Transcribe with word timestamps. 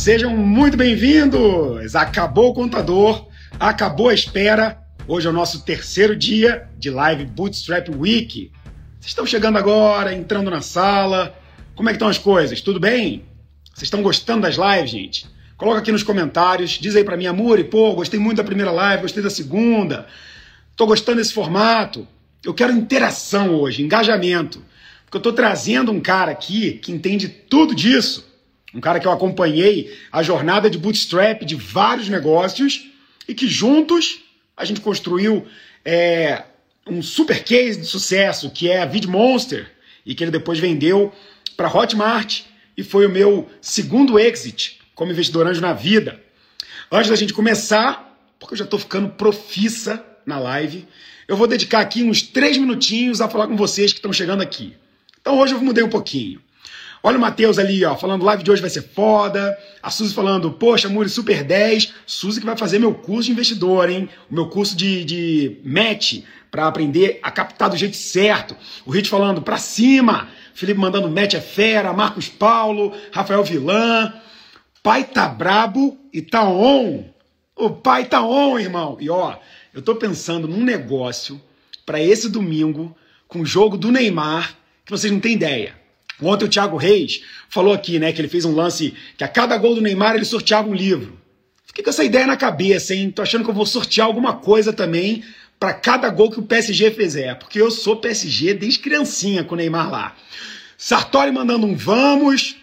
Sejam 0.00 0.34
muito 0.34 0.78
bem-vindos! 0.78 1.94
Acabou 1.94 2.52
o 2.52 2.54
contador, 2.54 3.28
acabou 3.60 4.08
a 4.08 4.14
espera. 4.14 4.82
Hoje 5.06 5.26
é 5.26 5.30
o 5.30 5.32
nosso 5.32 5.62
terceiro 5.62 6.16
dia 6.16 6.66
de 6.78 6.88
live 6.88 7.26
Bootstrap 7.26 7.90
Week. 7.90 8.50
Vocês 8.98 9.10
estão 9.10 9.26
chegando 9.26 9.58
agora, 9.58 10.14
entrando 10.14 10.50
na 10.50 10.62
sala. 10.62 11.38
Como 11.74 11.90
é 11.90 11.92
que 11.92 11.96
estão 11.96 12.08
as 12.08 12.16
coisas? 12.16 12.62
Tudo 12.62 12.80
bem? 12.80 13.26
Vocês 13.74 13.82
estão 13.82 14.00
gostando 14.00 14.40
das 14.40 14.56
lives, 14.56 14.90
gente? 14.90 15.26
Coloca 15.58 15.80
aqui 15.80 15.92
nos 15.92 16.02
comentários, 16.02 16.70
diz 16.70 16.96
aí 16.96 17.04
pra 17.04 17.18
mim, 17.18 17.26
Amuri, 17.26 17.64
pô, 17.64 17.92
gostei 17.92 18.18
muito 18.18 18.38
da 18.38 18.44
primeira 18.44 18.70
live, 18.70 19.02
gostei 19.02 19.22
da 19.22 19.28
segunda. 19.28 20.06
Tô 20.76 20.86
gostando 20.86 21.18
desse 21.18 21.34
formato. 21.34 22.08
Eu 22.42 22.54
quero 22.54 22.72
interação 22.72 23.54
hoje, 23.54 23.82
engajamento. 23.82 24.64
Porque 25.04 25.18
eu 25.18 25.22
tô 25.22 25.30
trazendo 25.34 25.92
um 25.92 26.00
cara 26.00 26.32
aqui 26.32 26.72
que 26.72 26.90
entende 26.90 27.28
tudo 27.28 27.74
disso. 27.74 28.29
Um 28.74 28.80
cara 28.80 29.00
que 29.00 29.06
eu 29.06 29.12
acompanhei 29.12 29.96
a 30.12 30.22
jornada 30.22 30.70
de 30.70 30.78
bootstrap 30.78 31.44
de 31.44 31.56
vários 31.56 32.08
negócios 32.08 32.88
e 33.26 33.34
que 33.34 33.48
juntos 33.48 34.20
a 34.56 34.64
gente 34.64 34.80
construiu 34.80 35.46
é, 35.84 36.44
um 36.86 37.02
super 37.02 37.42
case 37.42 37.80
de 37.80 37.86
sucesso 37.86 38.50
que 38.50 38.70
é 38.70 38.82
a 38.82 38.86
VidMonster 38.86 39.70
e 40.04 40.14
que 40.14 40.22
ele 40.22 40.30
depois 40.30 40.58
vendeu 40.58 41.12
para 41.56 41.72
Hotmart 41.72 42.42
e 42.76 42.82
foi 42.82 43.06
o 43.06 43.10
meu 43.10 43.48
segundo 43.60 44.18
exit 44.18 44.80
como 44.94 45.12
investidor 45.12 45.46
anjo 45.46 45.60
na 45.60 45.72
vida. 45.72 46.20
Antes 46.92 47.10
da 47.10 47.16
gente 47.16 47.32
começar, 47.32 48.18
porque 48.38 48.54
eu 48.54 48.58
já 48.58 48.64
estou 48.64 48.78
ficando 48.78 49.08
profissa 49.10 50.04
na 50.26 50.38
live, 50.38 50.86
eu 51.26 51.36
vou 51.36 51.46
dedicar 51.46 51.80
aqui 51.80 52.02
uns 52.02 52.22
três 52.22 52.56
minutinhos 52.58 53.20
a 53.20 53.28
falar 53.28 53.46
com 53.46 53.56
vocês 53.56 53.92
que 53.92 53.98
estão 53.98 54.12
chegando 54.12 54.42
aqui. 54.42 54.74
Então 55.20 55.38
hoje 55.38 55.54
eu 55.54 55.60
mudei 55.60 55.84
um 55.84 55.88
pouquinho. 55.88 56.40
Olha 57.02 57.16
o 57.16 57.20
Matheus 57.20 57.58
ali, 57.58 57.82
ó, 57.84 57.96
falando 57.96 58.24
live 58.24 58.42
de 58.42 58.50
hoje 58.50 58.60
vai 58.60 58.70
ser 58.70 58.82
foda. 58.82 59.56
A 59.82 59.90
Suzy 59.90 60.14
falando, 60.14 60.50
poxa, 60.50 60.88
Muri, 60.88 61.08
super 61.08 61.42
10. 61.42 61.94
Suzy 62.06 62.40
que 62.40 62.46
vai 62.46 62.56
fazer 62.56 62.78
meu 62.78 62.92
curso 62.92 63.26
de 63.26 63.32
investidor, 63.32 63.88
hein? 63.88 64.08
O 64.30 64.34
meu 64.34 64.48
curso 64.48 64.76
de, 64.76 65.04
de 65.04 65.60
match 65.64 66.20
para 66.50 66.66
aprender 66.66 67.18
a 67.22 67.30
captar 67.30 67.70
do 67.70 67.76
jeito 67.76 67.96
certo. 67.96 68.54
O 68.84 68.90
Rich 68.90 69.08
falando, 69.08 69.40
pra 69.40 69.56
cima. 69.56 70.28
Felipe 70.52 70.78
mandando 70.78 71.08
match 71.08 71.34
é 71.34 71.40
fera. 71.40 71.92
Marcos 71.92 72.28
Paulo, 72.28 72.92
Rafael 73.12 73.42
Vilan. 73.44 74.12
Pai 74.82 75.04
tá 75.04 75.28
brabo 75.28 75.98
e 76.12 76.20
tá 76.20 76.44
on. 76.44 77.04
O 77.56 77.70
pai 77.70 78.04
tá 78.04 78.22
on, 78.22 78.58
irmão. 78.58 78.98
E 79.00 79.08
ó, 79.08 79.36
eu 79.72 79.80
tô 79.80 79.94
pensando 79.94 80.46
num 80.48 80.64
negócio 80.64 81.40
para 81.86 82.00
esse 82.00 82.28
domingo 82.28 82.94
com 83.26 83.40
o 83.40 83.46
jogo 83.46 83.78
do 83.78 83.90
Neymar 83.90 84.54
que 84.84 84.90
vocês 84.90 85.12
não 85.12 85.20
têm 85.20 85.34
ideia. 85.34 85.79
Ontem 86.22 86.44
o 86.44 86.48
Thiago 86.48 86.76
Reis 86.76 87.22
falou 87.48 87.72
aqui, 87.72 87.98
né, 87.98 88.12
que 88.12 88.20
ele 88.20 88.28
fez 88.28 88.44
um 88.44 88.54
lance 88.54 88.94
que 89.16 89.24
a 89.24 89.28
cada 89.28 89.56
gol 89.56 89.74
do 89.74 89.80
Neymar 89.80 90.14
ele 90.14 90.24
sorteava 90.24 90.68
um 90.68 90.74
livro. 90.74 91.18
Fiquei 91.64 91.84
com 91.84 91.90
essa 91.90 92.04
ideia 92.04 92.26
na 92.26 92.36
cabeça, 92.36 92.94
hein? 92.94 93.10
Tô 93.10 93.22
achando 93.22 93.44
que 93.44 93.50
eu 93.50 93.54
vou 93.54 93.64
sortear 93.64 94.06
alguma 94.06 94.34
coisa 94.34 94.72
também 94.72 95.22
para 95.58 95.72
cada 95.72 96.08
gol 96.08 96.30
que 96.30 96.40
o 96.40 96.42
PSG 96.42 96.90
fizer, 96.90 97.34
porque 97.38 97.60
eu 97.60 97.70
sou 97.70 97.96
PSG 97.96 98.54
desde 98.54 98.78
criancinha 98.78 99.44
com 99.44 99.54
o 99.54 99.58
Neymar 99.58 99.90
lá. 99.90 100.16
Sartori 100.76 101.30
mandando 101.30 101.66
um 101.66 101.76
vamos. 101.76 102.56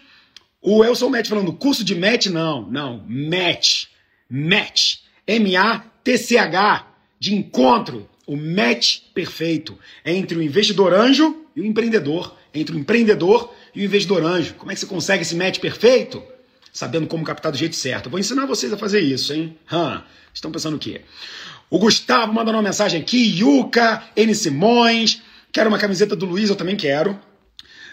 O 0.60 0.84
Elson 0.84 1.08
Match 1.08 1.28
falando 1.28 1.52
curso 1.52 1.84
de 1.84 1.94
match, 1.94 2.26
não, 2.26 2.68
não, 2.68 3.04
match, 3.08 3.84
match, 4.28 4.96
M-A-T-C-H, 5.24 6.86
de 7.18 7.34
encontro, 7.34 8.08
o 8.26 8.36
match 8.36 8.98
perfeito 9.14 9.78
entre 10.04 10.36
o 10.36 10.42
investidor 10.42 10.92
anjo 10.92 11.44
e 11.54 11.60
o 11.60 11.64
empreendedor 11.64 12.36
entre 12.54 12.74
o 12.74 12.78
empreendedor 12.78 13.54
e 13.74 13.82
o 13.82 13.84
investidor 13.84 14.24
anjo. 14.24 14.54
Como 14.54 14.70
é 14.70 14.74
que 14.74 14.80
você 14.80 14.86
consegue 14.86 15.22
esse 15.22 15.34
match 15.34 15.58
perfeito? 15.58 16.22
Sabendo 16.72 17.06
como 17.06 17.24
captar 17.24 17.52
do 17.52 17.58
jeito 17.58 17.76
certo. 17.76 18.10
Vou 18.10 18.18
ensinar 18.18 18.46
vocês 18.46 18.72
a 18.72 18.76
fazer 18.76 19.00
isso, 19.00 19.32
hein? 19.32 19.56
Estão 20.32 20.50
pensando 20.50 20.76
o 20.76 20.78
quê? 20.78 21.02
O 21.70 21.78
Gustavo 21.78 22.32
mandando 22.32 22.56
uma 22.56 22.62
mensagem 22.62 23.00
aqui. 23.00 23.38
Yuka, 23.38 24.02
N 24.16 24.34
Simões. 24.34 25.22
Quero 25.52 25.68
uma 25.68 25.78
camiseta 25.78 26.14
do 26.14 26.26
Luiz, 26.26 26.50
eu 26.50 26.56
também 26.56 26.76
quero. 26.76 27.18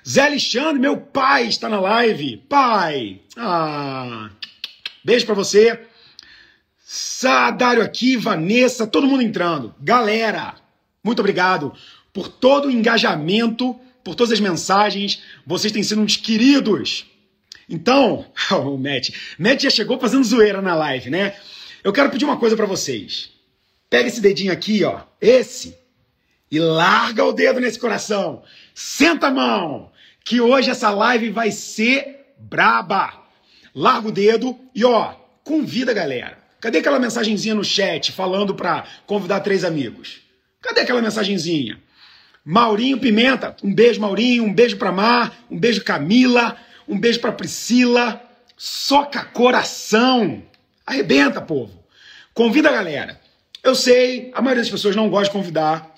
Zé 0.08 0.28
Alexandre, 0.28 0.80
meu 0.80 0.98
pai, 0.98 1.48
está 1.48 1.68
na 1.68 1.80
live. 1.80 2.38
Pai! 2.48 3.22
Ah, 3.36 4.30
beijo 5.04 5.26
para 5.26 5.34
você. 5.34 5.80
Sadário 6.84 7.82
aqui, 7.82 8.16
Vanessa, 8.16 8.86
todo 8.86 9.08
mundo 9.08 9.24
entrando. 9.24 9.74
Galera, 9.82 10.56
muito 11.04 11.20
obrigado 11.20 11.74
por 12.14 12.28
todo 12.28 12.68
o 12.68 12.72
engajamento 12.72 13.76
por 14.06 14.14
todas 14.16 14.32
as 14.32 14.40
mensagens. 14.40 15.24
Vocês 15.46 15.74
têm 15.74 15.84
sido 15.84 16.00
uns 16.00 16.16
queridos. 16.16 17.06
Então, 17.68 18.32
o 18.54 18.78
Matt, 18.78 19.10
Matt 19.38 19.64
já 19.64 19.70
chegou 19.72 20.00
fazendo 20.00 20.24
zoeira 20.24 20.62
na 20.62 20.76
live, 20.76 21.10
né? 21.10 21.36
Eu 21.84 21.92
quero 21.92 22.12
pedir 22.12 22.24
uma 22.24 22.38
coisa 22.38 22.56
para 22.56 22.68
vocês. 22.68 23.32
Pega 23.90 24.08
esse 24.08 24.22
dedinho 24.22 24.54
aqui, 24.54 24.84
ó, 24.84 25.02
esse, 25.20 25.78
e 26.50 26.60
larga 26.60 27.24
o 27.24 27.34
dedo 27.34 27.60
nesse 27.60 27.80
coração. 27.80 28.44
Senta 28.74 29.28
a 29.28 29.32
mão, 29.32 29.92
que 30.24 30.40
hoje 30.40 30.70
essa 30.70 30.90
live 30.90 31.30
vai 31.32 31.52
ser 31.52 32.34
braba. 32.40 33.24
Larga 33.74 34.08
o 34.08 34.12
dedo 34.12 34.58
e 34.74 34.86
ó, 34.86 35.14
convida 35.44 35.92
a 35.92 35.96
galera. 35.96 36.38
Cadê 36.60 36.80
aquela 36.80 37.00
mensagenzinha 37.00 37.54
no 37.54 37.64
chat 37.64 38.12
falando 38.12 38.56
para 38.56 38.86
convidar 39.06 39.42
três 39.42 39.64
amigos? 39.64 40.22
Cadê 40.62 40.82
aquela 40.82 41.02
mensagenzinha? 41.02 41.80
Maurinho 42.48 43.00
Pimenta, 43.00 43.56
um 43.64 43.74
beijo 43.74 44.00
Maurinho, 44.00 44.44
um 44.44 44.54
beijo 44.54 44.78
para 44.78 44.92
Mar, 44.92 45.36
um 45.50 45.58
beijo 45.60 45.84
Camila, 45.84 46.56
um 46.88 47.00
beijo 47.00 47.20
para 47.20 47.32
Priscila. 47.32 48.22
Soca 48.56 49.26
coração. 49.26 50.44
Arrebenta, 50.86 51.42
povo. 51.42 51.84
Convida 52.36 52.70
a 52.70 52.74
galera. 52.74 53.20
Eu 53.64 53.74
sei, 53.74 54.32
a 54.36 54.44
maioria 54.44 54.62
das 54.62 54.70
pessoas 54.70 54.96
não 54.96 55.10
gosta 55.10 55.26
de 55.26 55.32
convidar, 55.32 55.96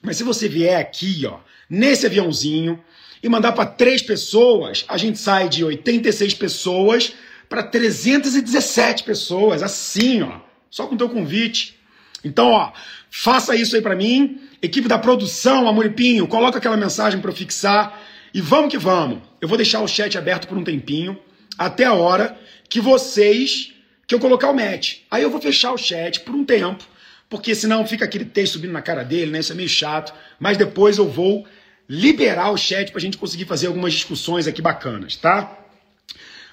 mas 0.00 0.16
se 0.16 0.24
você 0.24 0.48
vier 0.48 0.80
aqui, 0.80 1.26
ó, 1.26 1.40
nesse 1.68 2.06
aviãozinho 2.06 2.82
e 3.22 3.28
mandar 3.28 3.52
para 3.52 3.66
três 3.66 4.00
pessoas, 4.00 4.86
a 4.88 4.96
gente 4.96 5.18
sai 5.18 5.50
de 5.50 5.62
86 5.62 6.32
pessoas 6.32 7.12
para 7.46 7.62
317 7.62 9.04
pessoas, 9.04 9.62
assim, 9.62 10.22
ó, 10.22 10.40
só 10.70 10.86
com 10.86 10.96
teu 10.96 11.10
convite. 11.10 11.78
Então, 12.24 12.48
ó, 12.48 12.72
faça 13.10 13.54
isso 13.56 13.76
aí 13.76 13.82
para 13.82 13.96
mim. 13.96 14.40
Equipe 14.62 14.88
da 14.88 14.98
produção, 14.98 15.68
Amoripinho, 15.68 16.26
coloca 16.26 16.58
aquela 16.58 16.76
mensagem 16.76 17.20
para 17.20 17.30
eu 17.30 17.34
fixar 17.34 18.00
e 18.32 18.40
vamos 18.40 18.70
que 18.70 18.78
vamos. 18.78 19.18
Eu 19.40 19.48
vou 19.48 19.56
deixar 19.56 19.80
o 19.80 19.88
chat 19.88 20.16
aberto 20.16 20.46
por 20.46 20.56
um 20.56 20.64
tempinho, 20.64 21.18
até 21.58 21.84
a 21.84 21.94
hora 21.94 22.38
que 22.68 22.80
vocês 22.80 23.72
que 24.06 24.14
eu 24.14 24.20
colocar 24.20 24.50
o 24.50 24.54
match. 24.54 24.98
Aí 25.10 25.22
eu 25.22 25.30
vou 25.30 25.40
fechar 25.40 25.72
o 25.72 25.78
chat 25.78 26.20
por 26.20 26.34
um 26.34 26.44
tempo, 26.44 26.84
porque 27.28 27.54
senão 27.54 27.86
fica 27.86 28.04
aquele 28.04 28.24
texto 28.24 28.54
subindo 28.54 28.72
na 28.72 28.82
cara 28.82 29.04
dele, 29.04 29.30
né? 29.30 29.38
Isso 29.38 29.52
é 29.52 29.54
meio 29.54 29.68
chato, 29.68 30.12
mas 30.38 30.58
depois 30.58 30.98
eu 30.98 31.08
vou 31.08 31.46
liberar 31.88 32.50
o 32.50 32.56
chat 32.56 32.90
para 32.90 32.98
a 32.98 33.00
gente 33.00 33.16
conseguir 33.16 33.44
fazer 33.46 33.68
algumas 33.68 33.92
discussões 33.92 34.46
aqui 34.46 34.60
bacanas, 34.60 35.16
tá? 35.16 35.56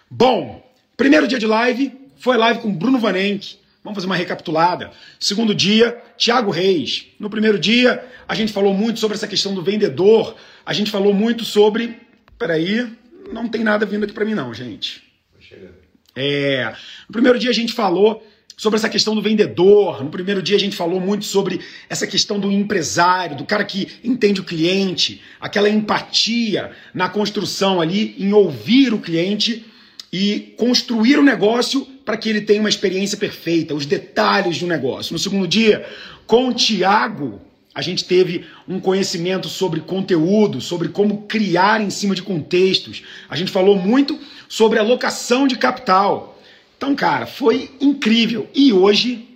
Bom, 0.10 0.64
primeiro 0.96 1.28
dia 1.28 1.38
de 1.38 1.46
live 1.46 1.94
foi 2.18 2.38
live 2.38 2.60
com 2.60 2.72
Bruno 2.72 3.00
Vanenck, 3.00 3.58
Vamos 3.88 4.00
fazer 4.00 4.08
uma 4.08 4.18
recapitulada. 4.18 4.92
Segundo 5.18 5.56
dia, 5.56 5.98
Tiago 6.18 6.52
Reis. 6.52 7.06
No 7.18 7.30
primeiro 7.30 7.58
dia, 7.58 8.06
a 8.28 8.36
gente 8.36 8.52
falou 8.52 8.74
muito 8.74 9.00
sobre 9.00 9.16
essa 9.16 9.30
questão 9.30 9.56
do 9.56 9.64
vendedor. 9.64 10.36
A 10.66 10.74
gente 10.74 10.92
falou 10.92 11.14
muito 11.14 11.46
sobre. 11.46 11.98
Peraí, 12.38 12.86
não 13.32 13.48
tem 13.48 13.64
nada 13.64 13.86
vindo 13.86 14.04
aqui 14.04 14.12
para 14.12 14.26
mim, 14.26 14.34
não, 14.34 14.54
gente. 14.54 15.02
É. 16.14 16.76
No 17.08 17.14
primeiro 17.14 17.40
dia, 17.40 17.50
a 17.50 17.54
gente 17.54 17.72
falou 17.72 18.22
sobre 18.58 18.76
essa 18.76 18.90
questão 18.90 19.16
do 19.16 19.22
vendedor. 19.22 20.04
No 20.04 20.10
primeiro 20.10 20.42
dia 20.42 20.58
a 20.58 20.60
gente 20.60 20.76
falou 20.76 21.00
muito 21.00 21.24
sobre 21.24 21.62
essa 21.90 22.06
questão 22.06 22.42
do 22.42 22.52
empresário, 22.52 23.38
do 23.38 23.46
cara 23.46 23.64
que 23.64 23.88
entende 24.04 24.42
o 24.42 24.44
cliente, 24.44 25.22
aquela 25.40 25.70
empatia 25.70 26.72
na 26.94 27.08
construção 27.08 27.80
ali, 27.80 28.16
em 28.20 28.34
ouvir 28.34 28.94
o 28.94 29.00
cliente 29.00 29.66
e 30.12 30.54
construir 30.58 31.18
o 31.18 31.24
negócio 31.24 31.88
para 32.08 32.16
que 32.16 32.30
ele 32.30 32.40
tenha 32.40 32.62
uma 32.62 32.70
experiência 32.70 33.18
perfeita, 33.18 33.76
os 33.76 33.86
detalhes 33.86 34.60
do 34.60 34.66
negócio. 34.66 35.12
No 35.12 35.20
segundo 35.20 35.46
dia, 35.46 35.86
com 36.26 36.48
o 36.48 36.54
Tiago, 36.54 37.42
a 37.76 37.82
gente 37.82 38.06
teve 38.06 38.46
um 38.66 38.80
conhecimento 38.80 39.50
sobre 39.50 39.82
conteúdo, 39.82 40.62
sobre 40.62 40.88
como 40.88 41.24
criar 41.24 41.82
em 41.82 41.90
cima 41.90 42.16
de 42.16 42.22
contextos. 42.22 43.04
A 43.30 43.36
gente 43.36 43.52
falou 43.52 43.76
muito 43.76 44.18
sobre 44.48 44.80
alocação 44.80 45.50
de 45.50 45.58
capital. 45.58 46.42
Então, 46.78 46.96
cara, 46.96 47.26
foi 47.26 47.72
incrível. 47.82 48.50
E 48.56 48.72
hoje 48.72 49.28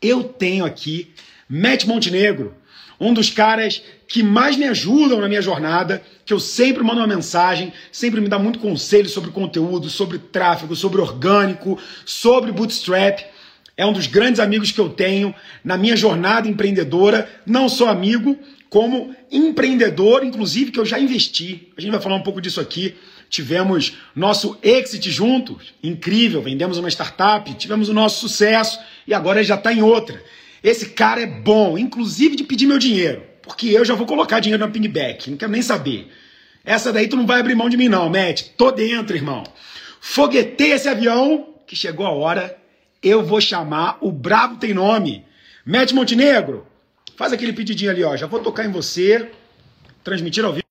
eu 0.00 0.22
tenho 0.22 0.64
aqui 0.64 1.10
Matt 1.48 1.84
Montenegro, 1.84 2.54
um 3.00 3.14
dos 3.14 3.30
caras 3.30 3.82
que 4.06 4.22
mais 4.22 4.56
me 4.56 4.64
ajudam 4.64 5.20
na 5.20 5.28
minha 5.28 5.42
jornada, 5.42 6.02
que 6.24 6.32
eu 6.32 6.40
sempre 6.40 6.82
mando 6.82 7.00
uma 7.00 7.06
mensagem, 7.06 7.72
sempre 7.92 8.20
me 8.20 8.28
dá 8.28 8.38
muito 8.38 8.58
conselho 8.58 9.08
sobre 9.08 9.30
conteúdo, 9.30 9.90
sobre 9.90 10.18
tráfego, 10.18 10.74
sobre 10.74 11.00
orgânico, 11.00 11.78
sobre 12.04 12.50
bootstrap. 12.50 13.20
É 13.76 13.86
um 13.86 13.92
dos 13.92 14.06
grandes 14.06 14.40
amigos 14.40 14.72
que 14.72 14.80
eu 14.80 14.88
tenho 14.88 15.34
na 15.62 15.76
minha 15.76 15.96
jornada 15.96 16.48
empreendedora, 16.48 17.30
não 17.46 17.68
só 17.68 17.88
amigo, 17.88 18.36
como 18.68 19.14
empreendedor, 19.30 20.24
inclusive 20.24 20.70
que 20.70 20.80
eu 20.80 20.86
já 20.86 20.98
investi. 20.98 21.68
A 21.76 21.80
gente 21.80 21.90
vai 21.90 22.00
falar 22.00 22.16
um 22.16 22.22
pouco 22.22 22.40
disso 22.40 22.60
aqui. 22.60 22.94
tivemos 23.30 23.98
nosso 24.16 24.58
exit 24.62 25.10
juntos, 25.10 25.74
incrível, 25.82 26.40
vendemos 26.40 26.78
uma 26.78 26.88
startup, 26.88 27.52
tivemos 27.54 27.90
o 27.90 27.94
nosso 27.94 28.20
sucesso 28.20 28.80
e 29.06 29.12
agora 29.12 29.44
já 29.44 29.54
está 29.54 29.72
em 29.72 29.82
outra. 29.82 30.22
Esse 30.68 30.90
cara 30.90 31.22
é 31.22 31.26
bom, 31.26 31.78
inclusive 31.78 32.36
de 32.36 32.44
pedir 32.44 32.66
meu 32.66 32.78
dinheiro, 32.78 33.24
porque 33.40 33.68
eu 33.68 33.86
já 33.86 33.94
vou 33.94 34.06
colocar 34.06 34.38
dinheiro 34.38 34.62
na 34.62 34.70
pingback, 34.70 35.30
não 35.30 35.38
quero 35.38 35.50
nem 35.50 35.62
saber. 35.62 36.12
Essa 36.62 36.92
daí 36.92 37.08
tu 37.08 37.16
não 37.16 37.26
vai 37.26 37.40
abrir 37.40 37.54
mão 37.54 37.70
de 37.70 37.76
mim 37.78 37.88
não, 37.88 38.10
Matt. 38.10 38.50
Tô 38.54 38.70
dentro, 38.70 39.16
irmão. 39.16 39.44
Foguetei 39.98 40.72
esse 40.72 40.86
avião, 40.86 41.54
que 41.66 41.74
chegou 41.74 42.04
a 42.04 42.10
hora, 42.10 42.58
eu 43.02 43.24
vou 43.24 43.40
chamar 43.40 43.96
o 44.02 44.12
Brabo 44.12 44.58
Tem 44.58 44.74
Nome. 44.74 45.24
Matt 45.64 45.92
Montenegro, 45.92 46.66
faz 47.16 47.32
aquele 47.32 47.54
pedidinho 47.54 47.90
ali, 47.90 48.04
ó. 48.04 48.14
Já 48.14 48.26
vou 48.26 48.40
tocar 48.40 48.66
em 48.66 48.70
você, 48.70 49.32
transmitir 50.04 50.44
ao 50.44 50.52
vivo. 50.52 50.66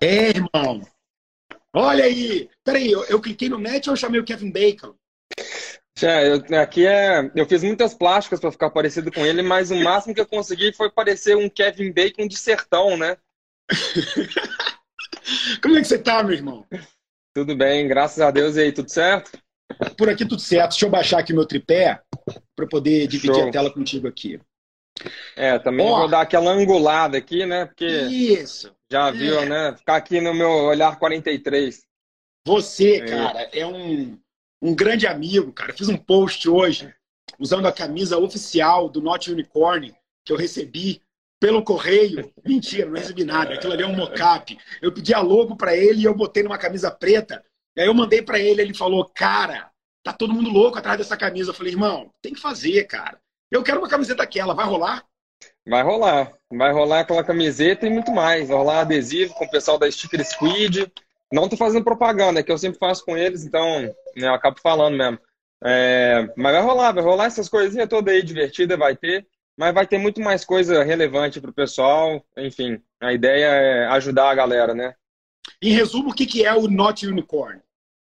É, 0.00 0.28
irmão. 0.28 0.80
Olha 1.72 2.04
aí. 2.04 2.48
Peraí, 2.62 2.92
eu, 2.92 3.02
eu 3.06 3.20
cliquei 3.20 3.48
no 3.48 3.58
Matt 3.58 3.88
ou 3.88 3.94
eu 3.94 3.96
chamei 3.96 4.20
o 4.20 4.24
Kevin 4.24 4.52
Bacon? 4.52 4.94
É, 6.02 6.32
eu, 6.32 6.60
aqui 6.60 6.86
é. 6.86 7.30
Eu 7.34 7.46
fiz 7.46 7.62
muitas 7.62 7.94
plásticas 7.94 8.40
para 8.40 8.50
ficar 8.50 8.70
parecido 8.70 9.12
com 9.12 9.24
ele, 9.24 9.42
mas 9.42 9.70
o 9.70 9.76
máximo 9.76 10.14
que 10.14 10.20
eu 10.20 10.26
consegui 10.26 10.72
foi 10.72 10.90
parecer 10.90 11.36
um 11.36 11.48
Kevin 11.48 11.92
Bacon 11.92 12.26
de 12.26 12.36
sertão, 12.36 12.96
né? 12.96 13.16
Como 15.62 15.76
é 15.76 15.80
que 15.80 15.86
você 15.86 15.98
tá, 15.98 16.22
meu 16.22 16.34
irmão? 16.34 16.66
Tudo 17.34 17.56
bem, 17.56 17.86
graças 17.86 18.20
a 18.20 18.30
Deus. 18.30 18.56
E 18.56 18.60
aí, 18.60 18.72
tudo 18.72 18.90
certo? 18.90 19.38
Por 19.96 20.08
aqui 20.08 20.26
tudo 20.26 20.40
certo. 20.40 20.70
Deixa 20.70 20.86
eu 20.86 20.90
baixar 20.90 21.20
aqui 21.20 21.32
meu 21.32 21.46
tripé 21.46 22.00
para 22.56 22.66
poder 22.66 23.06
dividir 23.06 23.34
Show. 23.34 23.48
a 23.48 23.50
tela 23.50 23.72
contigo 23.72 24.08
aqui. 24.08 24.40
É, 25.36 25.58
também 25.58 25.86
vou 25.86 26.08
dar 26.08 26.20
aquela 26.20 26.52
angulada 26.52 27.18
aqui, 27.18 27.44
né? 27.46 27.66
Porque 27.66 27.86
Isso. 27.86 28.74
Já 28.90 29.10
viu, 29.10 29.40
é. 29.40 29.46
né? 29.46 29.76
Ficar 29.76 29.96
aqui 29.96 30.20
no 30.20 30.34
meu 30.34 30.50
olhar 30.50 30.98
43. 30.98 31.82
Você, 32.46 32.96
é. 32.96 33.04
cara, 33.06 33.40
é 33.52 33.66
um, 33.66 34.18
um 34.64 34.74
grande 34.74 35.06
amigo, 35.06 35.52
cara. 35.52 35.74
fiz 35.74 35.90
um 35.90 35.96
post 35.96 36.48
hoje 36.48 36.92
usando 37.38 37.68
a 37.68 37.72
camisa 37.72 38.16
oficial 38.16 38.88
do 38.88 39.02
Not 39.02 39.30
Unicorn 39.30 39.94
que 40.24 40.32
eu 40.32 40.38
recebi 40.38 41.02
pelo 41.38 41.62
correio. 41.62 42.32
Mentira, 42.42 42.86
não 42.86 42.96
recebi 42.96 43.24
nada. 43.24 43.52
Aquilo 43.52 43.74
ali 43.74 43.82
é 43.82 43.86
um 43.86 43.94
mocap. 43.94 44.58
Eu 44.80 44.90
pedi 44.90 45.12
a 45.12 45.20
logo 45.20 45.54
para 45.54 45.76
ele 45.76 46.00
e 46.00 46.04
eu 46.04 46.14
botei 46.14 46.42
numa 46.42 46.56
camisa 46.56 46.90
preta. 46.90 47.44
E 47.76 47.82
aí 47.82 47.86
eu 47.86 47.92
mandei 47.92 48.22
para 48.22 48.38
ele, 48.38 48.62
ele 48.62 48.72
falou: 48.72 49.04
"Cara, 49.14 49.70
tá 50.02 50.14
todo 50.14 50.32
mundo 50.32 50.48
louco 50.48 50.78
atrás 50.78 50.96
dessa 50.96 51.16
camisa". 51.16 51.50
Eu 51.50 51.54
falei: 51.54 51.72
"Irmão, 51.72 52.10
tem 52.22 52.32
que 52.32 52.40
fazer, 52.40 52.84
cara. 52.84 53.20
Eu 53.50 53.62
quero 53.62 53.80
uma 53.80 53.88
camiseta 53.88 54.18
daquela, 54.18 54.54
vai 54.54 54.64
rolar?" 54.64 55.04
Vai 55.68 55.82
rolar. 55.82 56.32
Vai 56.50 56.72
rolar 56.72 57.00
aquela 57.00 57.22
camiseta 57.22 57.86
e 57.86 57.90
muito 57.90 58.10
mais. 58.10 58.48
Vai 58.48 58.56
rolar 58.56 58.80
adesivo 58.80 59.34
com 59.34 59.44
o 59.44 59.50
pessoal 59.50 59.78
da 59.78 59.90
Sticker 59.90 60.24
Squid. 60.24 60.90
Não 61.34 61.48
tô 61.48 61.56
fazendo 61.56 61.82
propaganda, 61.82 62.38
é 62.38 62.42
que 62.44 62.52
eu 62.52 62.56
sempre 62.56 62.78
faço 62.78 63.04
com 63.04 63.16
eles, 63.16 63.44
então 63.44 63.82
né, 64.16 64.28
eu 64.28 64.34
acabo 64.34 64.60
falando 64.60 64.96
mesmo. 64.96 65.18
É, 65.64 66.28
mas 66.36 66.52
vai 66.52 66.62
rolar, 66.62 66.92
vai 66.92 67.02
rolar 67.02 67.24
essas 67.24 67.48
coisinhas 67.48 67.88
todas 67.88 68.14
aí 68.14 68.22
divertidas, 68.22 68.78
vai 68.78 68.94
ter. 68.94 69.26
Mas 69.56 69.74
vai 69.74 69.84
ter 69.84 69.98
muito 69.98 70.20
mais 70.20 70.44
coisa 70.44 70.84
relevante 70.84 71.40
para 71.40 71.50
o 71.50 71.54
pessoal. 71.54 72.24
Enfim, 72.36 72.80
a 73.00 73.12
ideia 73.12 73.46
é 73.46 73.86
ajudar 73.86 74.30
a 74.30 74.34
galera, 74.34 74.74
né? 74.74 74.94
Em 75.60 75.70
resumo, 75.70 76.10
o 76.10 76.14
que, 76.14 76.24
que 76.24 76.44
é 76.44 76.54
o 76.54 76.68
Not 76.68 77.04
Unicorn? 77.04 77.60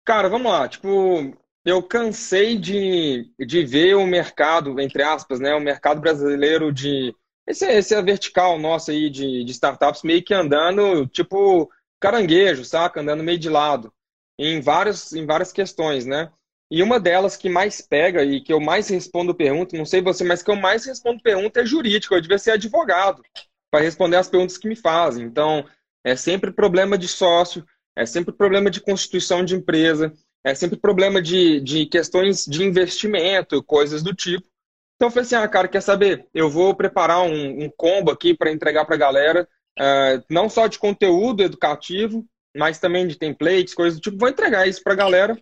Cara, 0.05 0.29
vamos 0.29 0.49
lá. 0.49 0.69
Tipo, 0.69 1.37
eu 1.65 1.83
cansei 1.83 2.57
de, 2.57 3.29
de 3.37 3.65
ver 3.65 3.95
o 3.95 4.07
mercado, 4.07 4.79
entre 4.79 5.03
aspas, 5.03 5.41
né? 5.41 5.53
O 5.53 5.61
mercado 5.61 5.99
brasileiro 5.99 6.71
de. 6.71 7.13
Esse, 7.45 7.65
esse 7.65 7.93
é 7.93 8.01
vertical 8.01 8.57
nosso 8.57 8.91
aí 8.91 9.09
de, 9.09 9.43
de 9.43 9.51
startups 9.51 10.03
meio 10.03 10.23
que 10.23 10.33
andando, 10.33 11.05
tipo, 11.07 11.69
caranguejo, 11.99 12.65
saca? 12.65 13.01
Andando 13.01 13.23
meio 13.23 13.37
de 13.37 13.49
lado. 13.49 13.93
Em, 14.37 14.61
vários, 14.61 15.13
em 15.13 15.25
várias 15.25 15.51
questões, 15.51 16.05
né? 16.05 16.31
E 16.71 16.83
uma 16.83 16.99
delas 16.99 17.35
que 17.35 17.49
mais 17.49 17.81
pega 17.81 18.23
e 18.23 18.41
que 18.41 18.53
eu 18.53 18.59
mais 18.59 18.87
respondo 18.89 19.33
pergunta, 19.33 19.75
não 19.75 19.85
sei 19.85 20.01
você, 20.01 20.23
mas 20.23 20.43
que 20.43 20.51
eu 20.51 20.55
mais 20.55 20.85
respondo 20.85 21.21
pergunta 21.21 21.61
é 21.61 21.65
jurídico. 21.65 22.13
Eu 22.13 22.21
devia 22.21 22.37
ser 22.37 22.51
advogado 22.51 23.23
para 23.71 23.83
responder 23.83 24.17
as 24.17 24.29
perguntas 24.29 24.57
que 24.57 24.67
me 24.67 24.75
fazem. 24.75 25.25
Então, 25.25 25.65
é 26.03 26.15
sempre 26.15 26.51
problema 26.51 26.97
de 26.97 27.07
sócio, 27.07 27.65
é 27.95 28.05
sempre 28.05 28.33
problema 28.33 28.69
de 28.69 28.81
constituição 28.81 29.43
de 29.43 29.55
empresa, 29.55 30.13
é 30.43 30.53
sempre 30.55 30.77
problema 30.77 31.21
de, 31.21 31.59
de 31.59 31.85
questões 31.87 32.45
de 32.45 32.63
investimento, 32.63 33.63
coisas 33.63 34.01
do 34.03 34.13
tipo. 34.13 34.47
Então, 34.95 35.07
eu 35.07 35.11
falei 35.11 35.25
assim: 35.25 35.35
ah, 35.35 35.47
cara, 35.47 35.67
quer 35.67 35.81
saber? 35.81 36.27
Eu 36.33 36.49
vou 36.49 36.75
preparar 36.75 37.21
um, 37.21 37.63
um 37.63 37.69
combo 37.69 38.11
aqui 38.11 38.33
para 38.33 38.51
entregar 38.51 38.85
para 38.85 38.95
a 38.95 38.99
galera, 38.99 39.47
uh, 39.77 40.23
não 40.29 40.49
só 40.49 40.67
de 40.67 40.79
conteúdo 40.79 41.43
educativo, 41.43 42.25
mas 42.55 42.79
também 42.79 43.07
de 43.07 43.17
templates, 43.17 43.73
coisas 43.73 43.99
do 43.99 44.01
tipo. 44.01 44.17
Vou 44.17 44.29
entregar 44.29 44.67
isso 44.67 44.81
para 44.83 44.93
a 44.93 44.97
galera 44.97 45.37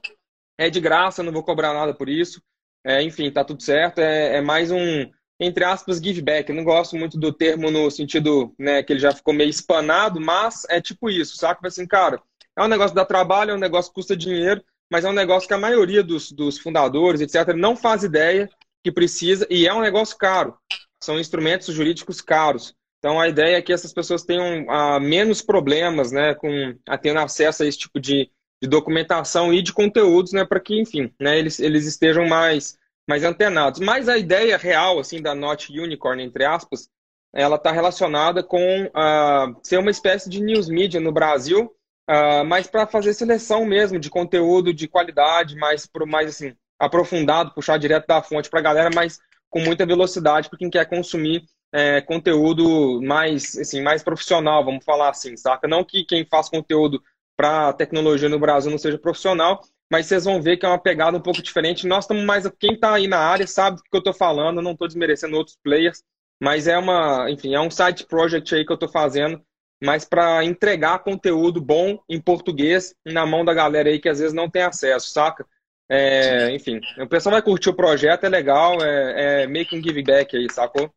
é 0.58 0.70
de 0.70 0.80
graça, 0.80 1.24
não 1.24 1.32
vou 1.32 1.44
cobrar 1.44 1.74
nada 1.74 1.94
por 1.94 2.10
isso. 2.10 2.42
É, 2.84 3.02
enfim, 3.02 3.32
tá 3.32 3.44
tudo 3.44 3.62
certo. 3.62 4.00
É, 4.00 4.38
é, 4.38 4.42
mais 4.42 4.72
um, 4.72 5.10
entre 5.40 5.64
aspas, 5.64 6.00
give 6.00 6.22
back. 6.22 6.50
Eu 6.50 6.56
não 6.56 6.64
gosto 6.64 6.96
muito 6.96 7.20
do 7.20 7.32
termo 7.32 7.70
no 7.70 7.92
sentido 7.92 8.54
né, 8.58 8.82
que 8.82 8.92
ele 8.92 9.00
já 9.00 9.14
ficou 9.14 9.34
meio 9.34 9.50
espanado, 9.50 10.20
mas 10.20 10.66
é 10.70 10.82
tipo 10.82 11.10
isso, 11.10 11.38
saca? 11.38 11.68
Assim, 11.68 11.86
cara, 11.86 12.22
é 12.58 12.64
um 12.64 12.68
negócio 12.68 12.92
que 12.92 12.96
dá 12.96 13.06
trabalho, 13.06 13.52
é 13.52 13.54
um 13.54 13.60
negócio 13.60 13.92
que 13.92 13.96
custa 13.96 14.18
dinheiro, 14.18 14.64
mas 14.90 15.06
é 15.06 15.10
um 15.10 15.14
negócio 15.14 15.48
que 15.48 15.54
a 15.54 15.60
maioria 15.60 16.04
dos, 16.04 16.32
dos 16.32 16.58
fundadores, 16.58 17.22
etc., 17.22 17.54
não 17.56 17.76
faz 17.76 18.04
ideia 18.04 18.50
que 18.84 18.92
precisa 18.92 19.46
e 19.50 19.68
é 19.68 19.74
um 19.74 19.82
negócio 19.82 20.18
caro. 20.18 20.58
São 21.04 21.20
instrumentos 21.20 21.74
jurídicos 21.74 22.22
caros. 22.22 22.74
Então 23.08 23.22
a 23.22 23.30
ideia 23.30 23.56
é 23.56 23.62
que 23.62 23.72
essas 23.72 23.94
pessoas 23.94 24.26
tenham 24.26 24.66
uh, 24.66 25.00
menos 25.00 25.42
problemas 25.42 26.12
né, 26.12 26.36
com 26.36 26.76
a 26.86 26.98
tendo 26.98 27.20
acesso 27.22 27.64
a 27.64 27.66
esse 27.66 27.78
tipo 27.78 28.02
de, 28.02 28.30
de 28.62 28.68
documentação 28.68 29.54
e 29.54 29.62
de 29.62 29.72
conteúdos, 29.72 30.34
né, 30.34 30.44
para 30.44 30.60
que, 30.60 30.78
enfim, 30.78 31.14
né, 31.18 31.40
eles, 31.40 31.58
eles 31.58 31.86
estejam 31.86 32.28
mais, 32.28 32.78
mais 33.08 33.24
antenados. 33.24 33.80
Mas 33.80 34.10
a 34.10 34.18
ideia 34.18 34.58
real, 34.58 35.00
assim, 35.00 35.22
da 35.22 35.34
Not 35.34 35.72
Unicorn, 35.72 36.22
entre 36.22 36.44
aspas, 36.44 36.90
ela 37.34 37.56
está 37.56 37.72
relacionada 37.72 38.44
com 38.44 38.88
uh, 38.88 39.58
ser 39.64 39.78
uma 39.78 39.90
espécie 39.92 40.30
de 40.30 40.42
news 40.42 40.68
media 40.68 41.00
no 41.00 41.14
Brasil, 41.14 41.74
uh, 42.10 42.44
mas 42.46 42.68
para 42.68 42.86
fazer 42.86 43.14
seleção 43.14 43.64
mesmo 43.64 43.98
de 43.98 44.10
conteúdo 44.10 44.74
de 44.74 44.86
qualidade, 44.86 45.56
mais, 45.56 45.88
pro, 45.88 46.06
mais 46.06 46.32
assim, 46.32 46.54
aprofundado, 46.78 47.54
puxar 47.54 47.78
direto 47.78 48.06
da 48.06 48.22
fonte 48.22 48.50
para 48.50 48.60
a 48.60 48.64
galera, 48.64 48.90
mas 48.94 49.18
com 49.50 49.62
muita 49.62 49.86
velocidade 49.86 50.50
para 50.50 50.60
quem 50.60 50.70
quer 50.70 50.90
consumir 50.90 51.46
é, 51.78 52.02
conteúdo 52.02 53.00
mais, 53.04 53.56
assim, 53.56 53.84
mais 53.84 54.02
profissional, 54.02 54.66
vamos 54.66 54.84
falar 54.84 55.12
assim, 55.12 55.38
saca? 55.38 55.68
Não 55.68 55.84
que 55.84 56.04
quem 56.04 56.26
faz 56.26 56.50
conteúdo 56.50 57.04
para 57.38 57.72
tecnologia 57.72 58.28
no 58.28 58.40
Brasil 58.40 58.72
não 58.72 58.80
seja 58.80 58.98
profissional, 58.98 59.62
mas 59.92 60.08
vocês 60.08 60.26
vão 60.26 60.42
ver 60.42 60.58
que 60.58 60.66
é 60.66 60.70
uma 60.70 60.82
pegada 60.82 61.16
um 61.16 61.22
pouco 61.22 61.40
diferente. 61.40 61.86
Nós 61.86 62.06
estamos 62.06 62.24
mais. 62.24 62.50
Quem 62.60 62.74
está 62.74 62.96
aí 62.96 63.08
na 63.08 63.20
área 63.20 63.46
sabe 63.46 63.78
do 63.78 63.84
que 63.84 63.96
eu 63.96 64.00
estou 64.00 64.14
falando, 64.14 64.60
não 64.60 64.72
estou 64.72 64.88
desmerecendo 64.88 65.38
outros 65.38 65.56
players, 65.64 66.02
mas 66.42 66.68
é 66.68 66.80
uma, 66.80 67.30
enfim, 67.30 67.54
é 67.54 67.62
um 67.62 67.70
side 67.70 68.08
project 68.08 68.56
aí 68.56 68.66
que 68.66 68.72
eu 68.72 68.76
estou 68.76 68.90
fazendo, 68.90 69.40
mas 69.80 70.04
para 70.04 70.44
entregar 70.44 71.04
conteúdo 71.04 71.62
bom 71.62 72.00
em 72.10 72.20
português 72.20 72.96
na 73.06 73.24
mão 73.24 73.46
da 73.46 73.54
galera 73.54 73.88
aí 73.88 74.00
que 74.00 74.10
às 74.10 74.18
vezes 74.18 74.34
não 74.34 74.50
tem 74.50 74.64
acesso, 74.64 75.12
saca? 75.12 75.46
É, 75.88 76.50
enfim, 76.56 76.82
o 77.00 77.08
pessoal 77.08 77.34
vai 77.34 77.42
curtir 77.44 77.70
o 77.70 77.76
projeto, 77.76 78.24
é 78.24 78.30
legal, 78.30 78.82
é, 78.82 79.44
é 79.44 79.48
meio 79.48 79.68
que 79.68 79.78
um 79.78 79.82
give 79.82 80.02
back 80.02 80.36
aí, 80.36 80.48
sacou? 80.52 80.92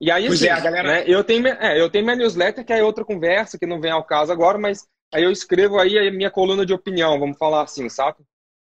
E 0.00 0.10
aí, 0.10 0.26
assim, 0.26 0.46
é, 0.46 0.60
galera... 0.60 0.88
né, 0.88 1.04
eu, 1.06 1.24
tenho, 1.24 1.46
é, 1.46 1.80
eu 1.80 1.90
tenho 1.90 2.04
minha 2.04 2.16
newsletter, 2.16 2.64
que 2.64 2.72
é 2.72 2.82
outra 2.82 3.04
conversa, 3.04 3.58
que 3.58 3.66
não 3.66 3.80
vem 3.80 3.90
ao 3.90 4.04
caso 4.04 4.30
agora, 4.30 4.56
mas 4.56 4.86
Aí 5.12 5.24
eu 5.24 5.30
escrevo 5.30 5.78
aí 5.78 5.98
a 5.98 6.10
minha 6.12 6.30
coluna 6.30 6.66
de 6.66 6.74
opinião, 6.74 7.18
vamos 7.18 7.38
falar 7.38 7.62
assim, 7.62 7.88
sabe? 7.88 8.18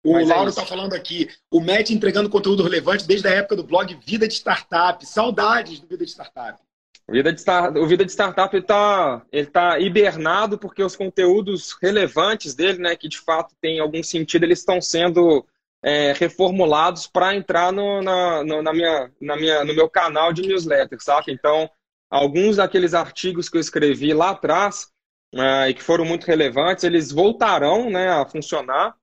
O 0.04 0.14
Mas 0.14 0.28
é 0.28 0.34
Lauro 0.34 0.48
está 0.48 0.62
é 0.62 0.66
falando 0.66 0.94
aqui, 0.94 1.28
o 1.50 1.60
Matt 1.60 1.90
entregando 1.90 2.30
conteúdo 2.30 2.62
relevante 2.62 3.06
desde 3.06 3.28
a 3.28 3.30
época 3.30 3.54
do 3.54 3.62
blog 3.62 3.94
Vida 4.04 4.26
de 4.26 4.34
Startup. 4.34 5.04
Saudades 5.06 5.78
do 5.78 5.86
Vida 5.86 6.04
de 6.04 6.10
Startup. 6.10 6.58
O 7.06 7.12
Vida 7.12 7.32
de, 7.32 7.40
Star... 7.40 7.76
o 7.76 7.86
Vida 7.86 8.04
de 8.04 8.10
Startup 8.10 8.56
está 8.56 9.22
ele 9.30 9.46
tá 9.46 9.78
hibernado 9.78 10.58
porque 10.58 10.82
os 10.82 10.96
conteúdos 10.96 11.76
relevantes 11.80 12.54
dele, 12.54 12.78
né, 12.78 12.96
que 12.96 13.08
de 13.08 13.18
fato 13.20 13.54
tem 13.60 13.78
algum 13.78 14.02
sentido, 14.02 14.44
eles 14.44 14.60
estão 14.60 14.80
sendo 14.80 15.46
é, 15.82 16.12
reformulados 16.12 17.06
para 17.06 17.34
entrar 17.34 17.72
no, 17.72 18.00
na, 18.02 18.44
no, 18.44 18.62
na 18.62 18.72
minha, 18.72 19.10
na 19.20 19.36
minha, 19.36 19.64
no 19.64 19.74
meu 19.74 19.88
canal 19.88 20.32
de 20.32 20.42
newsletter, 20.42 21.02
saca? 21.02 21.30
Então, 21.30 21.68
alguns 22.10 22.56
daqueles 22.56 22.94
artigos 22.94 23.48
que 23.48 23.56
eu 23.56 23.60
escrevi 23.60 24.14
lá 24.14 24.30
atrás, 24.30 24.92
uh, 25.34 25.68
e 25.68 25.74
que 25.74 25.82
foram 25.82 26.04
muito 26.04 26.26
relevantes, 26.26 26.84
eles 26.84 27.10
voltarão 27.10 27.90
né, 27.90 28.10
a 28.10 28.24
funcionar, 28.24 28.94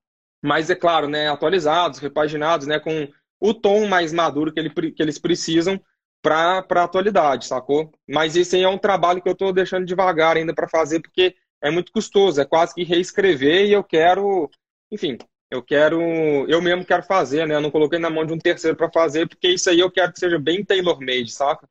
mas 0.41 0.69
é 0.69 0.75
claro, 0.75 1.07
né, 1.07 1.29
atualizados, 1.29 1.99
repaginados, 1.99 2.67
né, 2.67 2.79
com 2.79 3.07
o 3.39 3.53
tom 3.53 3.87
mais 3.87 4.13
maduro 4.13 4.53
que, 4.53 4.59
ele, 4.59 4.69
que 4.69 5.01
eles 5.01 5.17
precisam 5.17 5.79
para 6.21 6.65
a 6.69 6.83
atualidade, 6.83 7.45
sacou? 7.45 7.91
Mas 8.07 8.35
isso 8.35 8.55
aí 8.55 8.63
é 8.63 8.69
um 8.69 8.77
trabalho 8.77 9.21
que 9.21 9.29
eu 9.29 9.33
estou 9.33 9.53
deixando 9.53 9.85
devagar 9.85 10.35
ainda 10.35 10.53
para 10.53 10.67
fazer, 10.67 10.99
porque 10.99 11.35
é 11.61 11.71
muito 11.71 11.91
custoso, 11.91 12.41
é 12.41 12.45
quase 12.45 12.73
que 12.73 12.83
reescrever 12.83 13.65
e 13.65 13.73
eu 13.73 13.83
quero, 13.83 14.49
enfim, 14.91 15.17
eu 15.51 15.63
quero, 15.63 15.99
eu 16.47 16.61
mesmo 16.61 16.85
quero 16.85 17.03
fazer, 17.03 17.47
né? 17.47 17.55
Eu 17.55 17.61
não 17.61 17.71
coloquei 17.71 17.97
na 17.97 18.09
mão 18.09 18.25
de 18.25 18.33
um 18.33 18.37
terceiro 18.37 18.77
para 18.77 18.91
fazer, 18.91 19.27
porque 19.27 19.47
isso 19.47 19.69
aí 19.69 19.79
eu 19.79 19.89
quero 19.89 20.13
que 20.13 20.19
seja 20.19 20.37
bem 20.37 20.63
tailor-made, 20.63 21.31
saca? 21.31 21.67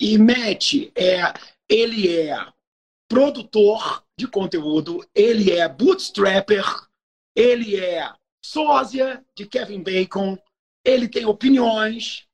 E 0.00 0.16
Matt, 0.16 0.74
é, 0.94 1.32
ele 1.68 2.16
é 2.16 2.36
produtor 3.08 4.04
de 4.16 4.28
conteúdo, 4.28 5.04
ele 5.14 5.50
é 5.50 5.68
bootstrapper, 5.68 6.64
ele 7.34 7.76
é 7.76 8.08
sósia 8.42 9.24
de 9.34 9.46
Kevin 9.46 9.82
Bacon, 9.82 10.38
ele 10.84 11.08
tem 11.08 11.26
opiniões, 11.26 12.26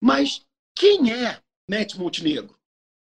mas 0.00 0.44
quem 0.74 1.12
é 1.12 1.38
Matt 1.68 1.94
Montenegro? 1.96 2.56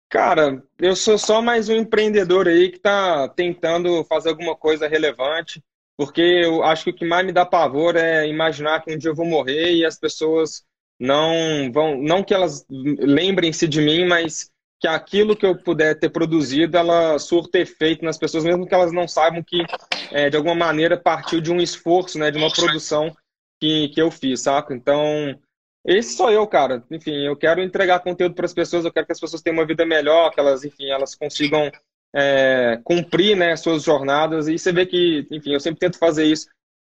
Cara, 0.10 0.64
eu 0.78 0.96
sou 0.96 1.18
só 1.18 1.42
mais 1.42 1.70
um 1.70 1.76
empreendedor 1.76 2.48
aí 2.48 2.70
que 2.70 2.78
está 2.78 3.28
tentando 3.30 4.04
fazer 4.04 4.30
alguma 4.30 4.56
coisa 4.56 4.88
relevante, 4.88 5.64
porque 5.98 6.22
eu 6.22 6.64
acho 6.64 6.86
que 6.86 6.90
o 6.90 6.96
que 6.96 7.06
mais 7.06 7.26
me 7.26 7.32
dá 7.32 7.46
pavor 7.46 7.96
é 7.96 8.28
imaginar 8.28 8.82
que 8.82 8.94
um 8.94 8.98
dia 8.98 9.12
eu 9.12 9.16
vou 9.16 9.26
morrer 9.26 9.74
e 9.74 9.86
as 9.86 9.98
pessoas 9.98 10.64
não 11.00 11.72
vão, 11.72 11.98
não 12.02 12.24
que 12.24 12.34
elas 12.34 12.66
lembrem-se 12.70 13.68
de 13.68 13.82
mim, 13.82 14.06
mas 14.06 14.52
que 14.80 14.88
aquilo 14.88 15.36
que 15.36 15.46
eu 15.46 15.58
puder 15.58 15.98
ter 15.98 16.10
produzido, 16.10 16.78
ela 16.78 17.18
surta 17.18 17.58
efeito 17.58 18.04
nas 18.04 18.18
pessoas, 18.18 18.44
mesmo 18.44 18.68
que 18.68 18.74
elas 18.74 18.92
não 18.92 19.08
saibam 19.08 19.42
que, 19.42 19.64
é, 20.12 20.30
de 20.30 20.36
alguma 20.36 20.56
maneira, 20.56 20.98
partiu 20.98 21.40
de 21.40 21.52
um 21.52 21.62
esforço, 21.62 22.20
né, 22.20 22.30
de 22.30 22.38
uma 22.38 22.52
produção 22.52 23.16
que, 23.62 23.88
que 23.90 24.02
eu 24.02 24.12
fiz, 24.12 24.42
saca? 24.42 24.74
Então, 24.74 25.40
esse 25.86 26.18
sou 26.18 26.30
eu, 26.30 26.46
cara. 26.46 26.84
Enfim, 26.92 27.16
eu 27.26 27.36
quero 27.36 27.62
entregar 27.62 28.02
conteúdo 28.02 28.36
para 28.36 28.46
as 28.46 28.54
pessoas, 28.54 28.84
eu 28.84 28.92
quero 28.92 29.06
que 29.06 29.14
as 29.14 29.20
pessoas 29.22 29.42
tenham 29.42 29.58
uma 29.58 29.66
vida 29.66 29.86
melhor, 29.86 30.32
que 30.32 30.40
elas, 30.42 30.66
enfim, 30.66 30.90
elas 30.90 31.16
consigam 31.16 31.72
é, 32.16 32.80
cumprir, 32.84 33.36
né, 33.36 33.56
suas 33.56 33.84
jornadas. 33.84 34.48
E 34.48 34.58
você 34.58 34.72
vê 34.72 34.86
que, 34.86 35.28
enfim, 35.32 35.54
eu 35.54 35.60
sempre 35.60 35.80
tento 35.80 35.98
fazer 35.98 36.26
isso. 36.26 36.48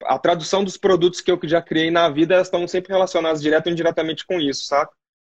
A 0.04 0.18
tradução 0.18 0.64
dos 0.64 0.76
produtos 0.76 1.20
que 1.20 1.30
eu 1.30 1.38
já 1.44 1.60
criei 1.60 1.90
na 1.90 2.08
vida, 2.08 2.34
elas 2.34 2.46
estão 2.46 2.66
sempre 2.66 2.92
relacionadas 2.92 3.42
direto 3.42 3.66
ou 3.66 3.72
indiretamente 3.72 4.26
com 4.26 4.40
isso, 4.40 4.64
saca? 4.64 4.92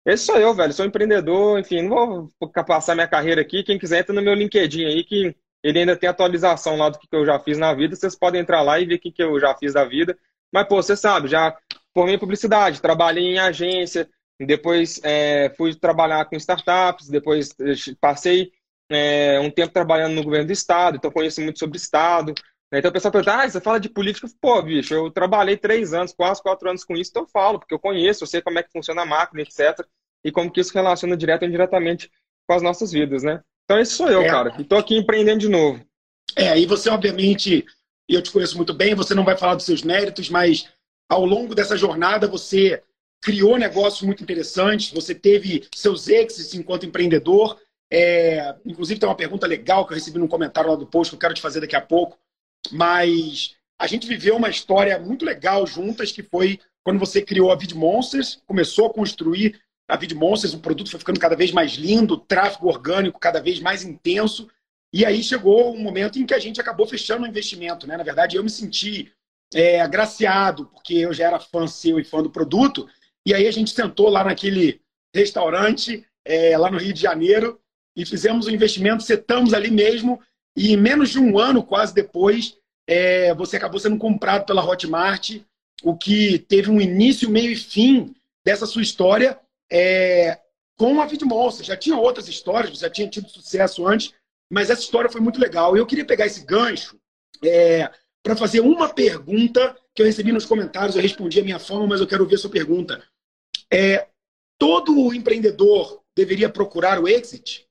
Esse 0.05 0.27
sou 0.27 0.37
eu, 0.39 0.55
velho. 0.55 0.73
Sou 0.73 0.85
empreendedor, 0.85 1.59
enfim, 1.59 1.83
não 1.83 2.29
vou 2.39 2.51
passar 2.67 2.95
minha 2.95 3.09
carreira 3.09 3.41
aqui. 3.41 3.63
Quem 3.63 3.79
quiser, 3.79 4.01
entra 4.01 4.15
no 4.15 4.23
meu 4.23 4.35
LinkedIn 4.35 4.85
aí, 4.85 5.05
que 5.05 5.35
ele 5.63 5.79
ainda 5.79 5.97
tem 5.97 6.09
atualização 6.09 6.77
lá 6.77 6.89
do 6.89 6.99
que 6.99 7.09
eu 7.13 7.25
já 7.25 7.39
fiz 7.39 7.59
na 7.59 7.73
vida. 7.75 7.97
Vocês 7.97 8.17
podem 8.17 8.41
entrar 8.41 8.63
lá 8.63 8.79
e 8.79 8.87
ver 8.87 8.97
o 8.97 8.99
que 8.99 9.15
eu 9.19 9.39
já 9.41 9.55
fiz 9.57 9.73
da 9.75 9.85
vida. 9.85 10.17
Mas, 10.53 10.67
pô, 10.67 10.77
você 10.83 10.97
sabe, 10.97 11.29
já 11.29 11.57
formei 11.95 12.19
publicidade, 12.19 12.81
trabalhei 12.83 13.25
em 13.25 13.39
agência, 13.39 14.09
depois 14.39 15.01
é, 15.05 15.53
fui 15.57 15.75
trabalhar 15.75 16.25
com 16.25 16.37
startups, 16.37 17.09
depois 17.09 17.51
eh, 17.61 17.75
passei 18.01 18.53
é, 18.91 19.39
um 19.41 19.51
tempo 19.51 19.73
trabalhando 19.73 20.15
no 20.15 20.25
governo 20.25 20.47
do 20.47 20.53
estado, 20.53 20.97
então 20.97 21.11
conheço 21.11 21.41
muito 21.41 21.59
sobre 21.59 21.79
estado. 21.79 22.35
Né? 22.71 22.81
Então 22.81 22.91
o 22.91 22.93
pessoal 22.93 23.13
pergunta, 23.13 23.35
ah, 23.35 23.49
você 23.49 23.61
fala 23.61 23.79
de 23.79 23.89
política? 23.89 24.29
Pô, 24.41 24.61
bicho, 24.61 24.93
eu 24.93 25.11
trabalhei 25.11 25.57
três 25.57 25.95
anos, 25.95 26.13
quase 26.13 26.43
quatro 26.43 26.69
anos 26.69 26.85
com 26.85 26.95
isso, 26.95 27.11
então 27.11 27.23
eu 27.23 27.29
falo, 27.29 27.59
porque 27.59 27.75
eu 27.75 27.79
conheço, 27.79 28.25
eu 28.25 28.29
sei 28.29 28.43
como 28.43 28.59
é 28.59 28.63
que 28.63 28.73
funciona 28.73 29.03
a 29.03 29.07
máquina, 29.07 29.43
etc. 29.43 29.87
E 30.25 30.31
como 30.31 30.51
que 30.51 30.61
isso 30.61 30.75
relaciona 30.75 31.17
direto 31.17 31.43
ou 31.43 31.49
indiretamente 31.49 32.11
com 32.47 32.55
as 32.55 32.63
nossas 32.63 32.93
vidas, 32.93 33.23
né? 33.23 33.41
Então 33.65 33.79
esse 33.79 33.93
sou 33.93 34.09
eu, 34.09 34.23
é. 34.23 34.29
cara. 34.29 34.55
E 34.59 34.65
tô 34.65 34.77
aqui 34.77 34.97
empreendendo 34.97 35.39
de 35.39 35.49
novo. 35.49 35.85
É, 36.37 36.59
e 36.59 36.67
você, 36.67 36.91
obviamente, 36.91 37.65
eu 38.09 38.23
te 38.23 38.31
conheço 38.31 38.57
muito 38.57 38.75
bem, 38.75 38.95
você 38.95 39.15
não 39.15 39.25
vai 39.25 39.37
falar 39.37 39.55
dos 39.55 39.65
seus 39.65 39.83
méritos, 39.83 40.29
mas 40.29 40.69
ao 41.09 41.25
longo 41.25 41.55
dessa 41.55 41.77
jornada 41.77 42.27
você 42.27 42.83
criou 43.23 43.59
negócios 43.59 44.03
muito 44.03 44.23
interessantes, 44.23 44.93
você 44.93 45.15
teve 45.15 45.67
seus 45.75 46.09
exits 46.09 46.55
enquanto 46.55 46.87
empreendedor. 46.87 47.59
É, 47.93 48.55
inclusive, 48.65 49.01
tem 49.01 49.09
uma 49.09 49.17
pergunta 49.17 49.47
legal 49.47 49.85
que 49.85 49.93
eu 49.93 49.97
recebi 49.97 50.19
num 50.19 50.29
comentário 50.29 50.71
lá 50.71 50.77
do 50.77 50.87
post 50.87 51.11
que 51.11 51.17
eu 51.17 51.21
quero 51.21 51.35
te 51.35 51.41
fazer 51.41 51.61
daqui 51.61 51.75
a 51.75 51.81
pouco. 51.81 52.19
Mas 52.71 53.57
a 53.79 53.87
gente 53.87 54.07
viveu 54.07 54.37
uma 54.37 54.49
história 54.49 54.99
muito 54.99 55.25
legal 55.25 55.67
juntas, 55.67 56.13
que 56.13 56.23
foi 56.23 56.61
quando 56.85 56.99
você 56.99 57.21
criou 57.21 57.51
a 57.51 57.57
Vid 57.57 57.75
Monsters, 57.75 58.43
começou 58.47 58.87
a 58.87 58.93
construir 58.93 59.61
a 59.89 59.97
Vid 59.97 60.15
Monsters, 60.15 60.55
o 60.55 60.61
produto 60.61 60.91
foi 60.91 61.01
ficando 61.01 61.19
cada 61.19 61.35
vez 61.35 61.51
mais 61.51 61.73
lindo, 61.73 62.17
tráfego 62.17 62.69
orgânico 62.69 63.19
cada 63.19 63.41
vez 63.41 63.59
mais 63.59 63.83
intenso. 63.83 64.49
E 64.93 65.05
aí 65.05 65.23
chegou 65.23 65.75
um 65.75 65.81
momento 65.81 66.19
em 66.19 66.27
que 66.27 66.35
a 66.35 66.39
gente 66.39 66.61
acabou 66.61 66.87
fechando 66.87 67.25
o 67.25 67.29
investimento. 67.29 67.87
Né? 67.87 67.97
Na 67.97 68.05
verdade, 68.05 68.37
eu 68.37 68.45
me 68.45 68.51
senti 68.51 69.13
é, 69.53 69.81
agraciado, 69.81 70.67
porque 70.67 70.95
eu 70.95 71.13
já 71.13 71.27
era 71.27 71.41
fã 71.41 71.67
seu 71.67 71.99
e 71.99 72.05
fã 72.05 72.23
do 72.23 72.31
produto. 72.31 72.89
E 73.27 73.35
aí 73.35 73.47
a 73.47 73.51
gente 73.51 73.71
sentou 73.71 74.09
lá 74.09 74.25
naquele 74.25 74.81
restaurante, 75.15 76.07
é, 76.25 76.57
lá 76.57 76.71
no 76.71 76.79
Rio 76.79 76.93
de 76.93 77.01
Janeiro, 77.01 77.61
e 77.97 78.05
fizemos 78.07 78.47
o 78.47 78.51
um 78.51 78.53
investimento, 78.53 79.03
setamos 79.03 79.53
ali 79.53 79.71
mesmo, 79.71 80.21
e 80.57 80.77
menos 80.77 81.11
de 81.11 81.19
um 81.19 81.39
ano 81.39 81.63
quase 81.63 81.95
depois, 81.95 82.57
é, 82.87 83.35
você 83.35 83.57
acabou 83.57 83.79
sendo 83.79 83.99
comprado 83.99 84.47
pela 84.47 84.65
Hotmart, 84.65 85.41
o 85.83 85.97
que 85.97 86.39
teve 86.39 86.71
um 86.71 86.81
início, 86.81 87.31
meio 87.31 87.53
e 87.53 87.57
fim 87.57 88.15
dessa 88.45 88.67
sua 88.67 88.83
história 88.83 89.39
é, 89.71 90.39
com 90.77 91.01
a 91.01 91.07
Vidmonster. 91.07 91.65
Já 91.65 91.77
tinha 91.77 91.97
outras 91.97 92.29
histórias, 92.29 92.79
já 92.79 92.91
tinha 92.91 93.09
tido 93.09 93.29
sucesso 93.29 93.87
antes, 93.87 94.13
mas 94.51 94.71
essa 94.71 94.83
história 94.83 95.11
foi 95.11 95.21
muito 95.21 95.41
legal. 95.41 95.77
Eu 95.77 95.87
queria 95.87 96.05
pegar 96.05 96.27
esse 96.27 96.45
gancho 96.45 96.99
é, 97.45 97.91
para 98.23 98.37
fazer 98.37 98.61
uma 98.61 98.89
pergunta 98.89 99.77
que 99.95 100.03
eu 100.03 100.07
recebi 100.07 100.33
nos 100.33 100.45
comentários. 100.45 100.97
Eu 100.97 101.03
respondi 101.03 101.41
a 101.41 101.45
minha 101.45 101.59
forma, 101.59 101.87
mas 101.87 102.01
eu 102.01 102.07
quero 102.07 102.23
ouvir 102.25 102.35
a 102.35 102.39
sua 102.39 102.51
pergunta. 102.51 103.03
É, 103.73 104.09
todo 104.59 105.15
empreendedor 105.15 106.03
deveria 106.15 106.51
procurar 106.51 107.01
o 107.01 107.09
exit? 107.09 107.67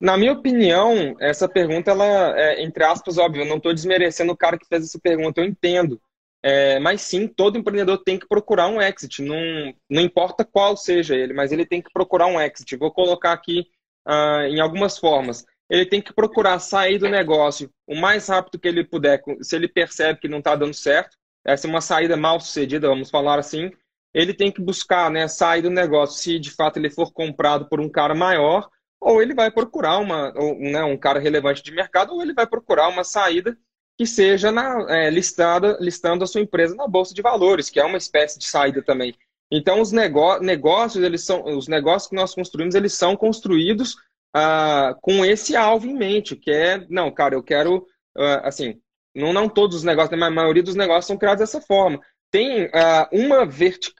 Na 0.00 0.16
minha 0.16 0.32
opinião, 0.32 1.16
essa 1.20 1.48
pergunta, 1.48 1.90
ela 1.90 2.38
é, 2.38 2.62
entre 2.62 2.84
aspas, 2.84 3.18
óbvio, 3.18 3.42
eu 3.42 3.46
não 3.46 3.56
estou 3.56 3.74
desmerecendo 3.74 4.32
o 4.32 4.36
cara 4.36 4.58
que 4.58 4.66
fez 4.66 4.84
essa 4.84 4.98
pergunta, 4.98 5.40
eu 5.40 5.44
entendo. 5.44 6.00
É, 6.42 6.78
mas 6.78 7.02
sim, 7.02 7.26
todo 7.26 7.58
empreendedor 7.58 7.98
tem 8.04 8.18
que 8.18 8.28
procurar 8.28 8.68
um 8.68 8.80
exit, 8.80 9.22
não, 9.22 9.74
não 9.90 10.00
importa 10.00 10.44
qual 10.44 10.76
seja 10.76 11.16
ele, 11.16 11.32
mas 11.32 11.50
ele 11.50 11.66
tem 11.66 11.82
que 11.82 11.92
procurar 11.92 12.26
um 12.26 12.40
exit. 12.40 12.76
Vou 12.76 12.92
colocar 12.92 13.32
aqui 13.32 13.66
uh, 14.06 14.42
em 14.46 14.60
algumas 14.60 14.96
formas 14.98 15.44
ele 15.68 15.84
tem 15.84 16.00
que 16.00 16.12
procurar 16.12 16.58
sair 16.58 16.98
do 16.98 17.08
negócio 17.08 17.70
o 17.86 17.94
mais 17.94 18.28
rápido 18.28 18.58
que 18.58 18.66
ele 18.66 18.84
puder, 18.84 19.22
se 19.42 19.54
ele 19.54 19.68
percebe 19.68 20.20
que 20.20 20.28
não 20.28 20.38
está 20.38 20.56
dando 20.56 20.74
certo, 20.74 21.16
essa 21.44 21.66
é 21.66 21.70
uma 21.70 21.80
saída 21.80 22.16
mal 22.16 22.40
sucedida, 22.40 22.88
vamos 22.88 23.10
falar 23.10 23.38
assim, 23.38 23.70
ele 24.14 24.32
tem 24.32 24.50
que 24.50 24.62
buscar 24.62 25.10
né, 25.10 25.28
sair 25.28 25.62
do 25.62 25.70
negócio 25.70 26.20
se 26.20 26.38
de 26.38 26.50
fato 26.50 26.78
ele 26.78 26.90
for 26.90 27.12
comprado 27.12 27.68
por 27.68 27.80
um 27.80 27.88
cara 27.88 28.14
maior, 28.14 28.68
ou 29.00 29.22
ele 29.22 29.34
vai 29.34 29.50
procurar 29.50 29.98
uma, 29.98 30.32
né, 30.58 30.82
um 30.84 30.96
cara 30.96 31.20
relevante 31.20 31.62
de 31.62 31.72
mercado, 31.72 32.14
ou 32.14 32.22
ele 32.22 32.34
vai 32.34 32.46
procurar 32.46 32.88
uma 32.88 33.04
saída 33.04 33.56
que 33.96 34.06
seja 34.06 34.52
na, 34.52 34.86
é, 34.88 35.10
listada, 35.10 35.76
listando 35.80 36.22
a 36.22 36.26
sua 36.26 36.40
empresa 36.40 36.74
na 36.76 36.86
Bolsa 36.86 37.12
de 37.12 37.22
Valores, 37.22 37.68
que 37.68 37.80
é 37.80 37.84
uma 37.84 37.98
espécie 37.98 38.38
de 38.38 38.44
saída 38.44 38.80
também. 38.80 39.14
Então, 39.50 39.80
os 39.80 39.92
negócios, 39.92 41.02
eles 41.02 41.24
são, 41.24 41.44
os 41.44 41.68
negócios 41.68 42.08
que 42.08 42.14
nós 42.14 42.34
construímos, 42.34 42.74
eles 42.74 42.92
são 42.92 43.16
construídos 43.16 43.94
uh, 44.36 44.94
com 45.00 45.24
esse 45.24 45.56
alvo 45.56 45.86
em 45.86 45.94
mente, 45.94 46.36
que 46.36 46.50
é, 46.50 46.86
não, 46.88 47.10
cara, 47.10 47.34
eu 47.34 47.42
quero, 47.42 47.78
uh, 48.16 48.40
assim, 48.44 48.80
não, 49.14 49.32
não 49.32 49.48
todos 49.48 49.78
os 49.78 49.84
negócios, 49.84 50.16
mas 50.18 50.28
a 50.28 50.34
maioria 50.34 50.62
dos 50.62 50.76
negócios 50.76 51.06
são 51.06 51.16
criados 51.16 51.40
dessa 51.40 51.60
forma. 51.60 52.00
Tem 52.30 52.66
uh, 52.66 53.08
uma, 53.10 53.48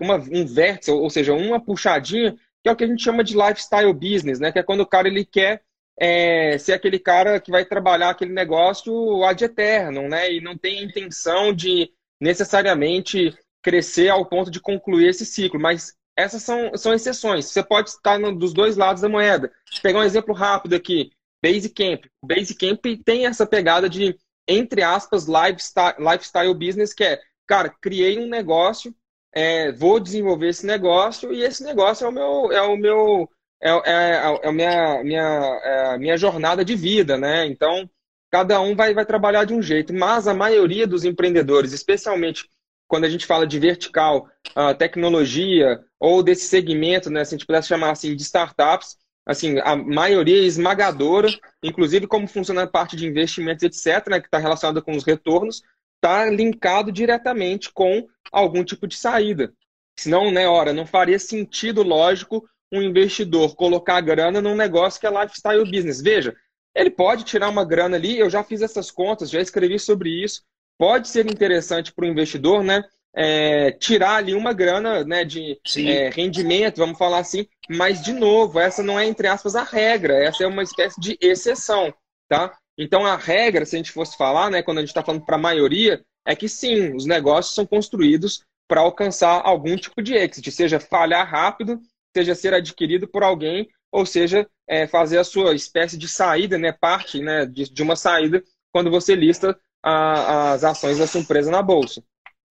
uma 0.00 0.16
um 0.16 0.46
vértice, 0.46 0.90
ou 0.90 1.08
seja, 1.08 1.32
uma 1.32 1.58
puxadinha, 1.58 2.36
que 2.62 2.68
é 2.68 2.72
o 2.72 2.76
que 2.76 2.84
a 2.84 2.86
gente 2.86 3.02
chama 3.02 3.24
de 3.24 3.36
lifestyle 3.36 3.92
business, 3.92 4.40
né? 4.40 4.52
Que 4.52 4.58
é 4.58 4.62
quando 4.62 4.80
o 4.80 4.86
cara 4.86 5.08
ele 5.08 5.24
quer 5.24 5.62
é, 5.98 6.56
ser 6.58 6.72
aquele 6.72 6.98
cara 6.98 7.40
que 7.40 7.50
vai 7.50 7.64
trabalhar 7.64 8.10
aquele 8.10 8.32
negócio 8.32 9.24
ad 9.24 9.44
eterno, 9.44 10.08
né? 10.08 10.32
E 10.32 10.40
não 10.40 10.56
tem 10.56 10.78
a 10.78 10.82
intenção 10.82 11.52
de 11.52 11.90
necessariamente 12.20 13.36
crescer 13.62 14.08
ao 14.08 14.26
ponto 14.26 14.50
de 14.50 14.60
concluir 14.60 15.08
esse 15.08 15.26
ciclo, 15.26 15.60
mas 15.60 15.94
essas 16.16 16.42
são, 16.42 16.76
são 16.76 16.94
exceções. 16.94 17.46
Você 17.46 17.62
pode 17.62 17.90
estar 17.90 18.18
no, 18.18 18.36
dos 18.36 18.52
dois 18.52 18.76
lados 18.76 19.02
da 19.02 19.08
moeda. 19.08 19.52
Vou 19.72 19.82
pegar 19.82 20.00
um 20.00 20.04
exemplo 20.04 20.34
rápido 20.34 20.74
aqui. 20.74 21.12
Basecamp. 21.42 22.04
Basecamp 22.24 22.84
tem 23.04 23.26
essa 23.26 23.46
pegada 23.46 23.88
de, 23.88 24.16
entre 24.46 24.82
aspas, 24.82 25.26
lifestyle, 25.26 25.94
lifestyle 25.98 26.54
business, 26.54 26.92
que 26.92 27.04
é, 27.04 27.20
cara, 27.46 27.68
criei 27.68 28.18
um 28.18 28.28
negócio, 28.28 28.92
é, 29.32 29.72
vou 29.72 30.00
desenvolver 30.00 30.48
esse 30.48 30.66
negócio 30.66 31.32
e 31.32 31.42
esse 31.42 31.62
negócio 31.62 32.04
é 32.04 32.08
o 32.08 32.12
meu, 32.12 32.52
é 32.52 32.62
o 32.62 32.76
meu, 32.76 33.28
é, 33.60 33.70
é, 33.70 34.40
é 34.42 34.48
a 34.48 34.52
minha, 34.52 35.04
minha, 35.04 35.60
é 35.64 35.94
a 35.94 35.98
minha 35.98 36.16
jornada 36.16 36.64
de 36.64 36.74
vida, 36.74 37.16
né? 37.16 37.46
Então, 37.46 37.88
cada 38.30 38.60
um 38.60 38.74
vai, 38.74 38.94
vai 38.94 39.06
trabalhar 39.06 39.44
de 39.44 39.54
um 39.54 39.62
jeito, 39.62 39.92
mas 39.94 40.26
a 40.28 40.34
maioria 40.34 40.86
dos 40.86 41.04
empreendedores, 41.04 41.72
especialmente 41.72 42.48
quando 42.86 43.04
a 43.04 43.08
gente 43.08 43.26
fala 43.26 43.46
de 43.46 43.58
vertical, 43.58 44.28
uh, 44.56 44.74
tecnologia 44.76 45.78
ou 46.00 46.22
desse 46.22 46.46
segmento, 46.46 47.10
né, 47.10 47.24
se 47.24 47.34
a 47.34 47.38
gente 47.38 47.46
pudesse 47.46 47.68
chamar 47.68 47.90
assim 47.90 48.16
de 48.16 48.22
startups, 48.22 48.96
assim, 49.26 49.58
a 49.60 49.76
maioria 49.76 50.38
esmagadora, 50.38 51.28
inclusive 51.62 52.06
como 52.06 52.26
funciona 52.26 52.62
a 52.62 52.66
parte 52.66 52.96
de 52.96 53.06
investimentos, 53.06 53.62
etc., 53.62 54.08
né, 54.08 54.20
que 54.20 54.26
está 54.26 54.38
relacionada 54.38 54.80
com 54.80 54.96
os 54.96 55.04
retornos, 55.04 55.62
está 55.98 56.26
linkado 56.26 56.90
diretamente 56.90 57.70
com 57.72 58.06
algum 58.32 58.64
tipo 58.64 58.86
de 58.86 58.96
saída. 58.96 59.52
Senão, 59.98 60.30
né, 60.30 60.48
ora, 60.48 60.72
não 60.72 60.86
faria 60.86 61.18
sentido 61.18 61.82
lógico 61.82 62.48
um 62.72 62.80
investidor 62.82 63.56
colocar 63.56 64.00
grana 64.00 64.40
num 64.40 64.54
negócio 64.54 65.00
que 65.00 65.06
é 65.06 65.10
lifestyle 65.10 65.64
business. 65.64 66.00
Veja, 66.00 66.34
ele 66.74 66.90
pode 66.90 67.24
tirar 67.24 67.48
uma 67.48 67.64
grana 67.64 67.96
ali, 67.96 68.18
eu 68.18 68.30
já 68.30 68.44
fiz 68.44 68.62
essas 68.62 68.90
contas, 68.90 69.30
já 69.30 69.40
escrevi 69.40 69.78
sobre 69.78 70.10
isso, 70.22 70.42
pode 70.78 71.08
ser 71.08 71.26
interessante 71.26 71.92
para 71.92 72.04
o 72.04 72.08
investidor, 72.08 72.62
né? 72.62 72.84
É, 73.14 73.72
tirar 73.72 74.16
ali 74.16 74.34
uma 74.34 74.52
grana 74.52 75.02
né, 75.02 75.24
de 75.24 75.58
é, 75.78 76.10
rendimento, 76.10 76.76
vamos 76.76 76.98
falar 76.98 77.18
assim, 77.18 77.48
mas 77.68 78.00
de 78.02 78.12
novo, 78.12 78.60
essa 78.60 78.82
não 78.82 79.00
é, 79.00 79.06
entre 79.06 79.26
aspas, 79.26 79.56
a 79.56 79.64
regra, 79.64 80.14
essa 80.22 80.44
é 80.44 80.46
uma 80.46 80.62
espécie 80.62 81.00
de 81.00 81.18
exceção. 81.20 81.92
tá? 82.28 82.56
Então 82.78 83.04
a 83.04 83.16
regra, 83.16 83.66
se 83.66 83.74
a 83.74 83.78
gente 83.78 83.92
fosse 83.92 84.16
falar, 84.16 84.50
né, 84.50 84.62
quando 84.62 84.78
a 84.78 84.80
gente 84.80 84.90
está 84.90 85.02
falando 85.02 85.24
para 85.24 85.36
a 85.36 85.40
maioria, 85.40 86.02
é 86.24 86.36
que 86.36 86.48
sim, 86.48 86.94
os 86.94 87.04
negócios 87.04 87.54
são 87.54 87.66
construídos 87.66 88.44
para 88.68 88.80
alcançar 88.80 89.42
algum 89.44 89.76
tipo 89.76 90.00
de 90.00 90.14
exit, 90.14 90.50
seja 90.52 90.78
falhar 90.78 91.28
rápido, 91.28 91.80
seja 92.16 92.34
ser 92.34 92.54
adquirido 92.54 93.08
por 93.08 93.22
alguém, 93.22 93.68
ou 93.90 94.06
seja, 94.06 94.46
é, 94.68 94.86
fazer 94.86 95.18
a 95.18 95.24
sua 95.24 95.54
espécie 95.54 95.96
de 95.96 96.06
saída, 96.06 96.58
né, 96.58 96.70
parte 96.72 97.20
né, 97.20 97.46
de, 97.46 97.68
de 97.68 97.82
uma 97.82 97.96
saída 97.96 98.44
quando 98.70 98.90
você 98.90 99.14
lista 99.14 99.58
a, 99.82 100.52
as 100.52 100.64
ações 100.64 100.98
da 100.98 101.06
sua 101.06 101.20
empresa 101.20 101.50
na 101.50 101.62
bolsa. 101.62 102.02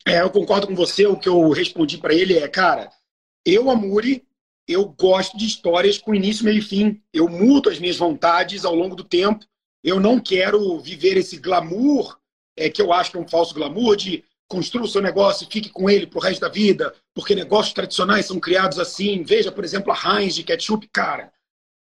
É, 0.05 0.21
eu 0.21 0.29
concordo 0.29 0.67
com 0.67 0.75
você. 0.75 1.05
O 1.05 1.17
que 1.17 1.29
eu 1.29 1.49
respondi 1.49 1.97
para 1.97 2.13
ele 2.13 2.37
é, 2.37 2.47
cara, 2.47 2.89
eu, 3.45 3.69
Amuri, 3.69 4.25
eu 4.67 4.85
gosto 4.85 5.37
de 5.37 5.45
histórias 5.45 5.97
com 5.97 6.15
início, 6.15 6.45
meio 6.45 6.59
e 6.59 6.61
fim. 6.61 7.01
Eu 7.13 7.29
mudo 7.29 7.69
as 7.69 7.79
minhas 7.79 7.97
vontades 7.97 8.65
ao 8.65 8.73
longo 8.73 8.95
do 8.95 9.03
tempo. 9.03 9.45
Eu 9.83 9.99
não 9.99 10.19
quero 10.19 10.79
viver 10.79 11.17
esse 11.17 11.37
glamour, 11.37 12.17
é, 12.55 12.69
que 12.69 12.81
eu 12.81 12.91
acho 12.91 13.11
que 13.11 13.17
é 13.17 13.19
um 13.19 13.27
falso 13.27 13.53
glamour, 13.53 13.95
de 13.95 14.23
construa 14.47 14.85
o 14.85 14.87
seu 14.87 15.01
negócio 15.01 15.45
e 15.45 15.51
fique 15.51 15.69
com 15.69 15.89
ele 15.89 16.07
pro 16.07 16.19
resto 16.19 16.41
da 16.41 16.49
vida, 16.49 16.93
porque 17.13 17.35
negócios 17.35 17.73
tradicionais 17.73 18.25
são 18.25 18.39
criados 18.39 18.79
assim. 18.79 19.23
Veja, 19.23 19.51
por 19.51 19.63
exemplo, 19.63 19.91
a 19.91 20.21
Heinz 20.21 20.35
de 20.35 20.43
ketchup, 20.43 20.87
cara. 20.87 21.31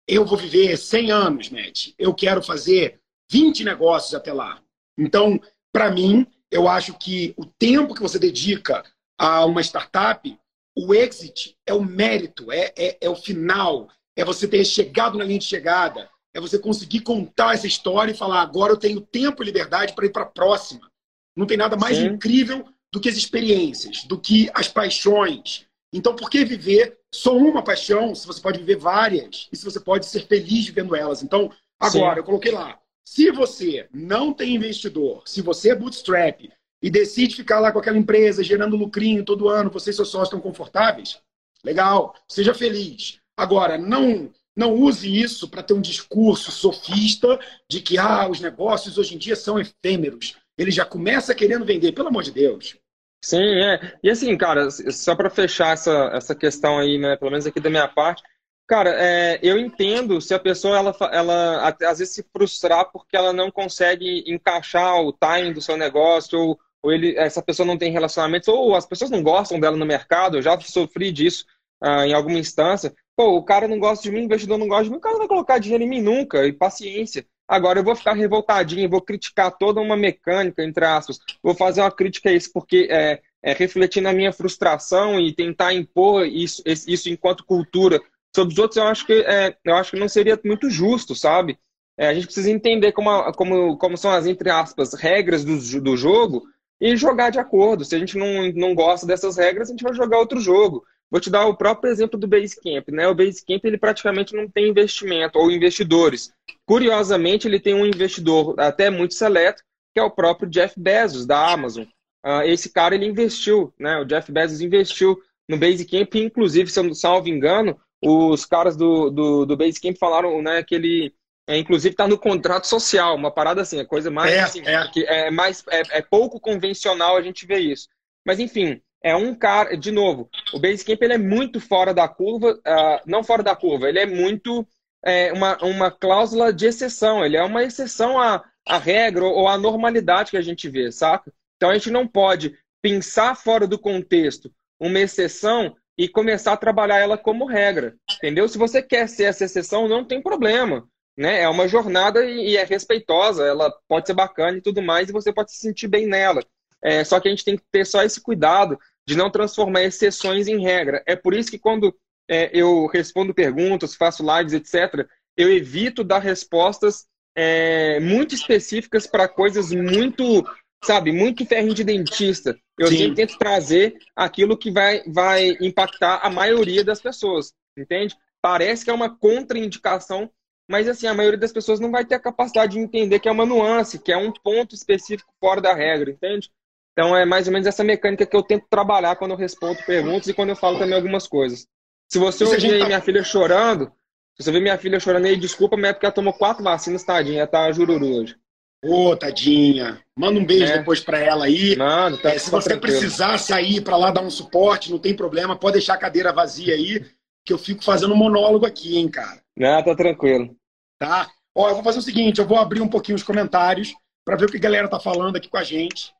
Eu 0.07 0.25
vou 0.25 0.37
viver 0.37 0.77
100 0.77 1.11
anos, 1.11 1.49
Matt. 1.49 1.89
Eu 1.97 2.13
quero 2.13 2.41
fazer 2.41 2.99
20 3.29 3.63
negócios 3.63 4.13
até 4.13 4.31
lá. 4.31 4.61
Então, 4.97 5.39
para 5.71 5.91
mim, 5.91 6.25
eu 6.49 6.67
acho 6.67 6.93
que 6.97 7.33
o 7.37 7.45
tempo 7.45 7.93
que 7.93 8.01
você 8.01 8.17
dedica 8.17 8.83
a 9.17 9.45
uma 9.45 9.61
startup, 9.61 10.39
o 10.75 10.93
exit 10.93 11.57
é 11.65 11.73
o 11.73 11.83
mérito, 11.83 12.51
é, 12.51 12.73
é, 12.77 12.97
é 13.01 13.09
o 13.09 13.15
final, 13.15 13.89
é 14.15 14.23
você 14.23 14.47
ter 14.47 14.63
chegado 14.63 15.17
na 15.17 15.23
linha 15.23 15.39
de 15.39 15.45
chegada, 15.45 16.09
é 16.37 16.41
você 16.41 16.59
conseguir 16.59 17.01
contar 17.01 17.55
essa 17.55 17.67
história 17.67 18.11
e 18.11 18.17
falar: 18.17 18.41
agora 18.41 18.71
eu 18.71 18.77
tenho 18.77 19.01
tempo 19.01 19.41
e 19.41 19.45
liberdade 19.45 19.93
para 19.93 20.05
ir 20.05 20.11
para 20.11 20.23
a 20.23 20.27
próxima. 20.27 20.89
Não 21.35 21.45
tem 21.45 21.57
nada 21.57 21.75
mais 21.75 21.97
Sim. 21.97 22.05
incrível 22.07 22.65
do 22.93 22.99
que 22.99 23.09
as 23.09 23.15
experiências, 23.15 24.03
do 24.03 24.19
que 24.19 24.49
as 24.53 24.67
paixões. 24.67 25.65
Então, 25.93 26.15
por 26.15 26.29
que 26.29 26.43
viver 26.45 26.99
só 27.13 27.35
uma 27.35 27.63
paixão 27.63 28.13
se 28.13 28.27
você 28.27 28.41
pode 28.41 28.59
viver 28.59 28.77
várias 28.77 29.47
e 29.51 29.57
se 29.57 29.65
você 29.65 29.79
pode 29.79 30.05
ser 30.05 30.27
feliz 30.27 30.65
vivendo 30.65 30.95
elas? 30.95 31.23
Então, 31.23 31.51
agora, 31.79 32.15
Sim. 32.15 32.19
eu 32.19 32.23
coloquei 32.23 32.51
lá 32.51 32.79
se 33.07 33.31
você 33.31 33.87
não 33.93 34.33
tem 34.33 34.53
investidor, 34.53 35.23
se 35.25 35.41
você 35.41 35.71
é 35.71 35.75
bootstrap 35.75 36.51
e 36.83 36.89
decide 36.89 37.37
ficar 37.37 37.61
lá 37.61 37.71
com 37.71 37.79
aquela 37.79 37.97
empresa 37.97 38.43
gerando 38.43 38.75
lucrinho 38.75 39.23
todo 39.23 39.47
ano, 39.47 39.71
você 39.71 39.91
e 39.91 39.93
seus 39.93 40.09
sócios 40.09 40.27
estão 40.27 40.41
confortáveis, 40.41 41.17
legal, 41.63 42.13
seja 42.27 42.53
feliz. 42.53 43.17
Agora, 43.37 43.77
não 43.77 44.29
não 44.57 44.73
use 44.73 45.07
isso 45.07 45.47
para 45.47 45.63
ter 45.63 45.73
um 45.73 45.81
discurso 45.81 46.51
sofista 46.51 47.39
de 47.69 47.79
que 47.79 47.97
ah, 47.97 48.27
os 48.27 48.41
negócios 48.41 48.97
hoje 48.97 49.15
em 49.15 49.17
dia 49.17 49.35
são 49.35 49.59
efêmeros. 49.59 50.35
Ele 50.57 50.71
já 50.71 50.83
começa 50.83 51.35
querendo 51.35 51.63
vender, 51.63 51.91
pelo 51.91 52.07
amor 52.07 52.23
de 52.23 52.31
Deus. 52.31 52.75
Sim, 53.23 53.61
é. 53.61 53.97
E 54.03 54.09
assim, 54.09 54.35
cara, 54.35 54.69
só 54.71 55.15
para 55.15 55.29
fechar 55.29 55.73
essa, 55.73 56.09
essa 56.13 56.35
questão 56.35 56.79
aí, 56.79 56.97
né, 56.97 57.15
pelo 57.15 57.31
menos 57.31 57.45
aqui 57.45 57.59
da 57.59 57.69
minha 57.69 57.87
parte, 57.87 58.23
Cara, 58.67 58.89
é, 59.01 59.39
eu 59.41 59.57
entendo 59.57 60.19
se 60.19 60.33
a 60.33 60.39
pessoa 60.39 60.77
ela, 60.77 60.93
ela 61.13 61.69
às 61.69 61.99
vezes 61.99 62.13
se 62.13 62.25
frustrar 62.33 62.91
porque 62.91 63.15
ela 63.15 63.31
não 63.31 63.49
consegue 63.49 64.25
encaixar 64.27 65.01
o 65.01 65.13
timing 65.13 65.53
do 65.53 65.61
seu 65.61 65.77
negócio 65.77 66.37
ou, 66.37 66.59
ou 66.83 66.91
ele, 66.91 67.15
essa 67.17 67.41
pessoa 67.41 67.65
não 67.65 67.77
tem 67.77 67.93
relacionamentos 67.93 68.49
ou 68.49 68.75
as 68.75 68.85
pessoas 68.85 69.09
não 69.09 69.23
gostam 69.23 69.57
dela 69.57 69.77
no 69.77 69.85
mercado. 69.85 70.35
Eu 70.37 70.41
já 70.41 70.59
sofri 70.59 71.13
disso 71.13 71.45
ah, 71.79 72.05
em 72.05 72.13
alguma 72.13 72.37
instância. 72.37 72.93
Pô, 73.17 73.35
o 73.35 73.43
cara 73.43 73.67
não 73.67 73.79
gosta 73.79 74.03
de 74.03 74.11
mim, 74.11 74.21
o 74.21 74.23
investidor 74.23 74.57
não 74.57 74.67
gosta 74.67 74.85
de 74.85 74.91
mim, 74.91 74.97
o 74.97 75.01
cara 75.01 75.13
não 75.13 75.19
vai 75.19 75.27
colocar 75.27 75.57
dinheiro 75.57 75.83
em 75.83 75.89
mim 75.89 76.01
nunca 76.01 76.45
e 76.45 76.53
paciência. 76.53 77.25
Agora 77.47 77.79
eu 77.79 77.83
vou 77.83 77.95
ficar 77.95 78.13
revoltadinho, 78.13 78.89
vou 78.89 79.01
criticar 79.01 79.57
toda 79.57 79.81
uma 79.81 79.97
mecânica, 79.97 80.63
entre 80.63 80.85
aspas. 80.85 81.17
Vou 81.41 81.55
fazer 81.55 81.81
uma 81.81 81.91
crítica 81.91 82.29
a 82.29 82.33
isso 82.33 82.51
porque 82.53 82.87
é, 82.91 83.21
é 83.41 83.53
refletir 83.53 84.01
na 84.01 84.13
minha 84.13 84.31
frustração 84.31 85.19
e 85.19 85.33
tentar 85.33 85.73
impor 85.73 86.27
isso, 86.27 86.61
isso 86.65 87.09
enquanto 87.09 87.43
cultura 87.43 87.99
Sobre 88.37 88.53
os 88.53 88.59
outros, 88.59 88.77
eu 88.77 88.83
acho 88.83 89.03
que, 89.03 89.13
é, 89.13 89.57
eu 89.65 89.75
acho 89.75 89.89
que 89.89 89.99
não 89.99 90.07
seria 90.07 90.39
muito 90.45 90.69
justo, 90.69 91.15
sabe? 91.15 91.57
É, 91.97 92.07
a 92.07 92.13
gente 92.13 92.25
precisa 92.25 92.51
entender 92.51 92.91
como, 92.91 93.33
como, 93.33 93.75
como 93.77 93.97
são 93.97 94.11
as, 94.11 94.27
entre 94.27 94.51
aspas, 94.51 94.93
regras 94.93 95.43
do, 95.43 95.81
do 95.81 95.97
jogo 95.97 96.43
e 96.79 96.95
jogar 96.95 97.31
de 97.31 97.39
acordo. 97.39 97.83
Se 97.83 97.95
a 97.95 97.97
gente 97.97 98.15
não, 98.15 98.51
não 98.53 98.75
gosta 98.75 99.07
dessas 99.07 99.37
regras, 99.37 99.69
a 99.69 99.71
gente 99.71 99.83
vai 99.83 99.91
jogar 99.93 100.19
outro 100.19 100.39
jogo. 100.39 100.85
Vou 101.09 101.21
te 101.21 101.29
dar 101.29 101.45
o 101.45 101.55
próprio 101.55 101.91
exemplo 101.91 102.19
do 102.19 102.27
Basecamp. 102.27 102.89
Né? 102.89 103.07
O 103.07 103.15
Basecamp 103.15 103.63
ele 103.63 103.77
praticamente 103.77 104.35
não 104.35 104.49
tem 104.49 104.67
investimento 104.69 105.39
ou 105.39 105.51
investidores. 105.51 106.33
Curiosamente, 106.65 107.47
ele 107.47 107.59
tem 107.59 107.73
um 107.73 107.85
investidor 107.85 108.59
até 108.59 108.89
muito 108.89 109.13
seleto, 109.13 109.63
que 109.93 109.99
é 109.99 110.03
o 110.03 110.11
próprio 110.11 110.49
Jeff 110.49 110.77
Bezos, 110.77 111.25
da 111.25 111.51
Amazon. 111.51 111.85
Uh, 112.25 112.41
esse 112.43 112.69
cara 112.69 112.93
ele 112.93 113.05
investiu, 113.05 113.73
né? 113.79 113.97
o 113.99 114.05
Jeff 114.05 114.31
Bezos 114.31 114.59
investiu 114.59 115.17
no 115.47 115.57
Basecamp, 115.57 116.13
inclusive, 116.15 116.69
se 116.69 116.79
eu 116.79 116.83
não 116.83 116.93
salvo 116.93 117.29
engano, 117.29 117.79
os 118.01 118.45
caras 118.45 118.75
do, 118.75 119.09
do, 119.09 119.45
do 119.45 119.57
Basecamp 119.57 119.97
falaram 119.97 120.41
né, 120.41 120.61
que 120.63 120.75
ele, 120.75 121.13
é, 121.47 121.57
inclusive, 121.57 121.93
está 121.93 122.07
no 122.07 122.17
contrato 122.17 122.67
social, 122.67 123.15
uma 123.15 123.31
parada 123.31 123.61
assim, 123.61 123.79
a 123.79 123.85
coisa 123.85 124.11
mais. 124.11 124.31
É, 124.31 124.39
assim, 124.41 124.61
é. 124.65 125.27
É, 125.27 125.31
mais 125.31 125.63
é, 125.69 125.81
é, 125.97 126.01
pouco 126.01 126.39
convencional 126.39 127.15
a 127.15 127.21
gente 127.21 127.45
ver 127.45 127.59
isso. 127.59 127.87
Mas, 128.25 128.39
enfim, 128.39 128.81
é 129.07 129.15
um 129.15 129.33
cara. 129.33 129.77
De 129.77 129.91
novo, 129.91 130.29
o 130.53 130.59
Basecamp 130.59 131.01
ele 131.01 131.13
é 131.13 131.17
muito 131.17 131.59
fora 131.59 131.93
da 131.93 132.07
curva, 132.07 132.53
uh, 132.53 133.01
não 133.05 133.23
fora 133.23 133.41
da 133.41 133.55
curva, 133.55 133.87
ele 133.87 133.99
é 133.99 134.05
muito. 134.05 134.67
É, 135.05 135.31
uma, 135.31 135.55
uma 135.63 135.91
cláusula 135.91 136.51
de 136.51 136.65
exceção, 136.65 137.23
ele 137.23 137.37
é 137.37 137.43
uma 137.43 137.63
exceção 137.63 138.19
à, 138.19 138.43
à 138.67 138.77
regra 138.77 139.23
ou 139.23 139.47
à 139.47 139.55
normalidade 139.57 140.31
que 140.31 140.37
a 140.37 140.41
gente 140.41 140.67
vê, 140.67 140.91
saca? 140.91 141.31
Então 141.55 141.69
a 141.69 141.73
gente 141.75 141.91
não 141.91 142.07
pode 142.07 142.57
pensar 142.81 143.35
fora 143.35 143.67
do 143.67 143.77
contexto 143.77 144.51
uma 144.79 144.99
exceção 144.99 145.75
e 145.97 146.09
começar 146.09 146.53
a 146.53 146.57
trabalhar 146.57 146.97
ela 146.97 147.17
como 147.17 147.45
regra, 147.45 147.95
entendeu? 148.17 148.49
Se 148.49 148.57
você 148.57 148.81
quer 148.81 149.07
ser 149.07 149.25
essa 149.25 149.45
exceção, 149.45 149.87
não 149.87 150.03
tem 150.03 150.21
problema, 150.21 150.87
né? 151.15 151.41
É 151.41 151.49
uma 151.49 151.67
jornada 151.67 152.25
e 152.25 152.57
é 152.57 152.63
respeitosa, 152.63 153.45
ela 153.45 153.71
pode 153.87 154.07
ser 154.07 154.13
bacana 154.13 154.57
e 154.57 154.61
tudo 154.61 154.81
mais, 154.81 155.09
e 155.09 155.13
você 155.13 155.31
pode 155.31 155.51
se 155.51 155.59
sentir 155.59 155.87
bem 155.87 156.05
nela. 156.05 156.41
É, 156.81 157.03
só 157.03 157.19
que 157.19 157.27
a 157.27 157.31
gente 157.31 157.43
tem 157.43 157.57
que 157.57 157.63
ter 157.71 157.85
só 157.85 158.03
esse 158.03 158.21
cuidado 158.21 158.77
de 159.07 159.15
não 159.15 159.29
transformar 159.29 159.83
exceções 159.83 160.47
em 160.47 160.61
regra. 160.61 161.01
É 161.05 161.15
por 161.15 161.33
isso 161.33 161.49
que 161.49 161.57
quando 161.57 161.95
é, 162.29 162.49
eu 162.53 162.87
respondo 162.87 163.33
perguntas, 163.33 163.95
faço 163.95 164.23
lives, 164.23 164.53
etc., 164.53 165.07
eu 165.35 165.51
evito 165.51 166.03
dar 166.03 166.19
respostas 166.19 167.05
é, 167.35 167.99
muito 167.99 168.35
específicas 168.35 169.07
para 169.07 169.27
coisas 169.27 169.71
muito 169.71 170.43
sabe, 170.83 171.11
muito 171.11 171.45
ferrinho 171.45 171.73
de 171.73 171.83
dentista. 171.83 172.57
Eu 172.77 172.87
Sim. 172.87 172.97
sempre 172.97 173.15
tento 173.15 173.37
trazer 173.37 173.97
aquilo 174.15 174.57
que 174.57 174.71
vai, 174.71 175.03
vai 175.07 175.57
impactar 175.59 176.19
a 176.23 176.29
maioria 176.29 176.83
das 176.83 177.01
pessoas, 177.01 177.53
entende? 177.77 178.15
Parece 178.41 178.85
que 178.85 178.91
é 178.91 178.93
uma 178.93 179.09
contraindicação, 179.09 180.29
mas 180.69 180.87
assim, 180.87 181.07
a 181.07 181.13
maioria 181.13 181.39
das 181.39 181.51
pessoas 181.51 181.79
não 181.79 181.91
vai 181.91 182.05
ter 182.05 182.15
a 182.15 182.19
capacidade 182.19 182.73
de 182.73 182.79
entender 182.79 183.19
que 183.19 183.27
é 183.27 183.31
uma 183.31 183.45
nuance, 183.45 183.99
que 183.99 184.11
é 184.11 184.17
um 184.17 184.31
ponto 184.31 184.75
específico 184.75 185.33
fora 185.39 185.59
da 185.59 185.73
regra, 185.73 186.11
entende? 186.11 186.51
Então 186.97 187.15
é 187.15 187.25
mais 187.25 187.45
ou 187.45 187.53
menos 187.53 187.67
essa 187.67 187.83
mecânica 187.83 188.25
que 188.25 188.35
eu 188.35 188.41
tento 188.41 188.65
trabalhar 188.67 189.15
quando 189.17 189.29
eu 189.29 189.37
respondo 189.37 189.77
perguntas 189.85 190.27
e 190.27 190.33
quando 190.33 190.49
eu 190.49 190.55
falo 190.55 190.79
também 190.79 190.95
algumas 190.95 191.27
coisas. 191.27 191.67
Se 192.11 192.17
você 192.17 192.43
ouvir 192.43 192.73
aí 192.73 192.79
tá... 192.79 192.85
minha 192.87 193.01
filha 193.01 193.23
chorando, 193.23 193.91
se 194.35 194.43
você 194.43 194.51
ver 194.51 194.61
minha 194.61 194.79
filha 194.79 194.99
chorando 194.99 195.25
aí, 195.25 195.37
desculpa, 195.37 195.77
mas 195.77 195.91
é 195.91 195.93
porque 195.93 196.07
ela 196.07 196.15
tomou 196.15 196.33
quatro 196.33 196.63
vacinas, 196.63 197.03
tadinha, 197.03 197.41
ela 197.41 197.47
tá 197.47 197.71
jururu 197.71 198.21
hoje. 198.21 198.35
Ô, 198.83 199.09
oh, 199.09 199.15
tadinha. 199.15 200.01
Manda 200.17 200.39
um 200.39 200.45
beijo 200.45 200.73
é. 200.73 200.79
depois 200.79 200.99
para 200.99 201.19
ela 201.19 201.45
aí. 201.45 201.75
Mano, 201.75 202.17
tá, 202.17 202.31
é, 202.31 202.39
se 202.39 202.49
você 202.49 202.69
tranquilo. 202.69 202.97
precisar 202.99 203.37
sair 203.37 203.81
para 203.81 203.95
lá 203.95 204.09
dar 204.09 204.21
um 204.21 204.31
suporte, 204.31 204.89
não 204.89 204.97
tem 204.97 205.15
problema, 205.15 205.55
pode 205.55 205.73
deixar 205.73 205.93
a 205.93 205.99
cadeira 205.99 206.33
vazia 206.33 206.73
aí, 206.73 207.05
que 207.45 207.53
eu 207.53 207.59
fico 207.59 207.83
fazendo 207.83 208.15
um 208.15 208.17
monólogo 208.17 208.65
aqui, 208.65 208.97
hein, 208.97 209.07
cara. 209.07 209.39
Não, 209.55 209.83
tá 209.83 209.95
tranquilo. 209.95 210.55
Tá? 210.97 211.29
Ó, 211.55 211.69
eu 211.69 211.75
vou 211.75 211.83
fazer 211.83 211.99
o 211.99 212.03
seguinte, 212.03 212.39
eu 212.39 212.47
vou 212.47 212.57
abrir 212.57 212.81
um 212.81 212.89
pouquinho 212.89 213.17
os 213.17 213.23
comentários 213.23 213.93
para 214.25 214.35
ver 214.35 214.45
o 214.45 214.51
que 214.51 214.57
a 214.57 214.61
galera 214.61 214.87
tá 214.87 214.99
falando 214.99 215.35
aqui 215.35 215.47
com 215.47 215.57
a 215.57 215.63
gente. 215.63 216.16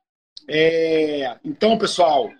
É... 0.47 1.37
Então, 1.43 1.77
pessoal, 1.77 2.31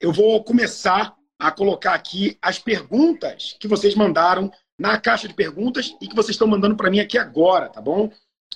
eu 0.00 0.12
vou 0.12 0.42
começar 0.44 1.14
a 1.38 1.50
colocar 1.50 1.94
aqui 1.94 2.38
as 2.40 2.58
perguntas 2.58 3.56
que 3.58 3.66
vocês 3.66 3.94
mandaram 3.94 4.50
na 4.78 4.98
caixa 4.98 5.28
de 5.28 5.34
perguntas 5.34 5.94
e 6.00 6.08
que 6.08 6.14
vocês 6.14 6.34
estão 6.34 6.46
mandando 6.46 6.76
para 6.76 6.90
mim 6.90 7.00
aqui 7.00 7.18
agora, 7.18 7.68
tá 7.68 7.80
bom? 7.80 8.10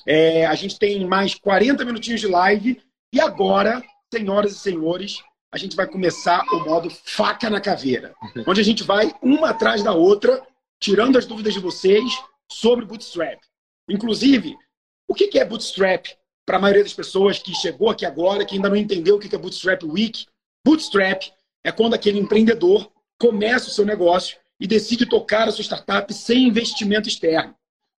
É, 0.07 0.47
a 0.47 0.55
gente 0.55 0.79
tem 0.79 1.07
mais 1.07 1.35
40 1.35 1.85
minutinhos 1.85 2.21
de 2.21 2.27
live. 2.27 2.81
E 3.13 3.21
agora, 3.21 3.83
senhoras 4.13 4.53
e 4.53 4.59
senhores, 4.59 5.23
a 5.53 5.59
gente 5.59 5.77
vai 5.77 5.87
começar 5.87 6.45
o 6.53 6.65
modo 6.65 6.91
faca 6.91 7.49
na 7.49 7.61
caveira. 7.61 8.15
Onde 8.47 8.61
a 8.61 8.65
gente 8.65 8.83
vai 8.83 9.15
uma 9.23 9.51
atrás 9.51 9.83
da 9.83 9.93
outra, 9.93 10.43
tirando 10.81 11.17
as 11.17 11.27
dúvidas 11.27 11.55
de 11.55 11.61
vocês 11.61 12.05
sobre 12.51 12.85
Bootstrap. 12.85 13.41
Inclusive, 13.89 14.57
o 15.09 15.15
que 15.15 15.39
é 15.39 15.45
Bootstrap 15.45 16.07
para 16.47 16.57
a 16.57 16.61
maioria 16.61 16.83
das 16.83 16.93
pessoas 16.93 17.39
que 17.39 17.55
chegou 17.55 17.91
aqui 17.91 18.05
agora, 18.05 18.45
que 18.45 18.55
ainda 18.55 18.69
não 18.69 18.77
entendeu 18.77 19.17
o 19.17 19.19
que 19.19 19.35
é 19.35 19.39
Bootstrap 19.39 19.83
Week? 19.85 20.27
Bootstrap 20.65 21.23
é 21.63 21.73
quando 21.73 21.95
aquele 21.95 22.19
empreendedor 22.19 22.91
começa 23.19 23.69
o 23.69 23.73
seu 23.73 23.85
negócio 23.85 24.37
e 24.61 24.67
decide 24.67 25.07
tocar 25.07 25.49
a 25.49 25.53
sua 25.53 25.65
startup 25.65 26.13
sem 26.13 26.49
investimento 26.49 27.09
externo. 27.09 27.55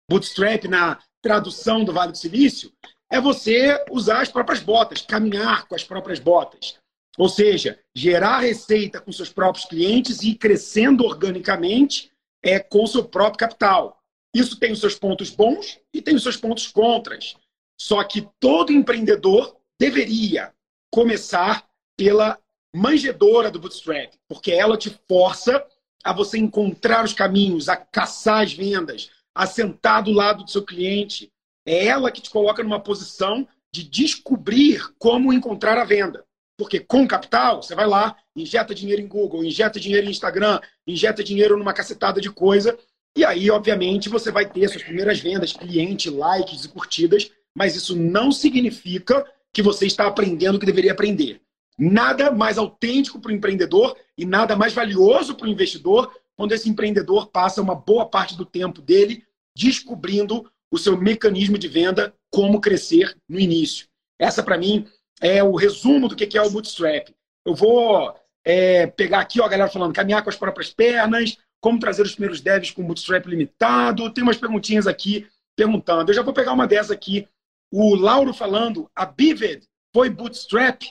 Bootstrap, 0.09 0.65
na 0.65 0.99
tradução 1.21 1.85
do 1.85 1.93
Vale 1.93 2.13
do 2.13 2.19
Silício 2.19 2.73
é 3.11 3.21
você 3.21 3.85
usar 3.91 4.23
as 4.23 4.29
próprias 4.29 4.61
botas, 4.61 5.01
caminhar 5.01 5.67
com 5.67 5.75
as 5.75 5.85
próprias 5.85 6.19
botas. 6.19 6.77
Ou 7.19 7.29
seja, 7.29 7.79
gerar 7.95 8.41
receita 8.41 9.01
com 9.01 9.11
seus 9.11 9.31
próprios 9.31 9.65
clientes 9.65 10.23
e 10.23 10.31
ir 10.31 10.35
crescendo 10.35 11.05
organicamente 11.05 12.13
é, 12.43 12.59
com 12.59 12.87
seu 12.87 13.05
próprio 13.05 13.39
capital. 13.39 14.01
Isso 14.35 14.59
tem 14.59 14.73
os 14.73 14.81
seus 14.81 14.97
pontos 14.97 15.31
bons 15.31 15.79
e 15.93 16.03
tem 16.03 16.15
os 16.15 16.23
seus 16.23 16.37
pontos 16.37 16.67
contras. 16.69 17.35
Só 17.79 18.03
que 18.05 18.29
todo 18.41 18.73
empreendedor 18.73 19.57
deveria 19.79 20.53
começar 20.91 21.67
pela 21.97 22.39
manjedora 22.75 23.51
do 23.51 23.59
bootstrap, 23.59 24.13
porque 24.29 24.53
ela 24.53 24.77
te 24.77 24.91
força 25.09 25.65
a 26.05 26.13
você 26.13 26.39
encontrar 26.39 27.05
os 27.05 27.13
caminhos, 27.13 27.69
a 27.69 27.77
caçar 27.77 28.43
as 28.43 28.53
vendas, 28.53 29.11
a 29.35 29.47
sentar 29.47 30.03
do 30.03 30.13
lado 30.13 30.45
do 30.45 30.51
seu 30.51 30.65
cliente. 30.65 31.33
É 31.67 31.87
ela 31.87 32.11
que 32.11 32.21
te 32.21 32.31
coloca 32.31 32.63
numa 32.63 32.81
posição 32.81 33.47
de 33.73 33.83
descobrir 33.83 34.95
como 34.99 35.33
encontrar 35.33 35.77
a 35.79 35.85
venda. 35.85 36.25
Porque 36.57 36.81
com 36.81 37.07
capital, 37.07 37.63
você 37.63 37.75
vai 37.75 37.87
lá, 37.87 38.17
injeta 38.35 38.75
dinheiro 38.75 39.03
em 39.03 39.09
Google, 39.09 39.45
injeta 39.45 39.79
dinheiro 39.79 40.07
em 40.07 40.11
Instagram, 40.11 40.61
injeta 40.87 41.23
dinheiro 41.23 41.59
numa 41.59 41.75
cacetada 41.75 42.21
de 42.21 42.31
coisa, 42.31 42.79
e 43.17 43.25
aí, 43.25 43.51
obviamente, 43.51 44.11
você 44.11 44.31
vai 44.31 44.47
ter 44.47 44.69
suas 44.69 44.83
primeiras 44.83 45.19
vendas, 45.19 45.55
cliente, 45.55 46.11
likes 46.11 46.67
e 46.67 46.69
curtidas, 46.69 47.31
mas 47.57 47.75
isso 47.75 47.97
não 47.97 48.31
significa 48.31 49.27
que 49.51 49.63
você 49.63 49.87
está 49.87 50.07
aprendendo 50.07 50.57
o 50.57 50.61
que 50.61 50.67
deveria 50.67 50.93
aprender. 50.93 51.41
Nada 51.79 52.31
mais 52.31 52.59
autêntico 52.59 53.19
para 53.19 53.33
o 53.33 53.35
empreendedor 53.35 53.97
e 54.17 54.27
nada 54.27 54.55
mais 54.55 54.75
valioso 54.75 55.35
para 55.35 55.47
o 55.47 55.51
investidor 55.51 56.15
quando 56.37 56.53
esse 56.53 56.69
empreendedor 56.69 57.29
passa 57.29 57.63
uma 57.63 57.75
boa 57.75 58.05
parte 58.05 58.37
do 58.37 58.45
tempo 58.45 58.83
dele 58.83 59.25
descobrindo 59.57 60.51
o 60.71 60.77
seu 60.77 60.99
mecanismo 60.99 61.57
de 61.57 61.67
venda, 61.67 62.13
como 62.31 62.61
crescer 62.61 63.17
no 63.27 63.41
início. 63.41 63.87
Essa, 64.19 64.43
para 64.43 64.59
mim, 64.59 64.87
é 65.23 65.43
o 65.43 65.55
resumo 65.55 66.09
do 66.09 66.17
que 66.17 66.37
é 66.37 66.43
o 66.43 66.51
bootstrap. 66.51 67.09
Eu 67.47 67.55
vou 67.55 68.15
é, 68.45 68.87
pegar 68.87 69.21
aqui 69.21 69.41
ó, 69.41 69.47
a 69.47 69.49
galera 69.49 69.71
falando 69.71 69.95
caminhar 69.95 70.23
com 70.23 70.29
as 70.29 70.37
próprias 70.37 70.71
pernas, 70.71 71.39
como 71.59 71.79
trazer 71.79 72.03
os 72.03 72.13
primeiros 72.13 72.43
devs 72.43 72.71
com 72.71 72.85
bootstrap 72.85 73.25
limitado. 73.27 74.13
Tem 74.13 74.23
umas 74.23 74.37
perguntinhas 74.37 74.87
aqui 74.87 75.27
perguntando. 75.57 76.11
Eu 76.11 76.15
já 76.15 76.23
vou 76.23 76.35
pegar 76.35 76.53
uma 76.53 76.67
dessas 76.67 76.91
aqui. 76.91 77.27
O 77.71 77.95
Lauro 77.95 78.33
falando, 78.33 78.91
a 78.95 79.05
Bivid 79.05 79.67
foi 79.93 80.11
bootstrap? 80.11 80.83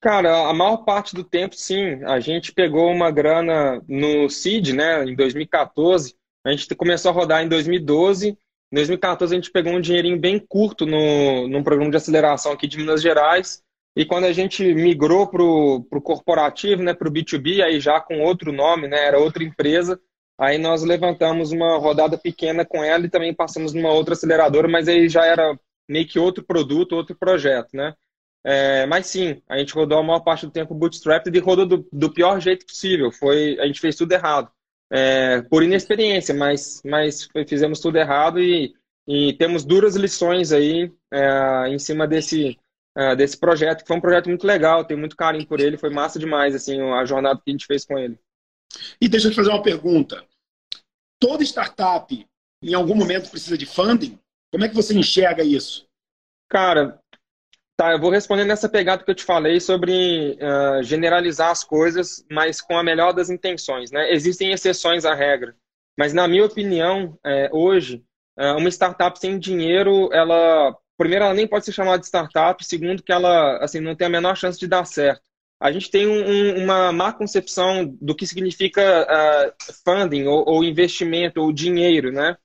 Cara, 0.00 0.48
a 0.48 0.54
maior 0.54 0.78
parte 0.78 1.14
do 1.14 1.22
tempo, 1.22 1.54
sim. 1.54 2.02
A 2.04 2.20
gente 2.20 2.52
pegou 2.52 2.90
uma 2.90 3.10
grana 3.10 3.82
no 3.86 4.30
CID, 4.30 4.72
né, 4.72 5.04
em 5.04 5.14
2014. 5.14 6.14
A 6.44 6.50
gente 6.50 6.74
começou 6.74 7.10
a 7.10 7.14
rodar 7.14 7.42
em 7.44 7.48
2012. 7.48 8.30
Em 8.30 8.74
2014, 8.74 9.34
a 9.34 9.36
gente 9.36 9.50
pegou 9.50 9.72
um 9.72 9.80
dinheirinho 9.80 10.18
bem 10.18 10.38
curto 10.38 10.86
no, 10.86 11.48
num 11.48 11.62
programa 11.62 11.90
de 11.90 11.96
aceleração 11.96 12.52
aqui 12.52 12.66
de 12.66 12.78
Minas 12.78 13.02
Gerais. 13.02 13.62
E 13.96 14.04
quando 14.04 14.24
a 14.24 14.32
gente 14.32 14.62
migrou 14.72 15.26
para 15.26 15.42
o 15.42 16.00
corporativo, 16.02 16.82
né, 16.82 16.94
para 16.94 17.08
o 17.08 17.12
B2B, 17.12 17.62
aí 17.62 17.80
já 17.80 18.00
com 18.00 18.20
outro 18.20 18.52
nome, 18.52 18.86
né, 18.88 19.04
era 19.04 19.18
outra 19.18 19.42
empresa, 19.42 20.00
aí 20.38 20.56
nós 20.56 20.82
levantamos 20.82 21.50
uma 21.50 21.76
rodada 21.76 22.16
pequena 22.16 22.64
com 22.64 22.82
ela 22.84 23.04
e 23.04 23.10
também 23.10 23.34
passamos 23.34 23.74
numa 23.74 23.92
outra 23.92 24.14
aceleradora, 24.14 24.68
mas 24.68 24.88
aí 24.88 25.08
já 25.08 25.26
era 25.26 25.58
meio 25.90 26.06
que 26.06 26.18
outro 26.18 26.44
produto, 26.44 26.92
outro 26.92 27.16
projeto, 27.16 27.70
né? 27.74 27.94
É, 28.44 28.86
mas 28.86 29.06
sim, 29.06 29.42
a 29.48 29.58
gente 29.58 29.74
rodou 29.74 29.98
a 29.98 30.02
maior 30.02 30.20
parte 30.20 30.46
do 30.46 30.52
tempo 30.52 30.74
bootstrap 30.74 31.26
e 31.26 31.38
rodou 31.40 31.66
do, 31.66 31.88
do 31.92 32.12
pior 32.12 32.40
jeito 32.40 32.64
possível. 32.64 33.10
Foi, 33.10 33.58
a 33.58 33.66
gente 33.66 33.80
fez 33.80 33.96
tudo 33.96 34.12
errado. 34.12 34.50
É, 34.92 35.42
por 35.42 35.62
inexperiência, 35.62 36.34
mas, 36.34 36.80
mas 36.84 37.28
fizemos 37.46 37.80
tudo 37.80 37.96
errado 37.96 38.40
e, 38.40 38.72
e 39.06 39.32
temos 39.34 39.64
duras 39.64 39.96
lições 39.96 40.52
aí 40.52 40.92
é, 41.12 41.68
em 41.68 41.78
cima 41.78 42.06
desse, 42.06 42.56
é, 42.96 43.14
desse 43.16 43.36
projeto, 43.38 43.82
que 43.82 43.88
foi 43.88 43.96
um 43.96 44.00
projeto 44.00 44.28
muito 44.28 44.46
legal, 44.46 44.84
tenho 44.84 44.98
muito 44.98 45.16
carinho 45.16 45.46
por 45.46 45.60
ele, 45.60 45.76
foi 45.76 45.90
massa 45.90 46.18
demais 46.18 46.54
assim, 46.54 46.80
a 46.80 47.04
jornada 47.04 47.40
que 47.44 47.50
a 47.50 47.52
gente 47.52 47.66
fez 47.66 47.84
com 47.84 47.98
ele. 47.98 48.18
E 49.00 49.08
deixa 49.08 49.26
eu 49.26 49.32
te 49.32 49.36
fazer 49.36 49.50
uma 49.50 49.62
pergunta. 49.62 50.24
Toda 51.20 51.42
startup, 51.42 52.26
em 52.62 52.74
algum 52.74 52.94
momento, 52.94 53.30
precisa 53.30 53.58
de 53.58 53.66
funding? 53.66 54.18
Como 54.52 54.64
é 54.64 54.68
que 54.68 54.74
você 54.74 54.94
enxerga 54.94 55.42
isso? 55.42 55.86
Cara, 56.48 57.00
Tá, 57.80 57.92
eu 57.92 57.98
vou 57.98 58.10
responder 58.10 58.44
nessa 58.44 58.68
pegada 58.68 59.02
que 59.02 59.10
eu 59.10 59.14
te 59.14 59.24
falei 59.24 59.58
sobre 59.58 60.36
uh, 60.38 60.82
generalizar 60.82 61.50
as 61.50 61.64
coisas, 61.64 62.22
mas 62.30 62.60
com 62.60 62.76
a 62.76 62.84
melhor 62.84 63.14
das 63.14 63.30
intenções. 63.30 63.90
Né? 63.90 64.12
Existem 64.12 64.52
exceções 64.52 65.06
à 65.06 65.14
regra, 65.14 65.56
mas 65.98 66.12
na 66.12 66.28
minha 66.28 66.44
opinião, 66.44 67.18
é, 67.24 67.48
hoje, 67.50 68.04
uh, 68.38 68.58
uma 68.58 68.68
startup 68.68 69.18
sem 69.18 69.38
dinheiro, 69.38 70.12
ela, 70.12 70.76
primeiro, 70.98 71.24
ela 71.24 71.32
nem 71.32 71.48
pode 71.48 71.64
ser 71.64 71.72
chamada 71.72 72.00
de 72.00 72.04
startup, 72.04 72.62
segundo, 72.62 73.02
que 73.02 73.12
ela 73.12 73.56
assim, 73.64 73.80
não 73.80 73.96
tem 73.96 74.08
a 74.08 74.10
menor 74.10 74.36
chance 74.36 74.60
de 74.60 74.68
dar 74.68 74.84
certo. 74.84 75.22
A 75.58 75.72
gente 75.72 75.90
tem 75.90 76.06
um, 76.06 76.62
uma 76.62 76.92
má 76.92 77.14
concepção 77.14 77.96
do 77.98 78.14
que 78.14 78.26
significa 78.26 79.06
uh, 79.08 79.72
funding, 79.82 80.26
ou, 80.26 80.46
ou 80.46 80.62
investimento, 80.62 81.40
ou 81.40 81.50
dinheiro, 81.50 82.12
né? 82.12 82.36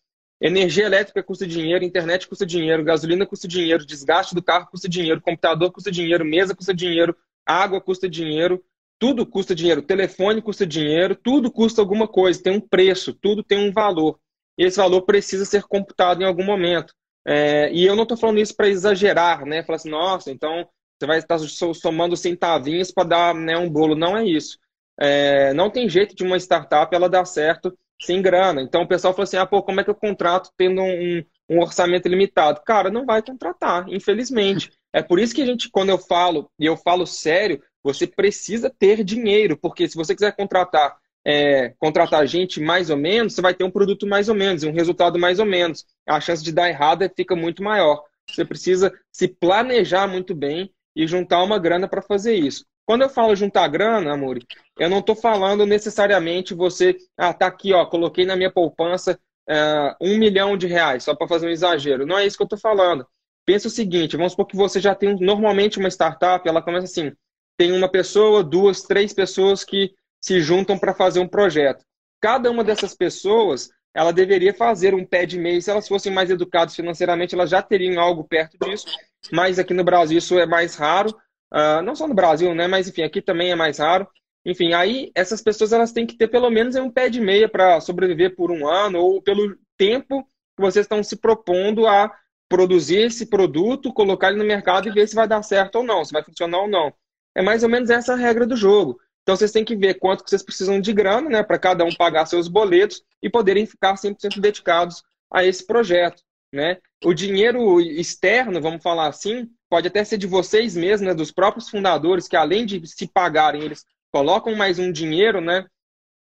Energia 0.46 0.86
elétrica 0.86 1.24
custa 1.24 1.48
dinheiro, 1.48 1.84
internet 1.84 2.28
custa 2.28 2.46
dinheiro, 2.46 2.84
gasolina 2.84 3.26
custa 3.26 3.48
dinheiro, 3.48 3.84
desgaste 3.84 4.36
do 4.36 4.44
carro 4.44 4.68
custa 4.70 4.88
dinheiro, 4.88 5.20
computador 5.20 5.72
custa 5.72 5.92
dinheiro, 5.92 6.24
mesa 6.24 6.54
custa 6.54 6.72
dinheiro, 6.72 7.18
água 7.44 7.82
custa 7.82 8.08
dinheiro, 8.08 8.64
tudo 9.00 9.26
custa 9.26 9.56
dinheiro, 9.56 9.82
telefone 9.82 10.44
custa 10.44 10.64
dinheiro, 10.64 11.16
tudo 11.16 11.52
custa 11.52 11.82
alguma 11.82 12.08
coisa, 12.08 12.44
tem 12.44 12.54
um 12.54 12.62
preço, 12.62 13.12
tudo 13.12 13.42
tem 13.42 13.58
um 13.58 13.74
valor. 13.74 14.20
E 14.56 14.66
esse 14.66 14.78
valor 14.78 15.02
precisa 15.02 15.46
ser 15.46 15.64
computado 15.64 16.22
em 16.22 16.26
algum 16.26 16.46
momento. 16.46 16.94
É, 17.26 17.74
e 17.74 17.84
eu 17.84 17.96
não 17.96 18.04
estou 18.04 18.16
falando 18.16 18.40
isso 18.40 18.56
para 18.56 18.70
exagerar, 18.70 19.48
né? 19.48 19.64
Falar 19.64 19.78
assim, 19.78 19.90
nossa, 19.90 20.30
então 20.30 20.70
você 21.00 21.08
vai 21.08 21.18
estar 21.18 21.40
somando 21.74 22.16
centavinhos 22.16 22.92
para 22.92 23.08
dar 23.08 23.34
né, 23.34 23.58
um 23.58 23.68
bolo. 23.68 23.96
Não 23.96 24.16
é 24.16 24.24
isso. 24.24 24.60
É, 25.00 25.56
não 25.56 25.72
tem 25.72 25.90
jeito 25.90 26.16
de 26.16 26.24
uma 26.24 26.38
startup 26.38 26.96
ela 26.96 27.10
dar 27.10 27.26
certo 27.26 27.76
sem 28.02 28.22
grana. 28.22 28.62
Então 28.62 28.84
o 28.84 28.88
pessoal 28.88 29.14
falou 29.14 29.24
assim: 29.24 29.38
ah, 29.38 29.46
pô, 29.46 29.62
como 29.64 29.80
é 29.80 29.84
que 29.84 29.90
eu 29.90 29.96
contrato 29.96 30.52
tendo 30.58 30.82
um, 30.82 31.24
um 31.50 31.60
orçamento 31.60 32.08
limitado? 32.08 32.62
Cara, 32.66 32.90
não 32.90 33.06
vai 33.06 33.22
contratar, 33.22 33.88
infelizmente. 33.90 34.72
É 34.94 35.02
por 35.02 35.20
isso 35.20 35.36
que 35.36 35.42
a 35.42 35.46
gente, 35.46 35.70
quando 35.70 35.90
eu 35.90 35.98
falo, 35.98 36.50
e 36.60 36.66
eu 36.66 36.78
falo 36.78 37.06
sério, 37.06 37.62
você 37.84 38.08
precisa 38.08 38.70
ter 38.70 39.04
dinheiro, 39.04 39.58
porque 39.58 39.88
se 39.88 39.96
você 39.96 40.16
quiser 40.16 40.36
contratar, 40.36 40.98
é, 41.26 41.74
contratar 41.80 42.26
gente 42.28 42.62
mais 42.62 42.90
ou 42.90 42.98
menos, 42.98 43.34
você 43.34 43.42
vai 43.42 43.54
ter 43.54 43.64
um 43.64 43.72
produto 43.72 44.08
mais 44.08 44.30
ou 44.30 44.36
menos, 44.36 44.64
um 44.64 44.72
resultado 44.72 45.20
mais 45.20 45.40
ou 45.40 45.46
menos. 45.46 45.86
A 46.08 46.22
chance 46.22 46.44
de 46.44 46.52
dar 46.52 46.70
errado 46.70 47.10
fica 47.16 47.36
muito 47.36 47.64
maior. 47.64 48.04
Você 48.30 48.46
precisa 48.46 48.94
se 49.12 49.28
planejar 49.28 50.08
muito 50.08 50.34
bem 50.34 50.72
e 50.96 51.06
juntar 51.06 51.44
uma 51.44 51.60
grana 51.60 51.88
para 51.88 52.02
fazer 52.02 52.36
isso. 52.36 52.66
Quando 52.86 53.02
eu 53.02 53.10
falo 53.10 53.36
juntar 53.36 53.67
grana, 53.67 54.13
Amori, 54.13 54.45
eu 54.78 54.89
não 54.89 55.00
estou 55.00 55.15
falando 55.15 55.65
necessariamente 55.65 56.54
você, 56.54 56.95
ah, 57.17 57.34
tá 57.34 57.48
aqui, 57.48 57.74
ó, 57.74 57.86
coloquei 57.86 58.26
na 58.26 58.36
minha 58.36 58.52
poupança 58.52 59.19
uh, 59.50 59.95
um 60.00 60.17
milhão 60.17 60.56
de 60.56 60.67
reais, 60.67 61.04
só 61.04 61.15
para 61.15 61.28
fazer 61.28 61.48
um 61.48 61.52
exagero. 61.52 62.06
Não 62.06 62.17
é 62.17 62.26
isso 62.26 62.38
que 62.38 62.43
eu 62.43 62.45
estou 62.45 62.60
falando. 62.60 63.06
Pensa 63.45 63.67
o 63.67 63.71
seguinte, 63.71 64.17
vamos 64.17 64.34
supor 64.34 64.45
que 64.45 64.56
você 64.56 64.80
já 64.80 64.93
tem 64.93 65.15
normalmente 65.19 65.80
uma 65.80 65.89
startup, 65.89 66.48
ela 66.48 66.62
começa 66.62 66.86
assim, 66.86 67.12
tem 67.58 67.71
uma 67.71 67.89
pessoa, 67.89 68.43
duas, 68.43 68.82
três 68.82 69.13
pessoas 69.13 69.63
que 69.63 69.93
se 70.21 70.41
juntam 70.41 70.78
para 70.78 70.93
fazer 70.93 71.19
um 71.19 71.28
projeto. 71.28 71.84
Cada 72.21 72.50
uma 72.50 72.63
dessas 72.63 72.95
pessoas, 72.95 73.69
ela 73.93 74.12
deveria 74.12 74.54
fazer 74.54 74.93
um 74.93 75.06
pé 75.06 75.26
de 75.26 75.38
meio. 75.39 75.62
Se 75.62 75.69
elas 75.69 75.88
fossem 75.88 76.12
mais 76.12 76.30
educadas 76.30 76.76
financeiramente, 76.76 77.36
elas 77.36 77.50
já 77.50 77.62
teriam 77.62 78.02
algo 78.02 78.24
perto 78.24 78.58
disso. 78.60 78.88
Mas 79.32 79.60
aqui 79.60 79.74
no 79.74 79.84
Brasil 79.84 80.17
isso 80.17 80.38
é 80.39 80.45
mais 80.45 80.76
raro. 80.76 81.15
Uh, 81.54 81.82
não 81.84 81.96
só 81.96 82.08
no 82.08 82.14
Brasil, 82.14 82.54
né? 82.54 82.68
Mas 82.68 82.88
enfim, 82.88 83.04
aqui 83.04 83.22
também 83.22 83.52
é 83.52 83.56
mais 83.56 83.78
raro. 83.80 84.08
Enfim, 84.46 84.74
aí 84.74 85.12
essas 85.16 85.42
pessoas 85.42 85.74
elas 85.74 85.92
têm 85.92 86.06
que 86.06 86.18
ter 86.18 86.28
pelo 86.28 86.50
menos 86.50 86.76
um 86.76 86.90
pé 86.90 87.10
de 87.10 87.20
meia 87.20 87.50
para 87.50 87.82
sobreviver 87.82 88.36
por 88.36 88.52
um 88.52 88.68
ano 88.68 89.00
ou 89.00 89.22
pelo 89.22 89.58
tempo 89.78 90.24
que 90.56 90.62
vocês 90.62 90.86
estão 90.86 91.02
se 91.04 91.16
propondo 91.16 91.88
a 91.88 92.12
produzir 92.48 92.98
esse 92.98 93.26
produto, 93.26 93.94
colocar 93.94 94.30
ele 94.30 94.38
no 94.38 94.46
mercado 94.46 94.88
e 94.88 94.92
ver 94.92 95.08
se 95.08 95.16
vai 95.16 95.28
dar 95.28 95.42
certo 95.42 95.78
ou 95.78 95.84
não, 95.84 96.06
se 96.06 96.14
vai 96.14 96.24
funcionar 96.24 96.60
ou 96.60 96.68
não. 96.68 96.94
É 97.36 97.42
mais 97.42 97.64
ou 97.64 97.70
menos 97.70 97.90
essa 97.90 98.14
a 98.14 98.16
regra 98.16 98.46
do 98.46 98.56
jogo. 98.56 99.00
Então 99.24 99.36
vocês 99.36 99.52
têm 99.52 99.66
que 99.66 99.76
ver 99.76 99.96
quanto 99.96 100.24
que 100.24 100.30
vocês 100.30 100.44
precisam 100.44 100.80
de 100.80 100.94
grana, 100.94 101.28
né, 101.28 101.44
para 101.44 101.58
cada 101.58 101.84
um 101.84 101.94
pagar 101.96 102.28
seus 102.28 102.48
boletos 102.48 103.04
e 103.22 103.30
poderem 103.30 103.66
ficar 103.66 103.96
100% 103.96 104.40
dedicados 104.40 105.04
a 105.32 105.44
esse 105.44 105.66
projeto, 105.66 106.22
né? 106.56 106.78
O 107.04 107.13
dinheiro 107.13 107.80
externo, 107.82 108.62
vamos 108.62 108.82
falar 108.82 109.08
assim, 109.08 109.48
pode 109.70 109.88
até 109.88 110.04
ser 110.04 110.18
de 110.18 110.26
vocês 110.26 110.76
mesmos, 110.76 111.08
né, 111.08 111.13
dos 111.13 111.32
próprios 111.32 111.70
fundadores, 111.70 112.28
que 112.28 112.36
além 112.36 112.65
de 112.65 112.82
se 112.88 113.08
pagarem, 113.08 113.62
eles 113.62 113.84
colocam 114.12 114.56
mais 114.56 114.80
um 114.80 114.91
dinheiro, 114.91 115.41
né? 115.41 115.65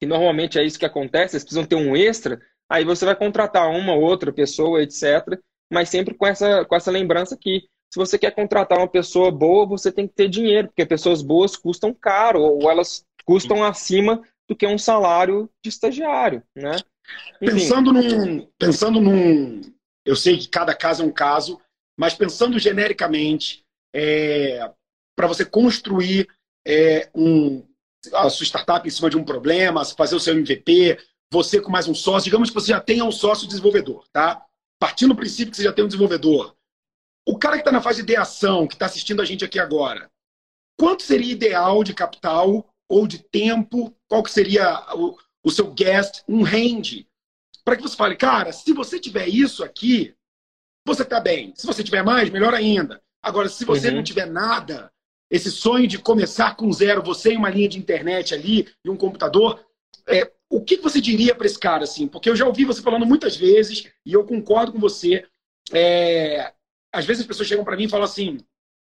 Que 0.02 0.08
normalmente 0.08 0.60
é 0.60 0.66
isso 0.66 0.80
que 0.80 0.86
acontece, 0.86 1.36
eles 1.36 1.44
precisam 1.44 1.66
ter 1.66 1.76
um 1.76 1.96
extra, 1.96 2.42
aí 2.70 2.84
você 2.84 3.06
vai 3.06 3.16
contratar 3.16 3.70
uma 3.70 3.94
ou 3.94 4.02
outra 4.02 4.34
pessoa, 4.34 4.82
etc. 4.82 5.40
Mas 5.72 5.90
sempre 5.90 6.16
com 6.16 6.26
essa, 6.26 6.66
com 6.66 6.76
essa 6.76 6.92
lembrança 6.92 7.38
que 7.40 7.62
se 7.94 8.00
você 8.00 8.18
quer 8.18 8.32
contratar 8.32 8.80
uma 8.80 8.88
pessoa 8.88 9.32
boa, 9.32 9.68
você 9.68 9.92
tem 9.92 10.08
que 10.08 10.16
ter 10.16 10.28
dinheiro, 10.28 10.68
porque 10.68 10.84
pessoas 10.84 11.22
boas 11.22 11.56
custam 11.56 11.94
caro, 11.94 12.42
ou 12.42 12.70
elas 12.72 13.06
custam 13.24 13.64
acima 13.64 14.22
do 14.50 14.56
que 14.56 14.66
um 14.66 14.80
salário 14.80 15.48
de 15.64 15.70
estagiário, 15.70 16.42
né? 16.56 16.76
Pensando 17.40 17.94
num, 17.94 18.48
pensando 18.58 19.00
num, 19.00 19.62
Eu 20.06 20.16
sei 20.16 20.38
que 20.38 20.48
cada 20.48 20.76
caso 20.76 21.04
é 21.04 21.06
um 21.06 21.12
caso, 21.12 21.60
mas 21.98 22.14
pensando 22.14 22.60
genericamente, 22.60 23.64
é, 23.94 24.70
para 25.16 25.28
você 25.28 25.46
construir 25.46 26.28
é, 26.66 27.10
um, 27.14 27.66
a 28.14 28.30
sua 28.30 28.46
startup 28.46 28.88
em 28.88 28.92
cima 28.92 29.10
de 29.10 29.18
um 29.18 29.24
problema, 29.24 29.86
fazer 29.86 30.16
o 30.16 30.20
seu 30.20 30.34
MVP, 30.34 30.98
você 31.32 31.62
com 31.62 31.72
mais 31.72 31.88
um 31.88 31.96
sócio, 31.96 32.26
digamos 32.26 32.50
que 32.50 32.56
você 32.56 32.68
já 32.68 32.80
tenha 32.80 33.06
um 33.06 33.12
sócio 33.12 33.48
desenvolvedor, 33.48 34.06
tá? 34.12 34.46
Partindo 34.80 35.10
do 35.10 35.16
princípio 35.16 35.52
que 35.52 35.58
você 35.58 35.64
já 35.64 35.74
tem 35.74 35.84
um 35.84 35.88
desenvolvedor. 35.88 36.56
O 37.26 37.38
cara 37.38 37.56
que 37.56 37.62
está 37.62 37.72
na 37.72 37.82
fase 37.82 37.98
de 37.98 38.04
ideação, 38.04 38.68
que 38.68 38.76
está 38.76 38.86
assistindo 38.86 39.22
a 39.22 39.26
gente 39.26 39.46
aqui 39.46 39.58
agora, 39.58 40.12
quanto 40.78 41.04
seria 41.04 41.32
ideal 41.32 41.84
de 41.84 41.94
capital 41.94 42.70
ou 42.90 43.08
de 43.08 43.20
tempo? 43.20 43.96
Qual 44.10 44.22
que 44.22 44.32
seria 44.32 44.84
o, 44.96 45.18
o 45.44 45.50
seu 45.50 45.72
guest, 45.72 46.22
um 46.28 46.44
range? 46.44 47.08
Para 47.66 47.76
que 47.76 47.82
você 47.82 47.96
fale, 47.96 48.16
cara, 48.16 48.52
se 48.52 48.74
você 48.74 49.00
tiver 49.00 49.28
isso 49.28 49.64
aqui, 49.64 50.14
você 50.86 51.04
está 51.04 51.20
bem. 51.20 51.54
Se 51.56 51.66
você 51.66 51.84
tiver 51.84 52.04
mais, 52.04 52.30
melhor 52.30 52.54
ainda. 52.54 53.02
Agora, 53.22 53.48
se 53.48 53.64
você 53.64 53.90
uhum. 53.90 53.96
não 53.96 54.04
tiver 54.04 54.26
nada, 54.26 54.92
esse 55.32 55.50
sonho 55.50 55.88
de 55.88 55.98
começar 55.98 56.56
com 56.56 56.72
zero, 56.72 57.02
você 57.02 57.32
em 57.32 57.38
uma 57.38 57.50
linha 57.50 57.70
de 57.70 57.80
internet 57.80 58.34
ali 58.34 58.68
e 58.84 58.90
um 58.90 58.98
computador, 58.98 59.66
é, 60.08 60.30
o 60.50 60.62
que 60.62 60.78
você 60.78 61.00
diria 61.00 61.34
para 61.34 61.48
esse 61.48 61.58
cara 61.58 61.84
assim? 61.86 62.08
Porque 62.08 62.30
eu 62.30 62.36
já 62.36 62.46
ouvi 62.46 62.66
você 62.66 62.82
falando 62.82 63.06
muitas 63.06 63.36
vezes 63.36 63.90
e 64.06 64.14
eu 64.14 64.26
concordo 64.26 64.74
com 64.74 64.80
você. 64.80 65.26
É, 65.72 66.54
às 66.94 67.06
vezes 67.06 67.22
as 67.22 67.28
pessoas 67.28 67.48
chegam 67.48 67.64
para 67.64 67.78
mim 67.78 67.86
e 67.86 67.90
falam 67.90 68.06
assim: 68.06 68.38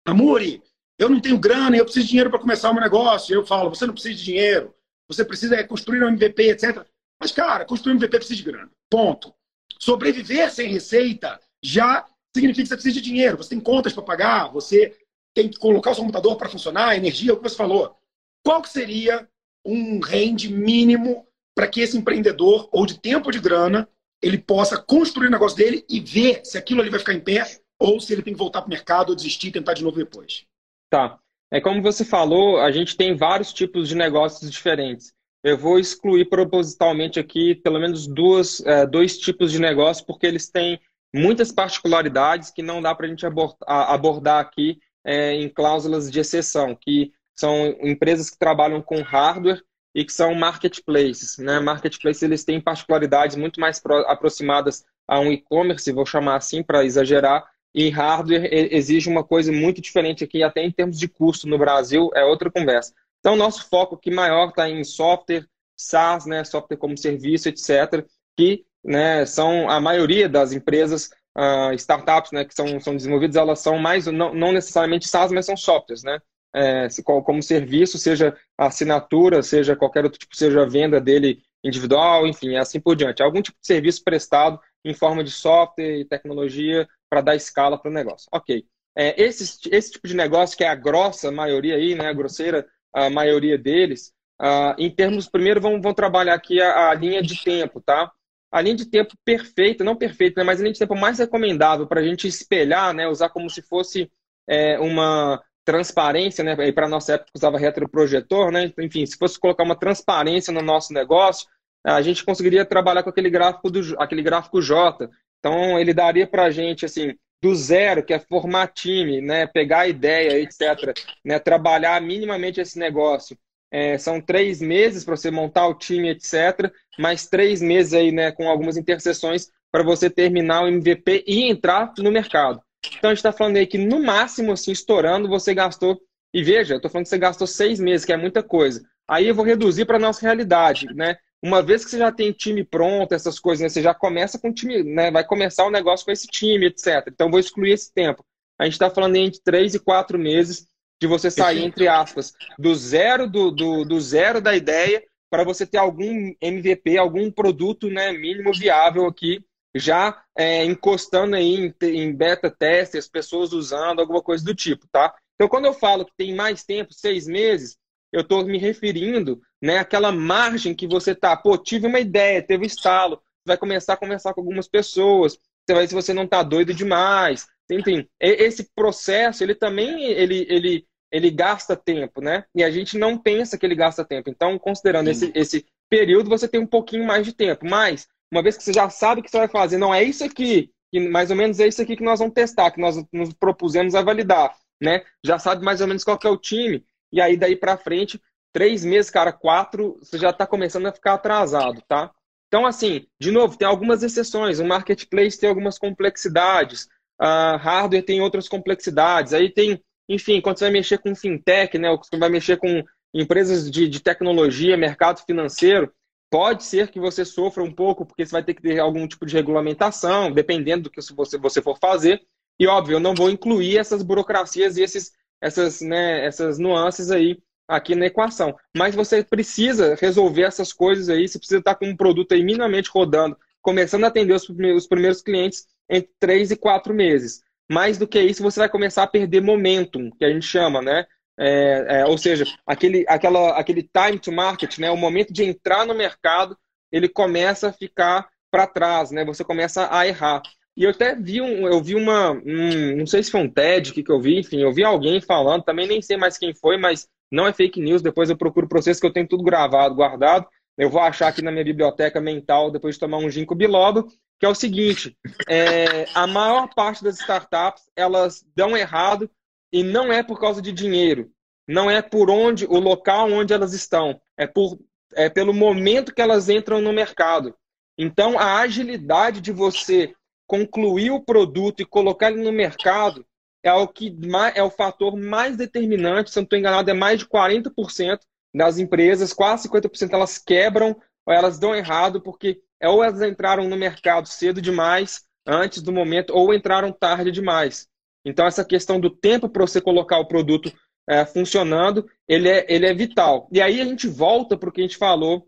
Amore, 0.05 0.61
eu 0.97 1.09
não 1.09 1.19
tenho 1.19 1.39
grana, 1.39 1.75
eu 1.75 1.83
preciso 1.83 2.05
de 2.05 2.11
dinheiro 2.11 2.29
para 2.29 2.39
começar 2.39 2.69
o 2.69 2.73
meu 2.73 2.83
negócio. 2.83 3.33
Eu 3.33 3.45
falo: 3.45 3.69
você 3.69 3.85
não 3.85 3.93
precisa 3.93 4.15
de 4.15 4.23
dinheiro, 4.23 4.73
você 5.07 5.25
precisa 5.25 5.55
é, 5.55 5.63
construir 5.63 6.03
um 6.03 6.09
MVP, 6.09 6.51
etc. 6.51 6.85
Mas, 7.19 7.31
cara, 7.31 7.65
construir 7.65 7.93
um 7.93 7.95
MVP 7.97 8.17
precisa 8.17 8.37
de 8.37 8.43
grana. 8.43 8.71
Ponto. 8.89 9.33
Sobreviver 9.79 10.51
sem 10.51 10.69
receita 10.69 11.39
já 11.63 12.05
significa 12.35 12.63
que 12.63 12.69
você 12.69 12.75
precisa 12.75 12.95
de 12.95 13.01
dinheiro. 13.01 13.37
Você 13.37 13.49
tem 13.49 13.59
contas 13.59 13.93
para 13.93 14.03
pagar, 14.03 14.51
você 14.51 14.95
tem 15.35 15.49
que 15.49 15.57
colocar 15.57 15.91
o 15.91 15.95
seu 15.95 16.03
computador 16.03 16.37
para 16.37 16.49
funcionar, 16.49 16.95
energia, 16.95 17.31
é 17.31 17.33
o 17.33 17.37
que 17.37 17.43
você 17.43 17.55
falou. 17.55 17.95
Qual 18.43 18.61
que 18.61 18.69
seria 18.69 19.27
um 19.65 19.99
range 19.99 20.51
mínimo 20.51 21.27
para 21.55 21.67
que 21.67 21.81
esse 21.81 21.97
empreendedor, 21.97 22.69
ou 22.71 22.85
de 22.85 22.99
tempo 22.99 23.27
ou 23.27 23.31
de 23.31 23.39
grana, 23.39 23.89
ele 24.21 24.37
possa 24.37 24.77
construir 24.77 25.27
o 25.27 25.31
negócio 25.31 25.57
dele 25.57 25.85
e 25.89 25.99
ver 25.99 26.41
se 26.45 26.57
aquilo 26.57 26.81
ali 26.81 26.89
vai 26.89 26.99
ficar 26.99 27.13
em 27.13 27.19
pé 27.19 27.45
ou 27.79 27.99
se 27.99 28.13
ele 28.13 28.23
tem 28.23 28.33
que 28.33 28.39
voltar 28.39 28.61
para 28.61 28.67
o 28.67 28.71
mercado 28.71 29.15
desistir 29.15 29.47
e 29.47 29.51
tentar 29.51 29.73
de 29.73 29.83
novo 29.83 29.97
depois. 29.97 30.45
Tá. 30.89 31.19
É 31.51 31.61
como 31.61 31.81
você 31.81 32.03
falou, 32.03 32.59
a 32.59 32.71
gente 32.71 32.97
tem 32.97 33.15
vários 33.15 33.53
tipos 33.53 33.87
de 33.87 33.95
negócios 33.95 34.51
diferentes. 34.51 35.13
Eu 35.47 35.57
vou 35.57 35.79
excluir 35.79 36.25
propositalmente 36.25 37.21
aqui 37.21 37.55
pelo 37.55 37.79
menos 37.79 38.05
duas, 38.05 38.59
é, 38.65 38.85
dois 38.85 39.17
tipos 39.17 39.49
de 39.49 39.59
negócio, 39.59 40.05
porque 40.05 40.27
eles 40.27 40.49
têm 40.49 40.77
muitas 41.15 41.53
particularidades 41.53 42.51
que 42.51 42.61
não 42.61 42.81
dá 42.81 42.93
para 42.93 43.05
a 43.05 43.09
gente 43.09 43.25
abordar 43.65 44.41
aqui 44.41 44.77
é, 45.05 45.33
em 45.35 45.47
cláusulas 45.47 46.11
de 46.11 46.19
exceção, 46.19 46.75
que 46.75 47.13
são 47.33 47.67
empresas 47.81 48.29
que 48.29 48.37
trabalham 48.37 48.81
com 48.81 49.01
hardware 49.01 49.63
e 49.95 50.03
que 50.03 50.11
são 50.11 50.35
marketplaces. 50.35 51.37
Né? 51.37 51.61
Marketplaces 51.61 52.23
eles 52.23 52.43
têm 52.43 52.59
particularidades 52.59 53.37
muito 53.37 53.61
mais 53.61 53.81
aproximadas 54.07 54.83
a 55.07 55.17
um 55.21 55.31
e-commerce, 55.31 55.89
vou 55.93 56.05
chamar 56.05 56.35
assim 56.35 56.61
para 56.61 56.83
exagerar, 56.83 57.49
e 57.73 57.89
hardware 57.89 58.49
exige 58.51 59.07
uma 59.07 59.23
coisa 59.23 59.49
muito 59.49 59.79
diferente 59.79 60.25
aqui, 60.25 60.43
até 60.43 60.61
em 60.61 60.71
termos 60.71 60.99
de 60.99 61.07
custo 61.07 61.47
no 61.47 61.57
Brasil, 61.57 62.09
é 62.13 62.25
outra 62.25 62.51
conversa. 62.51 62.93
Então, 63.27 63.35
nosso 63.35 63.67
foco 63.67 63.95
aqui 63.95 64.09
maior 64.09 64.47
está 64.47 64.69
em 64.69 64.85
software, 64.85 65.45
SaaS, 65.75 66.25
né, 66.25 66.45
software 66.45 66.77
como 66.77 66.97
serviço, 66.97 67.49
etc., 67.49 68.05
que 68.37 68.63
né, 68.81 69.25
são 69.25 69.69
a 69.69 69.81
maioria 69.81 70.29
das 70.29 70.53
empresas 70.53 71.09
uh, 71.37 71.73
startups 71.73 72.31
né, 72.31 72.45
que 72.45 72.55
são, 72.55 72.79
são 72.79 72.95
desenvolvidas, 72.95 73.35
elas 73.35 73.59
são 73.59 73.77
mais, 73.77 74.05
não, 74.05 74.33
não 74.33 74.53
necessariamente 74.53 75.09
SaaS, 75.09 75.33
mas 75.33 75.45
são 75.45 75.57
softwares, 75.57 76.03
né? 76.03 76.21
É, 76.55 76.87
como 77.25 77.43
serviço, 77.43 77.97
seja 77.97 78.33
assinatura, 78.57 79.43
seja 79.43 79.75
qualquer 79.75 80.05
outro 80.05 80.19
tipo, 80.19 80.33
seja 80.33 80.65
venda 80.65 81.01
dele 81.01 81.41
individual, 81.61 82.25
enfim, 82.25 82.55
assim 82.55 82.79
por 82.79 82.95
diante. 82.95 83.21
Algum 83.21 83.41
tipo 83.41 83.57
de 83.59 83.67
serviço 83.67 84.05
prestado 84.05 84.57
em 84.85 84.93
forma 84.93 85.21
de 85.21 85.31
software 85.31 85.99
e 85.99 86.05
tecnologia 86.05 86.87
para 87.09 87.19
dar 87.19 87.35
escala 87.35 87.77
para 87.77 87.91
o 87.91 87.93
negócio. 87.93 88.29
Ok. 88.31 88.65
É, 88.97 89.21
esse, 89.21 89.69
esse 89.69 89.91
tipo 89.91 90.07
de 90.07 90.15
negócio, 90.15 90.57
que 90.57 90.63
é 90.63 90.69
a 90.69 90.75
grossa 90.75 91.29
maioria 91.29 91.75
aí, 91.75 91.93
né, 91.93 92.07
a 92.07 92.13
grosseira 92.13 92.65
a 93.05 93.09
maioria 93.09 93.57
deles, 93.57 94.13
uh, 94.41 94.75
em 94.77 94.89
termos, 94.89 95.27
primeiro, 95.27 95.61
vão, 95.61 95.93
trabalhar 95.93 96.33
aqui 96.33 96.61
a, 96.61 96.89
a 96.89 96.93
linha 96.93 97.21
de 97.21 97.43
tempo, 97.43 97.81
tá? 97.81 98.11
a 98.51 98.61
linha 98.61 98.75
de 98.75 98.85
tempo 98.85 99.13
perfeita, 99.25 99.83
não 99.83 99.95
perfeita, 99.95 100.39
né, 100.39 100.45
mas 100.45 100.59
a 100.59 100.63
linha 100.63 100.73
de 100.73 100.79
tempo 100.79 100.95
mais 100.95 101.19
recomendável 101.19 101.85
para 101.85 101.99
a 101.99 102.03
gente 102.03 102.27
espelhar, 102.27 102.93
né, 102.93 103.07
usar 103.07 103.29
como 103.29 103.49
se 103.49 103.61
fosse 103.61 104.09
é, 104.47 104.79
uma 104.79 105.41
transparência, 105.65 106.43
né, 106.43 106.55
para 106.71 106.85
a 106.85 106.89
nossa 106.89 107.15
época 107.15 107.31
usava 107.35 107.57
retroprojetor, 107.57 108.51
né, 108.51 108.71
enfim, 108.79 109.05
se 109.05 109.17
fosse 109.17 109.39
colocar 109.39 109.63
uma 109.63 109.75
transparência 109.75 110.53
no 110.53 110.61
nosso 110.61 110.93
negócio, 110.93 111.47
a 111.85 112.01
gente 112.01 112.23
conseguiria 112.23 112.65
trabalhar 112.65 113.03
com 113.03 113.09
aquele 113.09 113.29
gráfico, 113.29 113.69
do, 113.69 113.79
aquele 113.99 114.21
gráfico 114.21 114.61
J. 114.61 115.09
Então, 115.47 115.79
ele 115.79 115.93
daria 115.93 116.27
para 116.27 116.43
a 116.43 116.51
gente, 116.51 116.83
assim, 116.83 117.15
do 117.41 117.55
zero, 117.55 118.03
que 118.03 118.13
é 118.13 118.19
formar 118.19 118.67
time, 118.67 119.21
né, 119.21 119.47
pegar 119.47 119.81
a 119.81 119.87
ideia, 119.87 120.41
etc., 120.41 120.93
né, 121.23 121.39
trabalhar 121.39 122.01
minimamente 122.01 122.59
esse 122.59 122.77
negócio, 122.77 123.37
é, 123.71 123.97
são 123.97 124.19
três 124.19 124.61
meses 124.61 125.05
para 125.05 125.15
você 125.15 125.31
montar 125.31 125.67
o 125.67 125.73
time, 125.73 126.09
etc. 126.09 126.69
Mais 126.99 127.27
três 127.27 127.61
meses 127.61 127.93
aí, 127.93 128.11
né, 128.11 128.29
com 128.31 128.49
algumas 128.49 128.75
interseções 128.75 129.49
para 129.71 129.83
você 129.83 130.09
terminar 130.09 130.63
o 130.63 130.67
MVP 130.67 131.23
e 131.25 131.49
entrar 131.49 131.93
no 131.97 132.11
mercado. 132.11 132.61
Então 132.97 133.09
a 133.09 133.13
gente 133.13 133.19
está 133.19 133.31
falando 133.31 133.55
aí 133.55 133.67
que 133.67 133.77
no 133.77 134.03
máximo, 134.03 134.51
assim, 134.51 134.71
estourando, 134.71 135.29
você 135.29 135.53
gastou. 135.53 135.97
E 136.33 136.43
veja, 136.43 136.73
eu 136.73 136.77
estou 136.77 136.91
falando 136.91 137.05
que 137.05 137.09
você 137.09 137.17
gastou 137.17 137.47
seis 137.47 137.79
meses, 137.79 138.05
que 138.05 138.11
é 138.11 138.17
muita 138.17 138.43
coisa. 138.43 138.83
Aí 139.07 139.27
eu 139.27 139.35
vou 139.35 139.45
reduzir 139.45 139.85
para 139.85 139.95
a 139.95 139.99
nossa 139.99 140.21
realidade, 140.21 140.87
né? 140.93 141.15
Uma 141.41 141.61
vez 141.61 141.85
que 141.85 141.91
você 141.91 141.97
já 141.99 142.11
tem 142.11 142.31
time 142.31 142.63
pronto, 142.63 143.13
essas 143.13 143.39
coisas, 143.39 143.61
né? 143.61 143.69
Você 143.69 143.81
já 143.81 143.93
começa 143.93 144.39
com 144.39 144.49
o 144.49 144.53
time, 144.53 144.83
né? 144.83 145.11
Vai 145.11 145.23
começar 145.23 145.65
o 145.65 145.71
negócio 145.71 146.05
com 146.05 146.11
esse 146.11 146.27
time, 146.27 146.67
etc. 146.67 147.07
Então 147.07 147.29
vou 147.29 147.39
excluir 147.39 147.71
esse 147.71 147.93
tempo. 147.93 148.25
A 148.59 148.63
gente 148.63 148.73
está 148.73 148.89
falando 148.89 149.15
entre 149.15 149.39
três 149.43 149.75
e 149.75 149.79
quatro 149.79 150.17
meses 150.17 150.67
de 150.99 151.07
você 151.07 151.29
sair, 151.29 151.63
entre 151.63 151.87
aspas, 151.87 152.33
do 152.57 152.73
zero 152.73 153.29
do, 153.29 153.51
do, 153.51 153.85
do 153.85 154.01
zero 154.01 154.41
da 154.41 154.55
ideia 154.55 155.03
para 155.29 155.43
você 155.43 155.65
ter 155.65 155.77
algum 155.77 156.33
MVP, 156.41 156.97
algum 156.97 157.29
produto 157.29 157.89
né, 157.89 158.11
mínimo 158.13 158.51
viável 158.53 159.05
aqui, 159.05 159.43
já 159.75 160.23
é, 160.35 160.63
encostando 160.63 161.35
aí 161.35 161.55
em, 161.55 161.73
em 161.87 162.15
beta 162.15 162.49
teste, 162.49 162.97
as 162.97 163.07
pessoas 163.07 163.53
usando, 163.53 163.99
alguma 163.99 164.23
coisa 164.23 164.43
do 164.43 164.55
tipo, 164.55 164.87
tá? 164.91 165.13
Então, 165.35 165.47
quando 165.47 165.65
eu 165.65 165.73
falo 165.73 166.05
que 166.05 166.13
tem 166.17 166.33
mais 166.33 166.63
tempo, 166.63 166.93
seis 166.93 167.27
meses, 167.27 167.77
eu 168.17 168.21
estou 168.21 168.45
me 168.45 168.57
referindo 168.57 169.41
né, 169.61 169.77
àquela 169.79 170.11
margem 170.11 170.75
que 170.75 170.87
você 170.87 171.13
tá, 171.13 171.35
pô, 171.35 171.57
tive 171.57 171.87
uma 171.87 171.99
ideia, 171.99 172.41
teve 172.41 172.63
um 172.63 172.67
estalo, 172.67 173.21
vai 173.45 173.57
começar 173.57 173.93
a 173.93 173.97
conversar 173.97 174.33
com 174.33 174.41
algumas 174.41 174.67
pessoas, 174.67 175.33
você 175.33 175.73
vai 175.73 175.83
ver 175.83 175.87
se 175.89 175.95
você 175.95 176.13
não 176.13 176.23
está 176.23 176.43
doido 176.43 176.73
demais, 176.73 177.47
enfim, 177.69 178.07
esse 178.19 178.69
processo, 178.73 179.43
ele 179.43 179.53
também, 179.53 180.05
ele, 180.05 180.45
ele, 180.49 180.85
ele 181.11 181.29
gasta 181.29 181.75
tempo, 181.75 182.21
né? 182.21 182.45
E 182.55 182.63
a 182.63 182.71
gente 182.71 182.97
não 182.97 183.17
pensa 183.17 183.57
que 183.57 183.65
ele 183.65 183.75
gasta 183.75 184.05
tempo. 184.05 184.29
Então, 184.29 184.57
considerando 184.57 185.09
esse, 185.09 185.31
esse 185.35 185.65
período, 185.89 186.29
você 186.29 186.47
tem 186.47 186.61
um 186.61 186.67
pouquinho 186.67 187.05
mais 187.05 187.25
de 187.25 187.33
tempo. 187.33 187.65
Mas, 187.65 188.07
uma 188.31 188.41
vez 188.41 188.55
que 188.55 188.63
você 188.63 188.71
já 188.71 188.89
sabe 188.89 189.19
o 189.19 189.23
que 189.23 189.29
você 189.29 189.37
vai 189.37 189.47
fazer, 189.49 189.77
não 189.77 189.93
é 189.93 190.01
isso 190.01 190.23
aqui, 190.23 190.71
que 190.91 190.99
mais 191.09 191.29
ou 191.29 191.35
menos 191.35 191.59
é 191.59 191.67
isso 191.67 191.81
aqui 191.81 191.97
que 191.97 192.03
nós 192.03 192.19
vamos 192.19 192.33
testar, 192.33 192.71
que 192.71 192.79
nós 192.79 193.03
nos 193.11 193.33
propusemos 193.33 193.95
a 193.95 194.01
validar, 194.01 194.55
né? 194.81 195.03
Já 195.25 195.37
sabe 195.37 195.63
mais 195.63 195.81
ou 195.81 195.87
menos 195.87 196.03
qual 196.03 196.17
é 196.23 196.29
o 196.29 196.37
time. 196.37 196.85
E 197.17 197.21
aí, 197.21 197.37
daí 197.37 197.55
para 197.55 197.77
frente, 197.77 198.21
três 198.53 198.85
meses, 198.85 199.11
cara, 199.11 199.31
quatro, 199.31 199.97
você 200.01 200.17
já 200.17 200.29
está 200.29 200.47
começando 200.47 200.87
a 200.87 200.93
ficar 200.93 201.15
atrasado, 201.15 201.81
tá? 201.87 202.11
Então, 202.47 202.65
assim, 202.65 203.05
de 203.19 203.31
novo, 203.31 203.57
tem 203.57 203.67
algumas 203.67 204.03
exceções. 204.03 204.59
O 204.59 204.65
marketplace 204.65 205.39
tem 205.39 205.49
algumas 205.49 205.77
complexidades 205.77 206.87
uh, 207.21 207.57
hardware 207.57 208.03
tem 208.03 208.21
outras 208.21 208.47
complexidades. 208.47 209.33
Aí 209.33 209.49
tem, 209.49 209.81
enfim, 210.07 210.41
quando 210.41 210.57
você 210.57 210.65
vai 210.65 210.73
mexer 210.73 210.97
com 210.99 211.15
fintech, 211.15 211.77
né, 211.77 211.89
ou 211.89 211.97
você 211.97 212.17
vai 212.17 212.29
mexer 212.29 212.57
com 212.57 212.83
empresas 213.13 213.69
de, 213.69 213.87
de 213.87 213.99
tecnologia, 214.01 214.77
mercado 214.77 215.23
financeiro, 215.25 215.91
pode 216.29 216.63
ser 216.63 216.89
que 216.89 216.99
você 216.99 217.23
sofra 217.23 217.63
um 217.63 217.71
pouco, 217.71 218.05
porque 218.05 218.25
você 218.25 218.31
vai 218.31 218.43
ter 218.43 218.53
que 218.53 218.61
ter 218.61 218.79
algum 218.79 219.07
tipo 219.07 219.25
de 219.25 219.33
regulamentação, 219.33 220.31
dependendo 220.31 220.83
do 220.83 220.91
que 220.91 221.01
você, 221.13 221.37
você 221.37 221.61
for 221.61 221.77
fazer. 221.79 222.21
E, 222.59 222.67
óbvio, 222.67 222.95
eu 222.95 222.99
não 222.99 223.15
vou 223.15 223.29
incluir 223.29 223.77
essas 223.77 224.03
burocracias 224.03 224.77
e 224.77 224.83
esses, 224.83 225.13
essas, 225.41 225.81
né, 225.81 226.25
essas 226.25 226.57
nuances 226.57 227.11
aí 227.11 227.37
aqui 227.67 227.95
na 227.95 228.05
equação. 228.05 228.55
Mas 228.75 228.95
você 228.95 229.23
precisa 229.23 229.95
resolver 229.99 230.43
essas 230.43 230.71
coisas 230.71 231.09
aí, 231.09 231.27
você 231.27 231.37
precisa 231.37 231.59
estar 231.59 231.75
com 231.75 231.87
um 231.87 231.97
produto 231.97 232.33
aí 232.33 232.43
minimamente 232.43 232.89
rodando, 232.89 233.37
começando 233.61 234.05
a 234.05 234.07
atender 234.07 234.33
os, 234.33 234.47
os 234.47 234.87
primeiros 234.87 235.21
clientes 235.21 235.67
entre 235.89 236.11
três 236.19 236.51
e 236.51 236.55
quatro 236.55 236.93
meses. 236.93 237.41
Mais 237.69 237.97
do 237.97 238.07
que 238.07 238.19
isso, 238.19 238.41
você 238.41 238.59
vai 238.59 238.69
começar 238.69 239.03
a 239.03 239.07
perder 239.07 239.41
momentum, 239.41 240.09
que 240.17 240.23
a 240.23 240.29
gente 240.29 240.45
chama, 240.45 240.81
né? 240.81 241.05
É, 241.39 241.99
é, 241.99 242.05
ou 242.05 242.17
seja, 242.17 242.45
aquele, 242.65 243.05
aquela, 243.07 243.59
aquele 243.59 243.83
time 243.83 244.17
to 244.17 244.31
market, 244.31 244.79
né? 244.79 244.89
O 244.89 244.97
momento 244.97 245.33
de 245.33 245.43
entrar 245.43 245.85
no 245.85 245.93
mercado, 245.93 246.57
ele 246.91 247.09
começa 247.09 247.69
a 247.69 247.73
ficar 247.73 248.29
para 248.49 248.65
trás, 248.65 249.11
né? 249.11 249.25
Você 249.25 249.43
começa 249.43 249.93
a 249.93 250.07
errar. 250.07 250.41
E 250.77 250.83
eu 250.83 250.91
até 250.91 251.15
vi 251.15 251.41
um, 251.41 251.67
eu 251.67 251.81
vi 251.81 251.95
uma, 251.95 252.33
um, 252.33 252.97
não 252.97 253.07
sei 253.07 253.23
se 253.23 253.31
foi 253.31 253.41
um 253.41 253.49
TED 253.49 253.91
que, 253.91 254.03
que 254.03 254.11
eu 254.11 254.21
vi, 254.21 254.37
enfim, 254.37 254.61
eu 254.61 254.71
vi 254.71 254.83
alguém 254.83 255.19
falando, 255.19 255.63
também 255.63 255.87
nem 255.87 256.03
sei 256.03 256.17
mais 256.17 256.37
quem 256.37 256.53
foi, 256.53 256.77
mas 256.77 257.07
não 257.31 257.47
é 257.47 257.51
fake 257.51 257.81
news, 257.81 258.03
depois 258.03 258.29
eu 258.29 258.37
procuro 258.37 258.67
processo 258.67 259.01
que 259.01 259.07
eu 259.07 259.11
tenho 259.11 259.27
tudo 259.27 259.43
gravado, 259.43 259.95
guardado. 259.95 260.45
Eu 260.77 260.91
vou 260.91 261.01
achar 261.01 261.29
aqui 261.29 261.41
na 261.41 261.51
minha 261.51 261.63
biblioteca 261.63 262.21
mental, 262.21 262.69
depois 262.69 262.93
de 262.93 262.99
tomar 262.99 263.17
um 263.17 263.27
ginkgo 263.27 263.55
biloba, 263.55 264.05
que 264.39 264.45
é 264.45 264.49
o 264.49 264.53
seguinte, 264.53 265.17
é, 265.49 266.05
a 266.13 266.27
maior 266.27 266.69
parte 266.75 267.03
das 267.03 267.19
startups, 267.19 267.89
elas 267.95 268.45
dão 268.55 268.77
errado 268.77 269.27
e 269.73 269.81
não 269.81 270.13
é 270.13 270.21
por 270.21 270.39
causa 270.39 270.61
de 270.61 270.71
dinheiro, 270.71 271.31
não 271.67 271.89
é 271.89 272.03
por 272.03 272.29
onde, 272.29 272.67
o 272.67 272.79
local 272.79 273.31
onde 273.31 273.51
elas 273.51 273.73
estão, 273.73 274.21
é, 274.37 274.45
por, 274.45 274.77
é 275.15 275.27
pelo 275.27 275.55
momento 275.55 276.13
que 276.13 276.21
elas 276.21 276.49
entram 276.49 276.79
no 276.81 276.93
mercado. 276.93 277.55
Então, 277.97 278.37
a 278.37 278.59
agilidade 278.59 279.41
de 279.41 279.51
você 279.51 280.13
concluir 280.47 281.11
o 281.11 281.21
produto 281.21 281.81
e 281.81 281.85
colocar 281.85 282.31
ele 282.31 282.41
no 282.41 282.51
mercado 282.51 283.25
é 283.61 283.73
o 283.73 283.87
que 283.87 284.17
é 284.55 284.63
o 284.63 284.69
fator 284.69 285.17
mais 285.17 285.57
determinante, 285.57 286.31
se 286.31 286.39
eu 286.39 286.41
não 286.41 286.45
estou 286.45 286.57
enganado, 286.57 286.89
é 286.89 286.93
mais 286.93 287.19
de 287.19 287.27
40% 287.27 288.19
das 288.55 288.79
empresas, 288.79 289.33
quase 289.33 289.67
50% 289.67 290.13
elas 290.13 290.37
quebram 290.37 290.95
ou 291.25 291.33
elas 291.33 291.59
dão 291.59 291.75
errado 291.75 292.21
porque 292.21 292.61
é 292.79 292.87
ou 292.87 293.03
elas 293.03 293.21
entraram 293.21 293.67
no 293.67 293.75
mercado 293.75 294.27
cedo 294.27 294.61
demais, 294.61 295.25
antes 295.45 295.81
do 295.81 295.91
momento, 295.91 296.33
ou 296.33 296.53
entraram 296.53 296.91
tarde 296.91 297.31
demais. 297.31 297.87
Então, 298.23 298.45
essa 298.45 298.63
questão 298.63 298.99
do 298.99 299.09
tempo 299.09 299.49
para 299.49 299.65
você 299.65 299.81
colocar 299.81 300.19
o 300.19 300.27
produto 300.27 300.71
é, 301.09 301.25
funcionando, 301.25 302.07
ele 302.27 302.49
é, 302.49 302.65
ele 302.67 302.85
é 302.85 302.93
vital. 302.93 303.47
E 303.51 303.61
aí 303.61 303.79
a 303.81 303.85
gente 303.85 304.07
volta 304.07 304.57
para 304.57 304.69
o 304.69 304.71
que 304.71 304.81
a 304.81 304.83
gente 304.83 304.97
falou, 304.97 305.47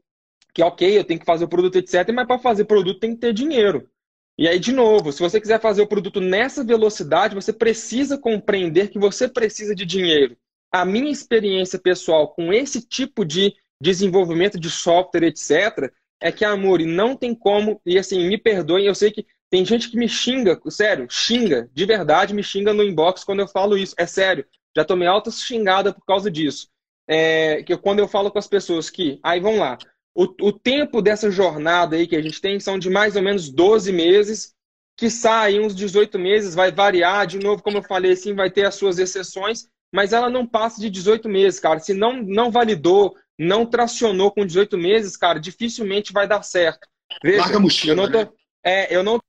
que 0.54 0.64
ok, 0.64 0.98
eu 0.98 1.04
tenho 1.04 1.20
que 1.20 1.26
fazer 1.26 1.46
o 1.46 1.50
produto, 1.50 1.76
etc., 1.76 2.10
mas 2.14 2.26
para 2.26 2.40
fazer 2.40 2.66
produto 2.66 3.00
tem 3.00 3.14
que 3.14 3.22
ter 3.22 3.34
dinheiro. 3.34 3.90
E 4.40 4.48
aí, 4.48 4.58
de 4.58 4.72
novo, 4.72 5.12
se 5.12 5.20
você 5.20 5.38
quiser 5.42 5.60
fazer 5.60 5.82
o 5.82 5.88
produto 5.88 6.22
nessa 6.22 6.64
velocidade, 6.64 7.36
você 7.36 7.52
precisa 7.52 8.18
compreender 8.18 8.88
que 8.88 8.98
você 8.98 9.28
precisa 9.28 9.76
de 9.76 9.86
dinheiro. 9.86 10.38
A 10.72 10.86
minha 10.86 11.12
experiência 11.12 11.78
pessoal 11.78 12.30
com 12.30 12.54
esse 12.54 12.88
tipo 12.88 13.26
de 13.26 13.54
desenvolvimento 13.82 14.58
de 14.58 14.70
software, 14.70 15.26
etc., 15.26 15.92
é 16.22 16.32
que, 16.32 16.46
amor, 16.46 16.80
não 16.80 17.18
tem 17.18 17.36
como, 17.36 17.82
e 17.86 18.00
assim, 18.00 18.30
me 18.30 18.38
perdoem, 18.38 18.86
eu 18.86 18.96
sei 18.96 19.12
que 19.12 19.28
tem 19.50 19.66
gente 19.66 19.92
que 19.92 19.98
me 19.98 20.08
xinga, 20.08 20.58
sério, 20.70 21.06
xinga, 21.10 21.70
de 21.74 21.86
verdade, 21.86 22.34
me 22.34 22.42
xinga 22.42 22.72
no 22.72 22.82
inbox 22.82 23.26
quando 23.26 23.42
eu 23.42 23.48
falo 23.50 23.78
isso. 23.78 23.94
É 23.98 24.06
sério, 24.06 24.46
já 24.74 24.86
tomei 24.86 25.10
alta 25.10 25.30
xingada 25.32 25.94
por 25.94 26.06
causa 26.06 26.32
disso. 26.32 26.70
É, 27.06 27.62
que 27.64 27.76
quando 27.76 28.00
eu 28.00 28.08
falo 28.08 28.32
com 28.32 28.40
as 28.40 28.48
pessoas 28.48 28.90
que, 28.90 29.20
aí 29.22 29.42
vamos 29.42 29.60
lá, 29.60 29.78
o, 30.16 30.24
o 30.48 30.52
tempo 30.52 31.02
dessa 31.02 31.32
jornada 31.32 31.96
aí 31.96 32.08
que 32.08 32.16
a 32.16 32.22
gente 32.22 32.42
tem 32.42 32.60
são 32.60 32.78
de 32.78 32.90
mais 32.90 33.16
ou 33.16 33.22
menos 33.22 33.50
12 33.50 33.92
meses, 33.92 34.54
que 34.98 35.10
saem 35.10 35.62
uns 35.62 35.76
18 35.76 36.20
meses, 36.20 36.56
vai 36.56 36.72
variar, 36.72 37.26
de 37.26 37.40
novo, 37.40 37.64
como 37.64 37.78
eu 37.78 37.84
falei, 37.84 38.12
assim, 38.12 38.34
vai 38.34 38.52
ter 38.52 38.66
as 38.66 38.76
suas 38.76 39.00
exceções, 39.00 39.68
mas 39.94 40.12
ela 40.12 40.30
não 40.30 40.46
passa 40.46 40.82
de 40.82 40.90
18 40.90 41.30
meses, 41.30 41.60
cara. 41.60 41.80
Se 41.80 41.94
não, 41.94 42.22
não 42.22 42.52
validou, 42.52 43.16
não 43.38 43.66
tracionou 43.66 44.32
com 44.32 44.46
18 44.46 44.78
meses, 44.78 45.16
cara, 45.16 45.40
dificilmente 45.40 46.12
vai 46.12 46.28
dar 46.28 46.44
certo. 46.44 46.88
Veja, 47.24 47.42
Larga 47.42 47.58
a 47.58 47.60
mochila, 47.60 47.94
eu 47.94 47.96
não 47.96 48.12
tô, 48.12 48.20
né? 48.20 48.30
é, 48.64 48.96
eu 48.96 49.04
não 49.04 49.20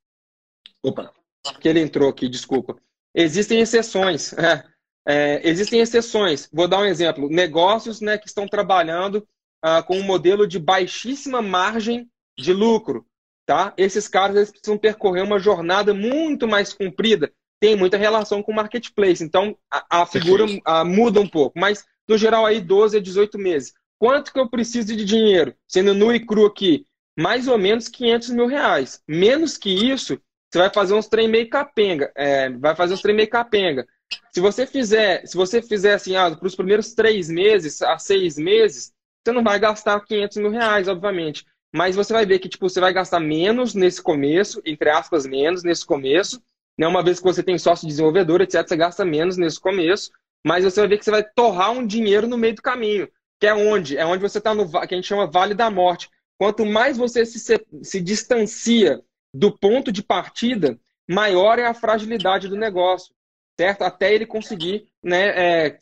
Opa. 0.83 1.13
Que 1.59 1.69
ele 1.69 1.79
entrou 1.79 2.09
aqui, 2.09 2.27
desculpa. 2.27 2.75
Existem 3.13 3.59
exceções. 3.59 4.33
É, 5.03 5.37
é, 5.37 5.49
existem 5.49 5.79
exceções. 5.79 6.47
Vou 6.53 6.67
dar 6.67 6.77
um 6.77 6.85
exemplo. 6.85 7.27
Negócios 7.27 8.01
né, 8.01 8.19
que 8.19 8.27
estão 8.27 8.47
trabalhando 8.47 9.27
ah, 9.61 9.83
com 9.83 9.97
um 9.97 10.03
modelo 10.03 10.47
de 10.47 10.59
baixíssima 10.59 11.41
margem 11.41 12.09
de 12.37 12.53
lucro. 12.53 13.05
Tá? 13.45 13.73
Esses 13.77 14.07
caras 14.07 14.35
eles 14.35 14.51
precisam 14.51 14.77
percorrer 14.77 15.23
uma 15.23 15.39
jornada 15.39 15.93
muito 15.93 16.47
mais 16.47 16.73
comprida. 16.73 17.31
Tem 17.59 17.75
muita 17.75 17.97
relação 17.97 18.41
com 18.41 18.51
o 18.51 18.55
marketplace. 18.55 19.23
Então, 19.23 19.55
a, 19.69 20.01
a 20.01 20.05
figura 20.05 20.45
a, 20.65 20.83
muda 20.83 21.19
um 21.19 21.27
pouco. 21.27 21.59
Mas, 21.59 21.85
no 22.07 22.17
geral, 22.17 22.45
aí 22.45 22.59
12 22.59 22.97
a 22.97 23.01
18 23.01 23.37
meses. 23.37 23.73
Quanto 23.99 24.33
que 24.33 24.39
eu 24.39 24.49
preciso 24.49 24.95
de 24.95 25.05
dinheiro? 25.05 25.53
Sendo 25.67 25.93
nu 25.93 26.11
e 26.13 26.25
cru 26.25 26.45
aqui, 26.45 26.85
mais 27.17 27.47
ou 27.47 27.57
menos 27.57 27.87
500 27.87 28.29
mil 28.31 28.47
reais. 28.47 29.01
Menos 29.07 29.57
que 29.57 29.69
isso, 29.69 30.19
você 30.51 30.57
vai 30.57 30.73
fazer 30.73 30.93
uns 30.95 31.07
trem 31.07 31.27
meio 31.27 31.49
capenga. 31.49 32.11
É, 32.15 32.49
vai 32.49 32.75
fazer 32.75 32.95
uns 32.95 33.01
trem 33.01 33.15
meio 33.15 33.29
capenga. 33.29 33.85
Se 34.33 34.39
você 34.39 34.65
fizer, 34.65 35.25
se 35.25 35.37
você 35.37 35.61
fizer 35.61 35.93
assim, 35.93 36.15
ah, 36.15 36.31
para 36.31 36.47
os 36.47 36.55
primeiros 36.55 36.93
três 36.93 37.29
meses 37.29 37.81
a 37.81 37.97
seis 37.97 38.37
meses, 38.37 38.91
você 39.23 39.31
não 39.31 39.43
vai 39.43 39.59
gastar 39.59 39.99
500 39.99 40.37
mil 40.37 40.51
reais, 40.51 40.87
obviamente. 40.87 41.45
Mas 41.73 41.95
você 41.95 42.11
vai 42.11 42.25
ver 42.25 42.39
que 42.39 42.49
tipo, 42.49 42.67
você 42.67 42.79
vai 42.79 42.91
gastar 42.93 43.19
menos 43.19 43.73
nesse 43.73 44.01
começo, 44.01 44.61
entre 44.65 44.89
aspas, 44.89 45.25
menos 45.25 45.63
nesse 45.63 45.85
começo. 45.85 46.41
Né? 46.77 46.87
Uma 46.87 47.03
vez 47.03 47.19
que 47.19 47.25
você 47.25 47.41
tem 47.41 47.57
sócio 47.57 47.87
desenvolvedor, 47.87 48.41
etc., 48.41 48.67
você 48.67 48.75
gasta 48.75 49.05
menos 49.05 49.37
nesse 49.37 49.59
começo. 49.59 50.11
Mas 50.45 50.63
você 50.63 50.81
vai 50.81 50.89
ver 50.89 50.97
que 50.97 51.05
você 51.05 51.11
vai 51.11 51.23
torrar 51.23 51.71
um 51.71 51.85
dinheiro 51.85 52.27
no 52.27 52.37
meio 52.37 52.55
do 52.55 52.61
caminho. 52.61 53.07
Que 53.39 53.47
é 53.47 53.53
onde? 53.53 53.97
É 53.97 54.05
onde 54.05 54.21
você 54.21 54.39
está 54.39 54.53
no 54.53 54.69
que 54.69 54.93
a 54.93 54.97
gente 54.97 55.07
chama 55.07 55.27
Vale 55.27 55.53
da 55.53 55.69
Morte. 55.69 56.09
Quanto 56.37 56.65
mais 56.65 56.97
você 56.97 57.25
se, 57.25 57.39
se 57.83 58.01
distancia 58.01 59.01
do 59.33 59.55
ponto 59.55 59.91
de 59.91 60.03
partida, 60.03 60.77
maior 61.07 61.59
é 61.59 61.65
a 61.65 61.73
fragilidade 61.73 62.47
do 62.47 62.55
negócio, 62.55 63.13
certo? 63.61 63.83
Até 63.83 64.11
ele 64.11 64.25
conseguir 64.25 64.87
né, 65.03 65.67
é, 65.67 65.77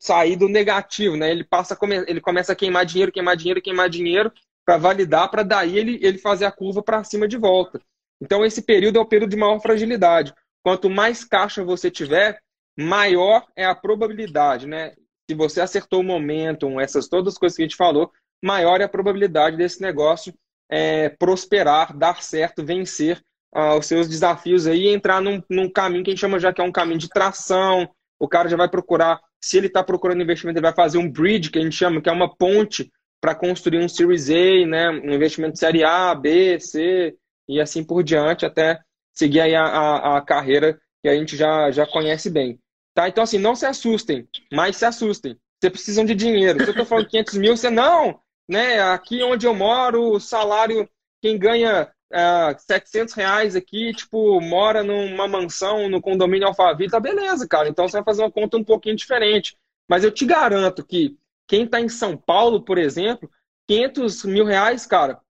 sair 0.00 0.34
do 0.34 0.48
negativo, 0.48 1.16
né? 1.16 1.30
Ele 1.30 1.44
passa, 1.44 1.78
ele 2.08 2.20
começa 2.20 2.52
a 2.52 2.56
queimar 2.56 2.84
dinheiro, 2.84 3.12
queimar 3.12 3.36
dinheiro, 3.36 3.62
queimar 3.62 3.88
dinheiro 3.88 4.32
para 4.66 4.76
validar, 4.76 5.30
para 5.30 5.44
daí 5.44 5.78
ele, 5.78 6.00
ele 6.02 6.18
fazer 6.18 6.44
a 6.44 6.50
curva 6.50 6.82
para 6.82 7.04
cima 7.04 7.28
de 7.28 7.36
volta. 7.36 7.80
Então 8.20 8.44
esse 8.44 8.62
período 8.62 8.98
é 8.98 9.00
o 9.00 9.06
período 9.06 9.30
de 9.30 9.36
maior 9.36 9.60
fragilidade. 9.60 10.34
Quanto 10.60 10.90
mais 10.90 11.24
caixa 11.24 11.62
você 11.62 11.88
tiver, 11.88 12.40
maior 12.76 13.46
é 13.54 13.64
a 13.64 13.76
probabilidade, 13.76 14.66
né? 14.66 14.94
Se 15.30 15.36
você 15.36 15.60
acertou 15.60 16.00
o 16.00 16.04
momentum, 16.04 16.80
essas 16.80 17.06
todas 17.06 17.34
as 17.34 17.38
coisas 17.38 17.54
que 17.54 17.62
a 17.62 17.66
gente 17.66 17.76
falou, 17.76 18.10
maior 18.42 18.80
é 18.80 18.84
a 18.84 18.88
probabilidade 18.88 19.56
desse 19.56 19.80
negócio 19.80 20.34
é, 20.68 21.10
prosperar, 21.10 21.96
dar 21.96 22.24
certo, 22.24 22.64
vencer 22.64 23.22
uh, 23.54 23.78
os 23.78 23.86
seus 23.86 24.08
desafios 24.08 24.66
aí 24.66 24.86
e 24.86 24.94
entrar 24.94 25.20
num, 25.20 25.42
num, 25.48 25.70
caminho 25.70 26.04
que 26.04 26.10
a 26.10 26.12
gente 26.12 26.20
chama 26.20 26.38
já 26.38 26.52
que 26.52 26.60
é 26.60 26.64
um 26.64 26.72
caminho 26.72 26.98
de 26.98 27.08
tração. 27.08 27.88
O 28.18 28.28
cara 28.28 28.48
já 28.48 28.56
vai 28.56 28.68
procurar, 28.68 29.20
se 29.40 29.56
ele 29.56 29.66
está 29.66 29.82
procurando 29.82 30.22
investimento, 30.22 30.58
ele 30.58 30.66
vai 30.66 30.74
fazer 30.74 30.98
um 30.98 31.10
bridge, 31.10 31.50
que 31.50 31.58
a 31.58 31.62
gente 31.62 31.76
chama, 31.76 32.00
que 32.00 32.08
é 32.08 32.12
uma 32.12 32.34
ponte 32.34 32.90
para 33.20 33.34
construir 33.34 33.78
um 33.78 33.88
Series 33.88 34.30
A, 34.30 34.66
né, 34.66 34.90
um 34.90 35.12
investimento 35.12 35.54
de 35.54 35.58
série 35.58 35.84
A, 35.84 36.14
B, 36.14 36.58
C 36.58 37.14
e 37.48 37.60
assim 37.60 37.84
por 37.84 38.02
diante, 38.02 38.46
até 38.46 38.78
seguir 39.12 39.40
aí 39.40 39.54
a, 39.54 39.64
a, 39.64 40.18
a 40.18 40.20
carreira 40.22 40.80
que 41.02 41.08
a 41.08 41.14
gente 41.14 41.36
já, 41.36 41.70
já 41.70 41.86
conhece 41.86 42.30
bem. 42.30 42.58
Tá? 42.94 43.08
Então, 43.08 43.24
assim, 43.24 43.38
não 43.38 43.54
se 43.54 43.66
assustem, 43.66 44.28
mas 44.52 44.76
se 44.76 44.84
assustem. 44.84 45.36
Vocês 45.60 45.72
precisam 45.72 46.04
de 46.04 46.14
dinheiro. 46.14 46.58
Se 46.60 46.66
eu 46.66 46.70
estou 46.70 46.86
falando 46.86 47.08
500 47.08 47.36
mil, 47.36 47.56
você 47.56 47.70
não, 47.70 48.18
né? 48.48 48.80
Aqui 48.80 49.22
onde 49.22 49.46
eu 49.46 49.54
moro, 49.54 50.12
o 50.12 50.20
salário, 50.20 50.88
quem 51.22 51.38
ganha 51.38 51.90
é, 52.12 52.56
700 52.58 53.14
reais 53.14 53.56
aqui, 53.56 53.92
tipo, 53.94 54.40
mora 54.40 54.82
numa 54.82 55.28
mansão, 55.28 55.88
no 55.88 56.00
condomínio 56.00 56.48
Alphaville, 56.48 56.90
tá 56.90 56.98
beleza, 56.98 57.46
cara. 57.46 57.68
Então 57.68 57.88
você 57.88 57.98
vai 57.98 58.04
fazer 58.04 58.22
uma 58.22 58.30
conta 58.30 58.56
um 58.56 58.64
pouquinho 58.64 58.96
diferente. 58.96 59.56
Mas 59.88 60.04
eu 60.04 60.10
te 60.10 60.24
garanto 60.24 60.84
que 60.84 61.16
quem 61.46 61.64
está 61.64 61.80
em 61.80 61.88
São 61.88 62.16
Paulo, 62.16 62.62
por 62.62 62.78
exemplo, 62.78 63.30
500 63.68 64.24
mil 64.24 64.44
reais, 64.44 64.86
cara, 64.86 65.20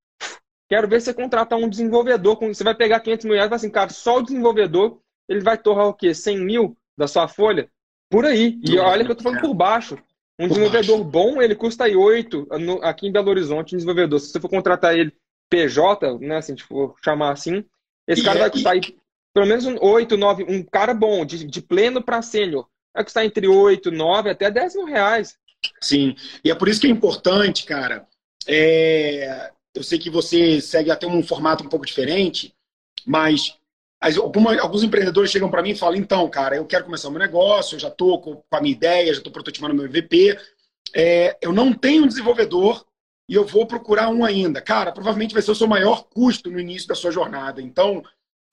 quero 0.68 0.88
ver 0.88 1.00
você 1.00 1.14
contratar 1.14 1.58
um 1.58 1.68
desenvolvedor. 1.68 2.38
Você 2.38 2.64
vai 2.64 2.74
pegar 2.74 3.00
500 3.00 3.24
mil 3.24 3.34
reais 3.34 3.46
e 3.46 3.50
vai 3.50 3.56
assim, 3.56 3.70
cara, 3.70 3.90
só 3.90 4.18
o 4.18 4.22
desenvolvedor, 4.22 5.00
ele 5.28 5.40
vai 5.40 5.58
torrar 5.58 5.86
o 5.86 5.94
quê? 5.94 6.14
100 6.14 6.38
mil 6.38 6.76
da 6.96 7.06
sua 7.06 7.28
folha? 7.28 7.70
Por 8.10 8.24
aí. 8.24 8.58
E 8.66 8.78
olha 8.78 9.04
que 9.04 9.10
eu 9.10 9.16
tô 9.16 9.22
falando 9.22 9.40
por 9.40 9.54
baixo. 9.54 9.96
Um 10.38 10.48
desenvolvedor 10.48 11.04
bom, 11.04 11.40
ele 11.40 11.54
custa 11.54 11.84
aí 11.84 11.94
8 11.94 12.48
no, 12.58 12.82
aqui 12.82 13.06
em 13.06 13.12
Belo 13.12 13.28
Horizonte, 13.28 13.74
um 13.74 13.78
desenvolvedor. 13.78 14.18
Se 14.18 14.28
você 14.28 14.40
for 14.40 14.48
contratar 14.48 14.96
ele 14.96 15.12
PJ, 15.50 16.18
né, 16.20 16.40
se 16.40 16.56
for 16.58 16.94
chamar 17.04 17.32
assim, 17.32 17.64
esse 18.06 18.22
e 18.22 18.24
cara 18.24 18.38
é, 18.38 18.42
vai 18.42 18.50
custar 18.50 18.72
aí 18.72 18.80
pelo 19.34 19.46
menos 19.46 19.66
um 19.66 19.76
8, 19.80 20.16
9, 20.16 20.44
um 20.44 20.62
cara 20.62 20.94
bom, 20.94 21.24
de, 21.24 21.44
de 21.44 21.60
pleno 21.60 22.02
para 22.02 22.22
sênior, 22.22 22.66
vai 22.94 23.04
custar 23.04 23.24
entre 23.24 23.46
8, 23.46 23.90
9 23.90 24.30
até 24.30 24.50
10 24.50 24.76
mil 24.76 24.86
reais. 24.86 25.36
Sim, 25.80 26.16
e 26.42 26.50
é 26.50 26.54
por 26.54 26.68
isso 26.68 26.80
que 26.80 26.86
é 26.86 26.90
importante, 26.90 27.64
cara. 27.64 28.06
É... 28.46 29.50
Eu 29.74 29.84
sei 29.84 29.98
que 29.98 30.10
você 30.10 30.60
segue 30.60 30.90
até 30.90 31.06
um 31.06 31.22
formato 31.22 31.62
um 31.62 31.68
pouco 31.68 31.86
diferente, 31.86 32.52
mas 33.06 33.54
Alguma, 34.02 34.58
alguns 34.58 34.82
empreendedores 34.82 35.30
chegam 35.30 35.50
para 35.50 35.62
mim 35.62 35.70
e 35.70 35.76
falam: 35.76 35.96
então, 35.96 36.26
cara, 36.30 36.56
eu 36.56 36.64
quero 36.64 36.86
começar 36.86 37.08
o 37.08 37.10
meu 37.10 37.20
negócio, 37.20 37.74
eu 37.74 37.78
já 37.78 37.88
estou 37.88 38.18
com, 38.18 38.42
a 38.50 38.60
minha 38.60 38.72
ideia, 38.72 39.12
já 39.12 39.18
estou 39.18 39.30
prototipando 39.30 39.74
meu 39.74 39.84
MVP, 39.84 40.38
é, 40.94 41.36
eu 41.42 41.52
não 41.52 41.74
tenho 41.74 42.04
um 42.04 42.08
desenvolvedor 42.08 42.86
e 43.30 43.34
eu 43.36 43.46
vou 43.46 43.64
procurar 43.64 44.08
um 44.08 44.24
ainda. 44.24 44.60
Cara, 44.60 44.90
provavelmente 44.90 45.32
vai 45.32 45.40
ser 45.40 45.52
o 45.52 45.54
seu 45.54 45.68
maior 45.68 46.02
custo 46.02 46.50
no 46.50 46.58
início 46.58 46.88
da 46.88 46.96
sua 46.96 47.12
jornada. 47.12 47.62
Então, 47.62 48.02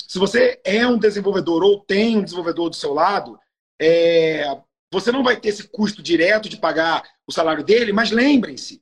se 0.07 0.19
você 0.19 0.61
é 0.63 0.85
um 0.85 0.99
desenvolvedor 0.99 1.63
ou 1.63 1.79
tem 1.79 2.15
um 2.15 2.23
desenvolvedor 2.23 2.69
do 2.69 2.75
seu 2.75 2.93
lado, 2.93 3.39
é, 3.81 4.45
você 4.93 5.11
não 5.11 5.23
vai 5.23 5.35
ter 5.35 5.49
esse 5.49 5.67
custo 5.67 6.03
direto 6.03 6.47
de 6.47 6.57
pagar 6.57 7.03
o 7.25 7.31
salário 7.31 7.63
dele, 7.63 7.91
mas 7.91 8.11
lembrem-se, 8.11 8.79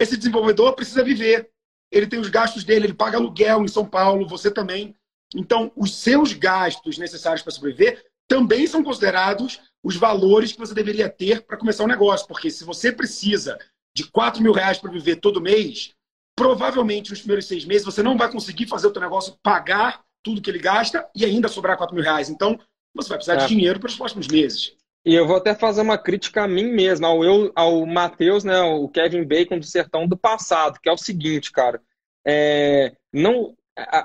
esse 0.00 0.16
desenvolvedor 0.16 0.74
precisa 0.74 1.04
viver. 1.04 1.48
Ele 1.92 2.08
tem 2.08 2.18
os 2.18 2.28
gastos 2.28 2.64
dele, 2.64 2.86
ele 2.86 2.94
paga 2.94 3.16
aluguel 3.16 3.62
em 3.62 3.68
São 3.68 3.86
Paulo, 3.86 4.26
você 4.26 4.50
também. 4.50 4.96
Então, 5.32 5.70
os 5.76 5.94
seus 5.94 6.32
gastos 6.32 6.98
necessários 6.98 7.42
para 7.42 7.52
sobreviver 7.52 8.04
também 8.26 8.66
são 8.66 8.82
considerados 8.82 9.60
os 9.80 9.94
valores 9.94 10.50
que 10.50 10.58
você 10.58 10.74
deveria 10.74 11.08
ter 11.08 11.42
para 11.42 11.56
começar 11.56 11.84
um 11.84 11.88
negócio. 11.88 12.26
Porque 12.26 12.50
se 12.50 12.64
você 12.64 12.90
precisa 12.90 13.56
de 13.96 14.04
4 14.10 14.42
mil 14.42 14.52
reais 14.52 14.76
para 14.76 14.90
viver 14.90 15.16
todo 15.16 15.40
mês, 15.40 15.94
provavelmente 16.36 17.10
nos 17.10 17.20
primeiros 17.20 17.46
seis 17.46 17.64
meses 17.64 17.82
você 17.82 18.02
não 18.02 18.18
vai 18.18 18.30
conseguir 18.30 18.66
fazer 18.66 18.88
o 18.88 18.92
seu 18.92 19.00
negócio 19.00 19.38
pagar 19.42 20.02
tudo 20.22 20.42
que 20.42 20.50
ele 20.50 20.58
gasta 20.58 21.08
e 21.14 21.24
ainda 21.24 21.48
sobrar 21.48 21.78
4 21.78 21.94
mil 21.94 22.04
reais. 22.04 22.28
Então, 22.28 22.60
você 22.94 23.08
vai 23.08 23.16
precisar 23.16 23.36
é. 23.36 23.38
de 23.38 23.48
dinheiro 23.48 23.80
para 23.80 23.88
os 23.88 23.96
próximos 23.96 24.28
meses. 24.28 24.76
E 25.02 25.14
eu 25.14 25.26
vou 25.26 25.36
até 25.36 25.54
fazer 25.54 25.80
uma 25.80 25.96
crítica 25.96 26.44
a 26.44 26.48
mim 26.48 26.66
mesmo, 26.66 27.06
ao, 27.06 27.24
eu, 27.24 27.50
ao 27.54 27.86
Matheus, 27.86 28.44
né, 28.44 28.60
o 28.60 28.86
Kevin 28.86 29.24
Bacon 29.24 29.58
do 29.58 29.64
Sertão 29.64 30.06
do 30.06 30.16
passado, 30.16 30.78
que 30.78 30.90
é 30.90 30.92
o 30.92 30.98
seguinte, 30.98 31.50
cara. 31.50 31.80
É, 32.26 32.92
não, 33.10 33.56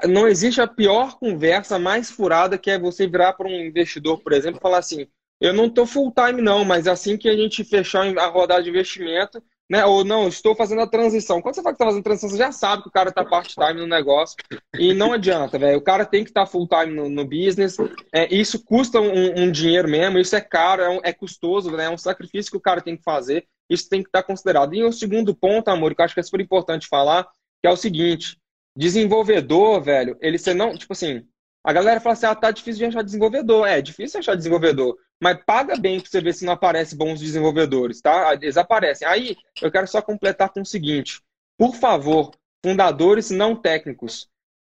não 0.08 0.26
existe 0.26 0.62
a 0.62 0.68
pior 0.68 1.18
conversa 1.18 1.78
mais 1.78 2.10
furada 2.10 2.58
que 2.58 2.72
é 2.72 2.80
você 2.80 3.08
virar 3.08 3.34
para 3.34 3.48
um 3.48 3.66
investidor, 3.66 4.20
por 4.20 4.32
exemplo, 4.32 4.60
e 4.60 4.62
falar 4.62 4.78
assim: 4.78 5.08
eu 5.42 5.54
não 5.54 5.66
estou 5.66 5.88
full 5.88 6.14
time, 6.14 6.40
não, 6.40 6.64
mas 6.64 6.88
assim 6.88 7.18
que 7.18 7.28
a 7.28 7.36
gente 7.36 7.64
fechar 7.64 8.06
a 8.18 8.28
rodada 8.28 8.62
de 8.62 8.70
investimento, 8.70 9.44
né? 9.72 9.86
Ou 9.86 10.04
não, 10.04 10.28
estou 10.28 10.54
fazendo 10.54 10.82
a 10.82 10.88
transição. 10.88 11.42
Quando 11.42 11.56
você 11.56 11.64
fala 11.64 11.74
que 11.74 11.82
está 11.82 11.86
fazendo 11.86 12.04
transição, 12.04 12.30
você 12.30 12.36
já 12.36 12.52
sabe 12.52 12.84
que 12.84 12.90
o 12.90 12.92
cara 12.92 13.08
está 13.08 13.24
part-time 13.24 13.80
no 13.80 13.88
negócio. 13.88 14.36
E 14.78 14.94
não 14.94 15.14
adianta, 15.14 15.58
velho. 15.58 15.78
O 15.78 15.82
cara 15.82 16.06
tem 16.06 16.26
que 16.26 16.30
estar 16.30 16.42
tá 16.42 16.46
full-time 16.46 16.94
no, 16.94 17.08
no, 17.08 17.24
business. 17.24 17.78
É, 18.14 18.28
isso 18.36 18.66
custa 18.66 19.00
um, 19.00 19.44
um, 19.44 19.50
dinheiro 19.50 19.88
mesmo, 19.88 20.20
isso 20.20 20.36
é 20.36 20.42
caro, 20.42 20.82
é, 20.82 20.90
um, 20.90 21.00
é, 21.06 21.14
custoso, 21.14 21.72
né? 21.72 21.86
É 21.86 21.90
um 21.90 21.98
sacrifício 21.98 22.52
que 22.52 22.58
o 22.58 22.62
cara 22.62 22.82
tem 22.82 22.98
que 22.98 23.04
fazer. 23.04 23.48
Isso 23.70 23.88
tem 23.88 24.04
que 24.04 24.10
estar 24.10 24.24
tá 24.24 24.28
considerado. 24.28 24.76
E 24.76 24.84
o 24.84 24.92
segundo 24.92 25.34
ponto, 25.34 25.70
amor, 25.70 25.96
que 25.96 26.02
eu 26.02 26.06
acho 26.06 26.16
que 26.16 26.20
é 26.20 26.24
super 26.24 26.42
importante 26.42 26.90
falar, 26.90 27.24
que 27.62 27.68
é 27.70 27.72
o 27.72 27.78
seguinte: 27.78 28.38
desenvolvedor, 28.76 29.82
velho, 29.82 30.18
ele 30.20 30.38
você 30.38 30.54
não, 30.54 30.78
tipo 30.78 30.92
assim, 30.92 31.26
a 31.64 31.72
galera 31.72 32.02
fala 32.02 32.12
assim: 32.12 32.26
ah, 32.26 32.36
tá 32.36 32.52
difícil 32.52 32.80
de 32.80 32.86
achar 32.88 33.06
desenvolvedor. 33.06 33.66
É, 33.66 33.82
difícil 33.82 34.20
achar 34.20 34.36
desenvolvedor 34.36 34.98
mas 35.22 35.38
paga 35.46 35.76
bem 35.78 36.00
para 36.00 36.10
você 36.10 36.20
ver 36.20 36.34
se 36.34 36.46
não 36.46 36.54
aparece 36.54 36.96
bons 36.96 37.20
desenvolvedores, 37.20 38.02
tá? 38.02 38.34
Eles 38.34 38.58
aparecem. 38.58 39.08
Aí 39.08 39.38
eu 39.62 39.72
quero 39.72 39.88
só 39.88 40.02
completar 40.02 40.50
com 40.50 40.62
o 40.62 40.66
seguinte: 40.66 41.22
por 41.58 41.76
favor, 41.76 42.32
fundadores 42.64 43.30
não 43.30 43.56
técnicos, 43.56 44.28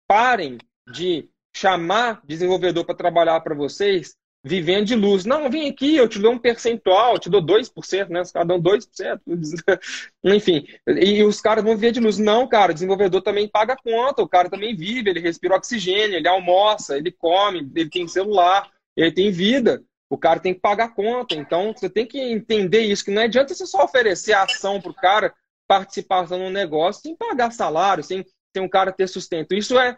parem 0.08 0.58
de 0.92 1.30
chamar 1.56 2.22
desenvolvedor 2.26 2.86
para 2.86 2.96
trabalhar 2.96 3.40
para 3.42 3.56
vocês 3.56 4.16
vivendo 4.44 4.88
de 4.88 4.96
luz. 4.96 5.24
Não, 5.26 5.50
vem 5.50 5.70
aqui, 5.70 5.96
eu 5.96 6.08
te 6.08 6.20
dou 6.20 6.34
um 6.34 6.40
percentual, 6.40 7.20
te 7.20 7.30
dou 7.30 7.42
2%, 7.42 8.10
né? 8.10 8.22
Os 8.22 8.32
caras 8.32 8.48
dão 8.48 8.60
2%. 8.60 9.20
Enfim, 10.24 10.66
e 10.88 11.24
os 11.24 11.40
caras 11.40 11.64
vão 11.64 11.76
viver 11.76 11.92
de 11.92 12.00
luz. 12.00 12.18
Não, 12.18 12.48
cara, 12.48 12.72
o 12.72 12.74
desenvolvedor 12.74 13.22
também 13.22 13.48
paga 13.48 13.76
conta, 13.76 14.22
o 14.22 14.28
cara 14.28 14.50
também 14.50 14.76
vive, 14.76 15.10
ele 15.10 15.20
respira 15.20 15.56
oxigênio, 15.56 16.16
ele 16.16 16.28
almoça, 16.28 16.98
ele 16.98 17.12
come, 17.12 17.70
ele 17.76 17.90
tem 17.90 18.08
celular, 18.08 18.70
ele 18.96 19.12
tem 19.12 19.32
vida. 19.32 19.84
O 20.12 20.18
cara 20.18 20.42
tem 20.42 20.54
que 20.54 20.60
pagar 20.60 20.86
a 20.86 20.94
conta. 20.94 21.36
Então, 21.36 21.74
você 21.74 21.90
tem 21.90 22.06
que 22.06 22.20
entender 22.20 22.82
isso, 22.82 23.06
que 23.06 23.12
não 23.12 23.22
adianta 23.22 23.54
você 23.54 23.66
só 23.66 23.86
oferecer 23.86 24.34
ação 24.34 24.82
para 24.82 24.92
o 24.92 24.96
cara 24.96 25.34
participação 25.68 26.38
no 26.38 26.50
negócio 26.50 27.02
sem 27.02 27.16
pagar 27.16 27.52
salário, 27.52 28.04
sem, 28.04 28.26
sem 28.54 28.62
um 28.62 28.68
cara 28.68 28.92
ter 28.92 29.08
sustento. 29.08 29.54
Isso 29.54 29.80
é 29.80 29.96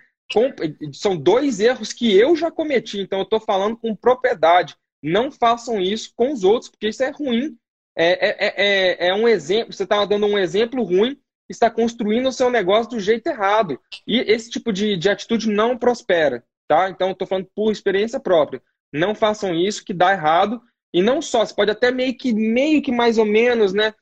são 0.93 1.17
dois 1.17 1.59
erros 1.59 1.91
que 1.91 2.15
eu 2.15 2.35
já 2.35 2.51
cometi. 2.51 2.99
Então, 2.99 3.19
eu 3.19 3.23
estou 3.23 3.39
falando 3.39 3.75
com 3.75 3.95
propriedade. 3.95 4.75
Não 5.01 5.31
façam 5.31 5.81
isso 5.81 6.13
com 6.15 6.31
os 6.31 6.43
outros, 6.43 6.69
porque 6.69 6.89
isso 6.89 7.03
é 7.03 7.09
ruim. 7.09 7.57
É, 7.95 8.29
é, 8.29 8.53
é, 8.55 9.07
é 9.09 9.13
um 9.15 9.27
exemplo. 9.27 9.73
Você 9.73 9.83
está 9.83 10.05
dando 10.05 10.27
um 10.27 10.37
exemplo 10.37 10.83
ruim 10.83 11.17
está 11.49 11.69
construindo 11.69 12.27
o 12.27 12.31
seu 12.31 12.49
negócio 12.49 12.91
do 12.91 12.99
jeito 12.99 13.27
errado. 13.27 13.79
E 14.05 14.19
esse 14.19 14.49
tipo 14.49 14.71
de, 14.71 14.97
de 14.97 15.09
atitude 15.09 15.49
não 15.49 15.77
prospera. 15.77 16.43
Tá? 16.67 16.89
Então, 16.89 17.11
estou 17.11 17.27
falando 17.27 17.47
por 17.55 17.71
experiência 17.71 18.19
própria. 18.19 18.61
Não 18.93 19.15
façam 19.15 19.55
isso, 19.55 19.83
que 19.83 19.93
dá 19.93 20.11
errado. 20.11 20.61
E 20.93 21.01
não 21.01 21.21
só, 21.21 21.43
você 21.43 21.53
pode 21.53 21.71
até 21.71 21.91
meio 21.91 22.15
que, 22.15 22.31
meio 22.31 22.81
que 22.81 22.91
mais 22.91 23.17
ou 23.17 23.25
menos, 23.25 23.73
né? 23.73 23.93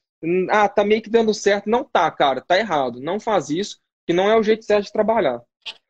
Ah, 0.49 0.67
tá 0.67 0.83
meio 0.83 1.01
que 1.01 1.09
dando 1.09 1.33
certo. 1.33 1.69
Não 1.69 1.83
tá, 1.83 2.11
cara, 2.11 2.41
tá 2.41 2.57
errado. 2.59 2.99
Não 2.99 3.19
faz 3.19 3.49
isso, 3.49 3.79
que 4.05 4.13
não 4.13 4.29
é 4.29 4.37
o 4.37 4.43
jeito 4.43 4.65
certo 4.65 4.85
de 4.85 4.91
trabalhar. 4.91 5.41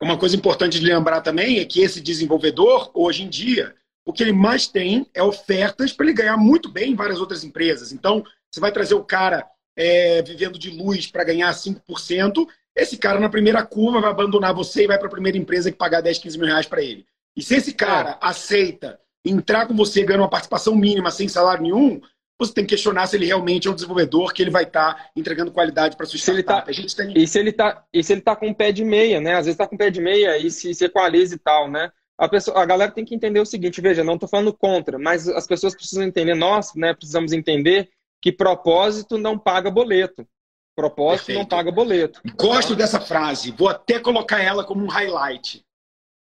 Uma 0.02 0.18
coisa 0.18 0.36
importante 0.36 0.80
de 0.80 0.86
lembrar 0.86 1.22
também 1.22 1.60
é 1.60 1.66
que 1.66 1.82
esse 1.82 2.00
desenvolvedor, 2.00 2.92
hoje 2.94 3.24
em 3.24 3.30
dia, 3.30 3.74
o 4.06 4.14
que 4.14 4.22
ele 4.22 4.34
mais 4.34 4.68
tem 4.68 5.08
é 5.14 5.24
ofertas 5.24 5.92
para 5.92 6.06
ele 6.06 6.14
ganhar 6.14 6.38
muito 6.38 6.70
bem 6.70 6.92
em 6.92 6.96
várias 6.96 7.20
outras 7.20 7.44
empresas. 7.44 7.92
Então, 7.92 8.24
você 8.52 8.60
vai 8.60 8.72
trazer 8.72 8.94
o 8.94 9.04
cara 9.04 9.46
é, 9.76 10.22
vivendo 10.22 10.60
de 10.60 10.70
luz 10.70 11.08
para 11.08 11.24
ganhar 11.24 11.52
5%, 11.52 12.48
esse 12.76 12.98
cara 12.98 13.20
na 13.20 13.30
primeira 13.30 13.66
curva 13.66 14.02
vai 14.02 14.12
abandonar 14.12 14.54
você 14.54 14.84
e 14.84 14.88
vai 14.88 14.98
para 14.98 15.08
a 15.08 15.12
primeira 15.12 15.38
empresa 15.38 15.72
que 15.72 15.78
pagar 15.78 16.02
10, 16.02 16.20
15 16.20 16.38
mil 16.38 16.48
reais 16.48 16.66
para 16.66 16.82
ele. 16.82 17.06
E 17.36 17.42
se 17.42 17.56
esse 17.56 17.74
cara 17.74 18.12
é. 18.12 18.18
aceita 18.22 19.00
entrar 19.24 19.68
com 19.68 19.76
você 19.76 20.04
ganhando 20.04 20.22
uma 20.22 20.30
participação 20.30 20.76
mínima 20.76 21.12
sem 21.12 21.28
salário 21.28 21.64
nenhum, 21.64 22.02
você 22.38 22.54
tem 22.54 22.66
que 22.66 22.72
questionar 22.72 23.06
se 23.06 23.16
ele 23.16 23.28
realmente 23.28 23.68
é 23.68 23.72
um 23.72 23.76
desenvolvedor 23.76 24.34
que 24.34 24.42
ele 24.42 24.50
vai 24.50 24.64
estar 24.64 24.96
tá 24.96 25.10
entregando 25.16 25.52
qualidade 25.52 25.96
para 25.96 26.06
sua 26.08 26.18
se 26.18 26.24
startup. 26.24 26.66
Tá, 26.66 27.04
tem... 27.04 27.14
E 27.16 27.28
se 27.28 27.40
ele 27.40 27.52
tá, 27.52 27.84
e 27.94 28.04
se 28.04 28.14
ele 28.14 28.22
tá 28.22 28.36
com 28.36 28.48
um 28.48 28.54
pé 28.54 28.72
de 28.72 28.84
meia, 28.84 29.22
né? 29.22 29.36
Às 29.36 29.46
vezes 29.46 29.58
tá 29.58 29.68
com 29.68 29.76
um 29.76 29.78
pé 29.78 29.92
de 29.92 30.02
meia 30.02 30.38
e 30.38 30.50
se, 30.50 30.74
se 30.74 30.86
equaliza 30.86 31.36
e 31.36 31.38
tal, 31.38 31.70
né? 31.70 31.92
A, 32.18 32.28
pessoa, 32.28 32.60
a 32.60 32.66
galera 32.66 32.92
tem 32.92 33.06
que 33.06 33.16
entender 33.16 33.40
o 33.40 33.46
seguinte, 33.46 33.82
veja, 33.82 34.04
não 34.04 34.16
estou 34.16 34.30
falando 34.30 34.54
contra, 34.54 34.98
mas 34.98 35.28
as 35.28 35.48
pessoas 35.48 35.76
precisam 35.76 36.04
entender, 36.04 36.36
nós 36.36 36.74
né, 36.76 36.94
precisamos 36.94 37.32
entender 37.32 37.90
que 38.22 38.32
propósito 38.32 39.18
não 39.18 39.40
paga 39.40 39.72
boleto. 39.72 40.28
Propósito 40.76 41.28
Perfeito. 41.28 41.40
não 41.40 41.46
paga 41.46 41.72
boleto. 41.72 42.22
Gosto 42.38 42.76
dessa 42.76 43.00
frase, 43.00 43.52
vou 43.52 43.70
até 43.70 44.00
colocar 44.00 44.42
ela 44.42 44.64
como 44.64 44.84
um 44.84 44.88
highlight. 44.88 45.66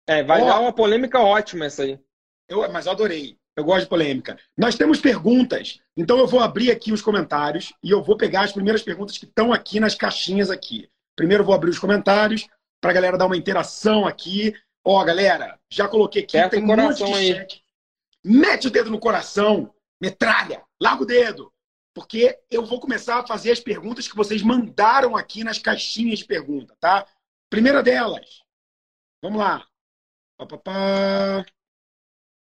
É, 0.06 0.22
vai 0.22 0.42
oh, 0.42 0.46
dar 0.46 0.60
uma 0.60 0.72
polêmica 0.72 1.20
ótima 1.20 1.66
essa 1.66 1.82
aí. 1.82 1.98
Eu, 2.48 2.70
mas 2.70 2.86
eu 2.86 2.92
adorei. 2.92 3.38
Eu 3.56 3.64
gosto 3.64 3.82
de 3.82 3.88
polêmica. 3.88 4.38
Nós 4.56 4.74
temos 4.74 5.00
perguntas, 5.00 5.80
então 5.96 6.18
eu 6.18 6.26
vou 6.26 6.40
abrir 6.40 6.70
aqui 6.70 6.92
os 6.92 7.00
comentários 7.00 7.72
e 7.82 7.90
eu 7.90 8.02
vou 8.02 8.16
pegar 8.16 8.42
as 8.42 8.52
primeiras 8.52 8.82
perguntas 8.82 9.16
que 9.16 9.26
estão 9.26 9.52
aqui 9.52 9.78
nas 9.78 9.94
caixinhas 9.94 10.50
aqui. 10.50 10.88
Primeiro 11.14 11.42
eu 11.42 11.46
vou 11.46 11.54
abrir 11.54 11.70
os 11.70 11.78
comentários 11.78 12.46
para 12.80 12.90
a 12.90 12.94
galera 12.94 13.16
dar 13.16 13.26
uma 13.26 13.36
interação 13.36 14.06
aqui. 14.06 14.52
Ó, 14.84 15.00
oh, 15.00 15.04
galera, 15.04 15.58
já 15.70 15.86
coloquei 15.86 16.24
aqui, 16.24 16.48
tem 16.50 16.62
um 16.62 16.66
monte 16.66 17.04
de 17.04 17.14
aí. 17.14 17.34
chat. 17.34 17.64
Mete 18.24 18.66
o 18.66 18.70
dedo 18.70 18.90
no 18.90 18.98
coração, 18.98 19.72
metralha, 20.00 20.62
larga 20.80 21.02
o 21.02 21.06
dedo, 21.06 21.52
porque 21.94 22.38
eu 22.50 22.64
vou 22.64 22.80
começar 22.80 23.20
a 23.20 23.26
fazer 23.26 23.52
as 23.52 23.60
perguntas 23.60 24.08
que 24.08 24.16
vocês 24.16 24.42
mandaram 24.42 25.16
aqui 25.16 25.44
nas 25.44 25.58
caixinhas 25.58 26.18
de 26.18 26.24
pergunta, 26.24 26.74
tá? 26.80 27.06
Primeira 27.48 27.82
delas, 27.82 28.42
vamos 29.22 29.38
lá. 29.38 29.64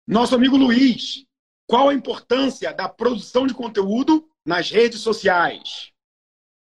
Nosso 0.06 0.34
amigo 0.34 0.56
Luiz, 0.56 1.24
qual 1.66 1.88
a 1.88 1.94
importância 1.94 2.72
da 2.72 2.88
produção 2.88 3.46
de 3.46 3.54
conteúdo 3.54 4.26
nas 4.44 4.70
redes 4.70 5.00
sociais? 5.00 5.92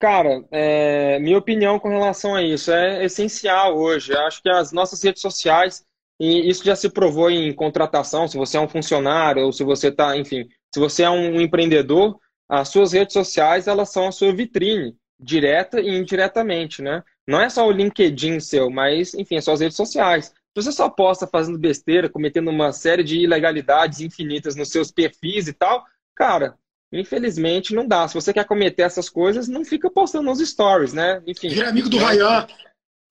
Cara, 0.00 0.44
é, 0.50 1.18
minha 1.18 1.38
opinião 1.38 1.78
com 1.78 1.88
relação 1.88 2.34
a 2.34 2.42
isso 2.42 2.70
é 2.70 3.04
essencial 3.04 3.76
hoje. 3.76 4.12
Eu 4.12 4.20
acho 4.20 4.42
que 4.42 4.48
as 4.48 4.72
nossas 4.72 5.02
redes 5.02 5.22
sociais, 5.22 5.84
e 6.20 6.48
isso 6.48 6.64
já 6.64 6.76
se 6.76 6.90
provou 6.90 7.30
em 7.30 7.52
contratação, 7.54 8.28
se 8.28 8.36
você 8.36 8.56
é 8.56 8.60
um 8.60 8.68
funcionário 8.68 9.44
ou 9.44 9.52
se 9.52 9.64
você 9.64 9.88
está, 9.88 10.16
enfim, 10.16 10.48
se 10.72 10.80
você 10.80 11.04
é 11.04 11.10
um 11.10 11.40
empreendedor, 11.40 12.18
as 12.48 12.68
suas 12.68 12.92
redes 12.92 13.14
sociais 13.14 13.66
elas 13.66 13.90
são 13.90 14.06
a 14.08 14.12
sua 14.12 14.34
vitrine, 14.34 14.94
direta 15.18 15.80
e 15.80 15.88
indiretamente, 15.88 16.82
né? 16.82 17.02
Não 17.26 17.40
é 17.40 17.48
só 17.48 17.66
o 17.66 17.72
LinkedIn 17.72 18.40
seu, 18.40 18.70
mas, 18.70 19.14
enfim, 19.14 19.36
as 19.36 19.44
suas 19.44 19.60
redes 19.60 19.76
sociais. 19.76 20.34
Se 20.56 20.62
você 20.62 20.72
só 20.72 20.88
posta 20.88 21.26
fazendo 21.26 21.58
besteira, 21.58 22.08
cometendo 22.08 22.48
uma 22.48 22.72
série 22.72 23.02
de 23.02 23.18
ilegalidades 23.18 24.00
infinitas 24.00 24.54
nos 24.54 24.70
seus 24.70 24.92
perfis 24.92 25.48
e 25.48 25.52
tal, 25.52 25.84
cara, 26.14 26.54
infelizmente 26.92 27.74
não 27.74 27.86
dá. 27.86 28.06
Se 28.06 28.14
você 28.14 28.32
quer 28.32 28.46
cometer 28.46 28.82
essas 28.82 29.08
coisas, 29.08 29.48
não 29.48 29.64
fica 29.64 29.90
postando 29.90 30.24
nos 30.24 30.38
stories, 30.38 30.92
né? 30.92 31.20
Enfim. 31.26 31.48
Vira 31.48 31.70
amigo 31.70 31.88
do 31.88 31.98
Ryan. 31.98 32.46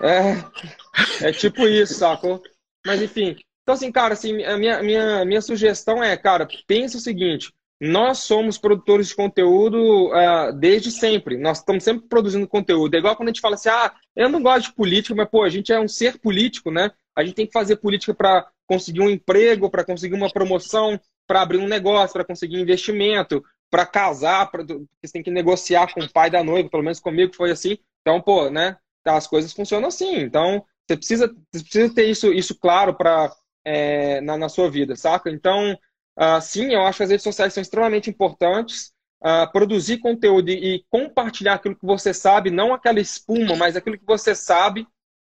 É, 0.02 1.28
é 1.28 1.32
tipo 1.34 1.68
isso, 1.68 1.94
sacou? 1.96 2.42
Mas 2.86 3.02
enfim. 3.02 3.36
Então, 3.64 3.76
assim, 3.76 3.92
cara, 3.92 4.14
assim, 4.14 4.44
a 4.44 4.58
minha, 4.58 4.82
minha, 4.82 5.26
minha 5.26 5.42
sugestão 5.42 6.04
é, 6.04 6.16
cara, 6.16 6.48
pensa 6.66 6.98
o 6.98 7.02
seguinte: 7.02 7.54
nós 7.80 8.20
somos 8.20 8.58
produtores 8.58 9.10
de 9.10 9.16
conteúdo 9.16 10.08
uh, 10.08 10.54
desde 10.58 10.92
sempre. 10.92 11.38
Nós 11.38 11.60
estamos 11.60 11.84
sempre 11.84 12.08
produzindo 12.08 12.48
conteúdo. 12.48 12.96
É 12.96 13.00
igual 13.00 13.16
quando 13.16 13.28
a 13.28 13.32
gente 13.32 13.42
fala 13.42 13.56
assim, 13.56 13.70
ah, 13.70 13.94
eu 14.16 14.30
não 14.30 14.42
gosto 14.42 14.68
de 14.68 14.76
política, 14.76 15.16
mas, 15.16 15.30
pô, 15.30 15.44
a 15.44 15.50
gente 15.50 15.72
é 15.74 15.80
um 15.80 15.88
ser 15.88 16.20
político, 16.20 16.72
né? 16.72 16.92
A 17.16 17.24
gente 17.24 17.36
tem 17.36 17.46
que 17.46 17.54
fazer 17.54 17.78
política 17.78 18.14
para 18.14 18.48
conseguir 18.68 19.02
um 19.02 19.10
emprego, 19.10 19.70
para 19.70 19.86
conseguir 19.86 20.16
uma 20.16 20.32
promoção, 20.32 21.00
para 21.28 21.42
abrir 21.42 21.58
um 21.58 21.68
negócio, 21.68 22.14
para 22.14 22.26
conseguir 22.26 22.60
investimento, 22.60 23.44
para 23.70 23.86
casar, 23.86 24.50
pra... 24.52 24.64
você 24.64 25.14
tem 25.14 25.24
que 25.24 25.32
negociar 25.32 25.94
com 25.94 26.02
o 26.02 26.12
pai 26.12 26.30
da 26.30 26.44
noiva, 26.44 26.70
pelo 26.70 26.84
menos 26.84 27.00
comigo 27.00 27.36
foi 27.36 27.52
assim. 27.52 27.78
Então, 28.02 28.22
pô, 28.22 28.50
né? 28.50 28.78
As 29.06 29.28
coisas 29.28 29.54
funcionam 29.54 29.88
assim. 29.88 30.18
Então, 30.20 30.64
você 30.88 30.98
precisa, 30.98 31.28
você 31.52 31.64
precisa 31.64 31.94
ter 31.94 32.06
isso, 32.06 32.32
isso 32.32 32.58
claro 32.58 32.94
para 32.94 33.34
é, 33.66 34.22
na, 34.22 34.38
na 34.38 34.50
sua 34.50 34.70
vida, 34.70 34.96
saca? 34.96 35.30
Então, 35.30 35.74
uh, 36.18 36.42
sim, 36.42 36.74
eu 36.74 36.82
acho 36.82 36.98
que 36.98 37.04
as 37.04 37.10
redes 37.10 37.24
sociais 37.24 37.54
são 37.54 37.62
extremamente 37.62 38.10
importantes. 38.10 38.92
Uh, 39.26 39.50
produzir 39.54 40.00
conteúdo 40.00 40.50
e, 40.50 40.76
e 40.76 40.86
compartilhar 40.90 41.54
aquilo 41.54 41.78
que 41.78 41.86
você 41.86 42.14
sabe, 42.14 42.52
não 42.52 42.74
aquela 42.74 43.00
espuma, 43.00 43.56
mas 43.56 43.78
aquilo 43.78 43.98
que 43.98 44.06
você 44.06 44.36
sabe 44.36 44.86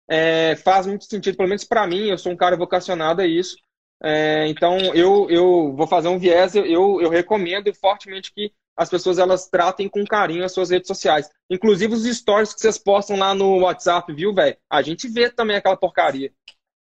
é, 0.09 0.57
faz 0.57 0.87
muito 0.87 1.05
sentido, 1.05 1.37
pelo 1.37 1.49
menos 1.49 1.65
para 1.65 1.87
mim, 1.87 2.09
eu 2.09 2.19
sou 2.19 2.33
um 2.33 2.37
cara 2.37 2.57
vocacionado 2.57 3.23
a 3.23 3.27
isso. 3.27 3.57
É, 4.03 4.47
então, 4.49 4.77
eu, 4.95 5.29
eu 5.31 5.75
vou 5.75 5.87
fazer 5.87 6.09
um 6.09 6.19
viés, 6.19 6.55
eu, 6.55 7.01
eu 7.01 7.09
recomendo 7.09 7.73
fortemente 7.75 8.33
que 8.33 8.53
as 8.77 8.91
pessoas 8.91 9.19
elas 9.19 9.49
tratem 9.49 9.89
com 9.89 10.05
carinho 10.05 10.45
as 10.45 10.53
suas 10.53 10.71
redes 10.71 10.89
sociais. 10.89 11.31
Inclusive 11.49 11.95
os 11.95 12.05
stories 12.05 12.53
que 12.53 12.61
vocês 12.61 12.77
postam 12.77 13.17
lá 13.17 13.35
no 13.35 13.61
WhatsApp, 13.61 14.13
viu, 14.13 14.35
velho? 14.35 14.57
A 14.69 14.83
gente 14.83 15.09
vê 15.09 15.31
também 15.31 15.57
aquela 15.57 15.77
porcaria. 15.77 16.33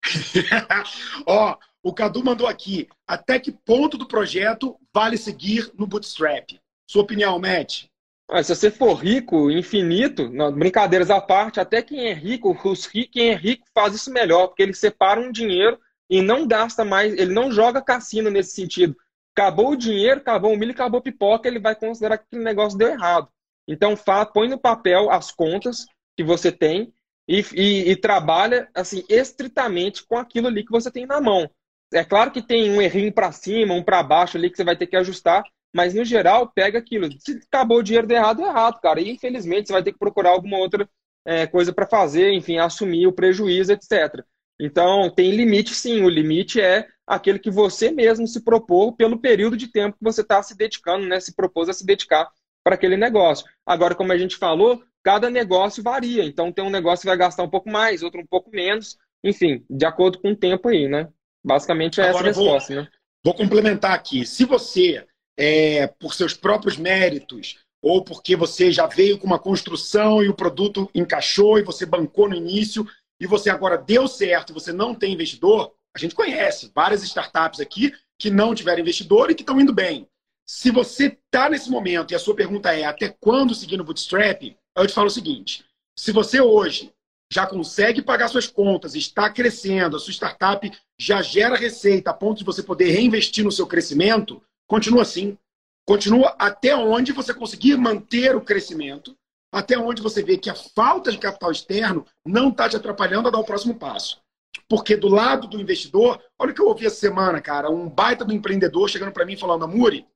Ó, 1.26 1.56
o 1.82 1.92
Cadu 1.92 2.24
mandou 2.24 2.46
aqui. 2.46 2.88
Até 3.06 3.38
que 3.38 3.52
ponto 3.52 3.98
do 3.98 4.08
projeto 4.08 4.76
vale 4.92 5.18
seguir 5.18 5.70
no 5.78 5.86
Bootstrap? 5.86 6.58
Sua 6.86 7.02
opinião, 7.02 7.38
Matt? 7.38 7.84
Ah, 8.28 8.42
se 8.42 8.54
você 8.54 8.70
for 8.70 8.94
rico, 8.94 9.50
infinito, 9.50 10.30
não, 10.30 10.50
brincadeiras 10.50 11.10
à 11.10 11.20
parte, 11.20 11.60
até 11.60 11.82
quem 11.82 12.08
é 12.08 12.14
rico, 12.14 12.56
os, 12.64 12.86
quem 12.86 13.30
é 13.30 13.34
rico 13.34 13.66
faz 13.74 13.94
isso 13.94 14.10
melhor, 14.10 14.48
porque 14.48 14.62
ele 14.62 14.72
separa 14.72 15.20
um 15.20 15.30
dinheiro 15.30 15.78
e 16.08 16.22
não 16.22 16.46
gasta 16.46 16.84
mais, 16.84 17.12
ele 17.12 17.32
não 17.34 17.52
joga 17.52 17.82
cassino 17.82 18.30
nesse 18.30 18.54
sentido. 18.54 18.96
Acabou 19.36 19.72
o 19.72 19.76
dinheiro, 19.76 20.20
acabou 20.20 20.54
o 20.54 20.56
milho, 20.56 20.72
acabou 20.72 21.00
a 21.00 21.02
pipoca, 21.02 21.48
ele 21.48 21.58
vai 21.58 21.74
considerar 21.74 22.18
que 22.18 22.24
aquele 22.24 22.44
negócio 22.44 22.78
deu 22.78 22.88
errado. 22.88 23.28
Então, 23.68 23.96
fala, 23.96 24.26
põe 24.26 24.48
no 24.48 24.58
papel 24.58 25.10
as 25.10 25.30
contas 25.30 25.86
que 26.16 26.22
você 26.22 26.50
tem 26.52 26.92
e, 27.28 27.44
e, 27.54 27.90
e 27.90 27.96
trabalha 27.96 28.68
assim 28.74 29.04
estritamente 29.08 30.06
com 30.06 30.16
aquilo 30.16 30.46
ali 30.46 30.64
que 30.64 30.70
você 30.70 30.90
tem 30.90 31.06
na 31.06 31.20
mão. 31.20 31.50
É 31.92 32.04
claro 32.04 32.30
que 32.30 32.42
tem 32.42 32.70
um 32.70 32.80
errinho 32.80 33.12
para 33.12 33.32
cima, 33.32 33.74
um 33.74 33.82
para 33.82 34.02
baixo 34.02 34.36
ali 34.36 34.50
que 34.50 34.56
você 34.56 34.64
vai 34.64 34.76
ter 34.76 34.86
que 34.86 34.96
ajustar, 34.96 35.42
mas 35.74 35.92
no 35.92 36.04
geral 36.04 36.50
pega 36.54 36.78
aquilo. 36.78 37.08
Se 37.18 37.40
acabou 37.46 37.78
o 37.78 37.82
dinheiro 37.82 38.06
de 38.06 38.14
errado, 38.14 38.42
é 38.42 38.46
errado, 38.46 38.80
cara. 38.80 39.00
E 39.00 39.10
infelizmente 39.10 39.66
você 39.66 39.72
vai 39.72 39.82
ter 39.82 39.92
que 39.92 39.98
procurar 39.98 40.30
alguma 40.30 40.58
outra 40.58 40.88
é, 41.26 41.46
coisa 41.46 41.72
para 41.72 41.86
fazer, 41.86 42.32
enfim, 42.32 42.58
assumir 42.58 43.06
o 43.08 43.12
prejuízo, 43.12 43.72
etc. 43.72 44.24
Então 44.60 45.10
tem 45.10 45.32
limite, 45.32 45.74
sim. 45.74 46.02
O 46.02 46.08
limite 46.08 46.60
é 46.60 46.86
aquele 47.04 47.40
que 47.40 47.50
você 47.50 47.90
mesmo 47.90 48.26
se 48.26 48.44
propôs 48.44 48.94
pelo 48.96 49.18
período 49.18 49.56
de 49.56 49.66
tempo 49.66 49.98
que 49.98 50.04
você 50.04 50.20
está 50.20 50.42
se 50.42 50.56
dedicando, 50.56 51.06
né? 51.06 51.18
Se 51.18 51.34
propôs 51.34 51.68
a 51.68 51.72
se 51.72 51.84
dedicar 51.84 52.30
para 52.62 52.76
aquele 52.76 52.96
negócio. 52.96 53.44
Agora, 53.66 53.94
como 53.94 54.12
a 54.12 54.18
gente 54.18 54.36
falou, 54.36 54.82
cada 55.02 55.28
negócio 55.28 55.82
varia. 55.82 56.24
Então 56.24 56.52
tem 56.52 56.64
um 56.64 56.70
negócio 56.70 57.02
que 57.02 57.08
vai 57.08 57.16
gastar 57.16 57.42
um 57.42 57.50
pouco 57.50 57.68
mais, 57.68 58.02
outro 58.02 58.20
um 58.20 58.26
pouco 58.26 58.50
menos. 58.50 58.96
Enfim, 59.24 59.64
de 59.68 59.84
acordo 59.84 60.20
com 60.20 60.30
o 60.30 60.36
tempo 60.36 60.68
aí, 60.68 60.86
né? 60.88 61.08
Basicamente 61.44 62.00
é 62.00 62.08
Agora, 62.08 62.30
essa 62.30 62.40
a 62.40 62.42
resposta, 62.44 62.74
vou, 62.74 62.82
né? 62.84 62.88
Vou 63.24 63.34
complementar 63.34 63.92
aqui. 63.92 64.24
Se 64.24 64.44
você, 64.44 65.04
é, 65.36 65.86
por 65.86 66.14
seus 66.14 66.34
próprios 66.34 66.76
méritos, 66.76 67.58
ou 67.82 68.02
porque 68.02 68.34
você 68.34 68.72
já 68.72 68.86
veio 68.86 69.18
com 69.18 69.26
uma 69.26 69.38
construção 69.38 70.22
e 70.22 70.28
o 70.28 70.34
produto 70.34 70.90
encaixou 70.94 71.58
e 71.58 71.62
você 71.62 71.84
bancou 71.84 72.28
no 72.28 72.34
início 72.34 72.86
e 73.20 73.26
você 73.26 73.50
agora 73.50 73.76
deu 73.76 74.08
certo 74.08 74.50
e 74.50 74.54
você 74.54 74.72
não 74.72 74.94
tem 74.94 75.12
investidor, 75.12 75.72
a 75.94 75.98
gente 75.98 76.14
conhece 76.14 76.72
várias 76.74 77.02
startups 77.02 77.60
aqui 77.60 77.92
que 78.18 78.30
não 78.30 78.54
tiveram 78.54 78.80
investidor 78.80 79.30
e 79.30 79.34
que 79.34 79.42
estão 79.42 79.60
indo 79.60 79.72
bem. 79.72 80.08
Se 80.46 80.70
você 80.70 81.06
está 81.06 81.48
nesse 81.48 81.70
momento 81.70 82.12
e 82.12 82.14
a 82.14 82.18
sua 82.18 82.34
pergunta 82.34 82.74
é 82.74 82.84
até 82.84 83.08
quando 83.08 83.54
seguir 83.54 83.76
no 83.76 83.84
Bootstrap, 83.84 84.56
eu 84.76 84.86
te 84.86 84.92
falo 84.92 85.06
o 85.06 85.10
seguinte: 85.10 85.64
se 85.96 86.12
você 86.12 86.40
hoje 86.40 86.92
já 87.32 87.46
consegue 87.46 88.02
pagar 88.02 88.28
suas 88.28 88.46
contas, 88.46 88.94
está 88.94 89.30
crescendo, 89.30 89.96
a 89.96 90.00
sua 90.00 90.12
startup 90.12 90.70
já 90.98 91.22
gera 91.22 91.56
receita 91.56 92.10
a 92.10 92.14
ponto 92.14 92.38
de 92.38 92.44
você 92.44 92.62
poder 92.62 92.90
reinvestir 92.90 93.44
no 93.44 93.52
seu 93.52 93.66
crescimento, 93.66 94.42
continua 94.66 95.02
assim. 95.02 95.38
Continua 95.86 96.34
até 96.38 96.74
onde 96.74 97.12
você 97.12 97.34
conseguir 97.34 97.76
manter 97.76 98.34
o 98.34 98.40
crescimento, 98.40 99.16
até 99.52 99.78
onde 99.78 100.00
você 100.00 100.22
vê 100.22 100.38
que 100.38 100.48
a 100.48 100.54
falta 100.54 101.12
de 101.12 101.18
capital 101.18 101.52
externo 101.52 102.06
não 102.26 102.48
está 102.48 102.68
te 102.68 102.76
atrapalhando 102.76 103.28
a 103.28 103.30
dar 103.30 103.38
o 103.38 103.44
próximo 103.44 103.74
passo. 103.74 104.22
Porque 104.68 104.96
do 104.96 105.08
lado 105.08 105.46
do 105.46 105.60
investidor, 105.60 106.22
olha 106.38 106.52
o 106.52 106.54
que 106.54 106.60
eu 106.60 106.68
ouvi 106.68 106.86
essa 106.86 106.96
semana, 106.96 107.40
cara, 107.40 107.70
um 107.70 107.88
baita 107.88 108.24
do 108.24 108.32
empreendedor 108.32 108.88
chegando 108.88 109.12
para 109.12 109.26
mim 109.26 109.36
falando, 109.36 109.64
Amuri, 109.64 110.06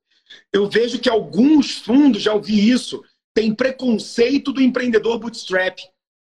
eu 0.52 0.68
vejo 0.68 0.98
que 0.98 1.08
alguns 1.08 1.78
fundos, 1.78 2.22
já 2.22 2.32
ouvi 2.32 2.70
isso, 2.70 3.04
tem 3.34 3.54
preconceito 3.54 4.52
do 4.52 4.62
empreendedor 4.62 5.18
bootstrap 5.18 5.78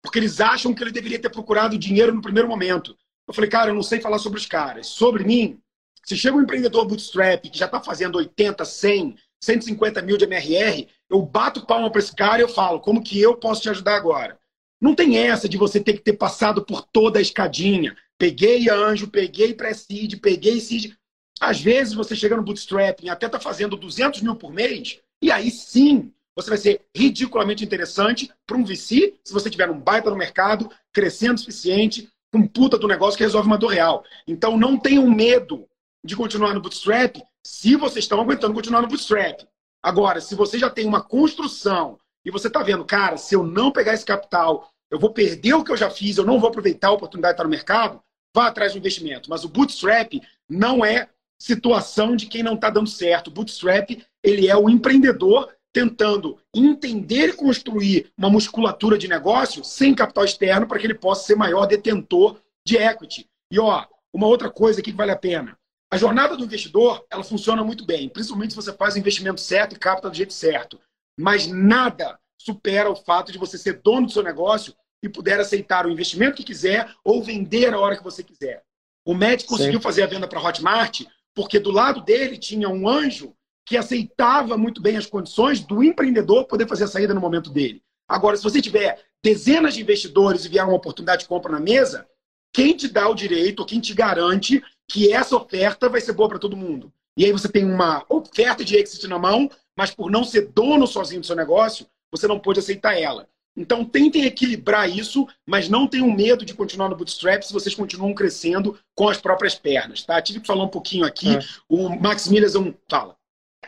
porque 0.03 0.19
eles 0.19 0.41
acham 0.41 0.73
que 0.73 0.83
ele 0.83 0.91
deveria 0.91 1.17
ter 1.17 1.29
procurado 1.29 1.77
dinheiro 1.77 2.13
no 2.13 2.21
primeiro 2.21 2.49
momento. 2.49 2.95
Eu 3.25 3.33
falei, 3.33 3.49
cara, 3.49 3.71
eu 3.71 3.75
não 3.75 3.81
sei 3.81 4.01
falar 4.01 4.19
sobre 4.19 4.37
os 4.37 4.45
caras. 4.45 4.87
Sobre 4.87 5.23
mim, 5.23 5.57
se 6.05 6.17
chega 6.17 6.35
um 6.35 6.41
empreendedor 6.41 6.85
bootstrap 6.85 7.49
que 7.49 7.57
já 7.57 7.65
está 7.65 7.79
fazendo 7.79 8.17
80, 8.17 8.63
100, 8.65 9.15
150 9.41 10.01
mil 10.01 10.17
de 10.17 10.25
MRR, 10.25 10.87
eu 11.09 11.21
bato 11.21 11.65
palma 11.65 11.89
para 11.89 11.99
esse 11.99 12.15
cara 12.15 12.39
e 12.39 12.41
eu 12.41 12.49
falo, 12.49 12.79
como 12.79 13.03
que 13.03 13.19
eu 13.19 13.35
posso 13.35 13.61
te 13.61 13.69
ajudar 13.69 13.95
agora? 13.95 14.37
Não 14.81 14.93
tem 14.93 15.17
essa 15.17 15.47
de 15.47 15.57
você 15.57 15.79
ter 15.79 15.93
que 15.93 16.01
ter 16.01 16.13
passado 16.13 16.65
por 16.65 16.81
toda 16.81 17.19
a 17.19 17.21
escadinha. 17.21 17.95
Peguei 18.17 18.69
anjo, 18.69 19.07
peguei 19.07 19.53
pré-seed, 19.53 20.19
peguei 20.19 20.59
seed. 20.59 20.93
Às 21.39 21.61
vezes 21.61 21.93
você 21.93 22.15
chega 22.15 22.35
no 22.35 22.43
bootstrapping, 22.43 23.09
até 23.09 23.25
está 23.25 23.39
fazendo 23.39 23.77
200 23.77 24.21
mil 24.21 24.35
por 24.35 24.51
mês, 24.51 24.99
e 25.21 25.31
aí 25.31 25.49
sim 25.49 26.13
você 26.35 26.49
vai 26.49 26.57
ser 26.57 26.81
ridiculamente 26.95 27.63
interessante 27.63 28.31
para 28.45 28.57
um 28.57 28.63
VC 28.63 29.13
se 29.23 29.33
você 29.33 29.49
tiver 29.49 29.69
um 29.69 29.79
baita 29.79 30.09
no 30.09 30.15
mercado, 30.15 30.69
crescendo 30.91 31.35
o 31.35 31.37
suficiente, 31.37 32.09
com 32.31 32.47
puta 32.47 32.77
do 32.77 32.87
negócio 32.87 33.17
que 33.17 33.23
resolve 33.23 33.47
uma 33.47 33.57
dor 33.57 33.67
real. 33.67 34.03
Então 34.27 34.57
não 34.57 34.77
tenham 34.77 35.07
medo 35.09 35.67
de 36.03 36.15
continuar 36.15 36.53
no 36.53 36.61
bootstrap 36.61 37.21
se 37.45 37.75
vocês 37.75 38.05
estão 38.05 38.19
aguentando 38.19 38.53
continuar 38.53 38.81
no 38.81 38.87
bootstrap. 38.87 39.41
Agora, 39.81 40.21
se 40.21 40.35
você 40.35 40.57
já 40.57 40.69
tem 40.69 40.85
uma 40.85 41.01
construção 41.01 41.99
e 42.25 42.31
você 42.31 42.47
está 42.47 42.63
vendo, 42.63 42.85
cara, 42.85 43.17
se 43.17 43.35
eu 43.35 43.43
não 43.43 43.71
pegar 43.71 43.93
esse 43.93 44.05
capital, 44.05 44.69
eu 44.89 44.99
vou 44.99 45.11
perder 45.11 45.53
o 45.53 45.63
que 45.63 45.71
eu 45.71 45.77
já 45.77 45.89
fiz, 45.89 46.17
eu 46.17 46.25
não 46.25 46.39
vou 46.39 46.49
aproveitar 46.49 46.87
a 46.87 46.93
oportunidade 46.93 47.33
de 47.33 47.35
estar 47.35 47.43
no 47.43 47.49
mercado, 47.49 48.01
vá 48.33 48.47
atrás 48.47 48.73
do 48.73 48.77
investimento. 48.77 49.29
Mas 49.29 49.43
o 49.43 49.49
bootstrap 49.49 50.21
não 50.49 50.85
é 50.85 51.09
situação 51.37 52.15
de 52.15 52.27
quem 52.27 52.41
não 52.41 52.55
está 52.55 52.69
dando 52.69 52.89
certo. 52.89 53.27
O 53.27 53.31
bootstrap, 53.31 54.01
ele 54.23 54.47
é 54.47 54.55
o 54.55 54.69
empreendedor 54.69 55.53
tentando 55.73 56.37
entender 56.53 57.29
e 57.29 57.33
construir 57.33 58.11
uma 58.17 58.29
musculatura 58.29 58.97
de 58.97 59.07
negócio 59.07 59.63
sem 59.63 59.95
capital 59.95 60.23
externo 60.23 60.67
para 60.67 60.79
que 60.79 60.85
ele 60.85 60.93
possa 60.93 61.25
ser 61.25 61.35
maior 61.35 61.65
detentor 61.65 62.39
de 62.65 62.77
equity. 62.77 63.27
E 63.51 63.59
ó, 63.59 63.85
uma 64.13 64.27
outra 64.27 64.49
coisa 64.49 64.81
que 64.81 64.91
vale 64.91 65.11
a 65.11 65.17
pena. 65.17 65.57
A 65.93 65.97
jornada 65.97 66.35
do 66.35 66.43
investidor, 66.43 67.05
ela 67.07 67.23
funciona 67.23 67.63
muito 67.63 67.85
bem, 67.85 68.09
principalmente 68.09 68.49
se 68.49 68.55
você 68.55 68.73
faz 68.73 68.95
o 68.95 68.97
investimento 68.97 69.39
certo 69.39 69.75
e 69.75 69.77
capta 69.77 70.09
do 70.09 70.17
jeito 70.17 70.33
certo. 70.33 70.79
Mas 71.15 71.45
nada 71.45 72.17
supera 72.35 72.89
o 72.89 72.95
fato 72.95 73.31
de 73.31 73.37
você 73.37 73.59
ser 73.59 73.73
dono 73.73 74.07
do 74.07 74.11
seu 74.11 74.23
negócio 74.23 74.73
e 75.03 75.07
puder 75.07 75.39
aceitar 75.39 75.85
o 75.85 75.91
investimento 75.91 76.37
que 76.37 76.43
quiser 76.43 76.91
ou 77.03 77.21
vender 77.21 77.71
a 77.71 77.79
hora 77.79 77.95
que 77.95 78.03
você 78.03 78.23
quiser. 78.23 78.63
O 79.05 79.13
Matt 79.13 79.45
conseguiu 79.45 79.77
Sim. 79.77 79.83
fazer 79.83 80.01
a 80.01 80.07
venda 80.07 80.27
para 80.27 80.39
a 80.39 80.43
Hotmart 80.43 81.01
porque 81.35 81.59
do 81.59 81.69
lado 81.69 82.01
dele 82.01 82.39
tinha 82.39 82.67
um 82.67 82.89
anjo 82.89 83.35
que 83.63 83.77
aceitava 83.77 84.57
muito 84.57 84.81
bem 84.81 84.97
as 84.97 85.05
condições 85.05 85.59
do 85.59 85.83
empreendedor 85.83 86.45
poder 86.45 86.67
fazer 86.67 86.85
a 86.85 86.87
saída 86.87 87.13
no 87.13 87.21
momento 87.21 87.51
dele. 87.51 87.83
Agora, 88.09 88.35
se 88.35 88.41
você 88.41 88.59
tiver 88.59 88.99
dezenas 89.23 89.75
de 89.75 89.83
investidores 89.83 90.43
e 90.43 90.49
vier 90.49 90.65
uma 90.65 90.73
oportunidade 90.73 91.21
de 91.21 91.27
compra 91.27 91.51
na 91.51 91.59
mesa, 91.59 92.07
quem 92.51 92.75
te 92.75 92.87
dá 92.87 93.07
o 93.07 93.13
direito, 93.15 93.63
quem 93.63 93.79
te 93.79 93.93
garante 93.93 94.59
que 94.87 95.11
essa 95.11 95.35
oferta 95.35 95.89
vai 95.89 96.01
ser 96.01 96.13
boa 96.13 96.29
para 96.29 96.39
todo 96.39 96.57
mundo? 96.57 96.91
E 97.15 97.25
aí 97.25 97.31
você 97.31 97.47
tem 97.47 97.63
uma 97.63 98.03
oferta 98.09 98.63
de 98.63 98.75
exit 98.75 99.07
na 99.07 99.19
mão, 99.19 99.49
mas 99.77 99.91
por 99.91 100.09
não 100.09 100.23
ser 100.23 100.47
dono 100.47 100.87
sozinho 100.87 101.21
do 101.21 101.27
seu 101.27 101.35
negócio, 101.35 101.85
você 102.11 102.27
não 102.27 102.39
pode 102.39 102.59
aceitar 102.59 102.99
ela. 102.99 103.27
Então 103.55 103.85
tentem 103.85 104.25
equilibrar 104.25 104.89
isso, 104.89 105.27
mas 105.45 105.69
não 105.69 105.87
tenham 105.87 106.11
medo 106.11 106.43
de 106.43 106.55
continuar 106.55 106.89
no 106.89 106.95
bootstrap 106.95 107.43
se 107.43 107.53
vocês 107.53 107.75
continuam 107.75 108.13
crescendo 108.13 108.77
com 108.95 109.07
as 109.07 109.17
próprias 109.17 109.53
pernas, 109.53 110.03
tá? 110.03 110.19
Tive 110.21 110.39
que 110.39 110.47
falar 110.47 110.63
um 110.63 110.69
pouquinho 110.69 111.05
aqui. 111.05 111.35
É. 111.35 111.39
O 111.69 111.89
Max 111.89 112.27
Millerson 112.27 112.73
fala. 112.89 113.15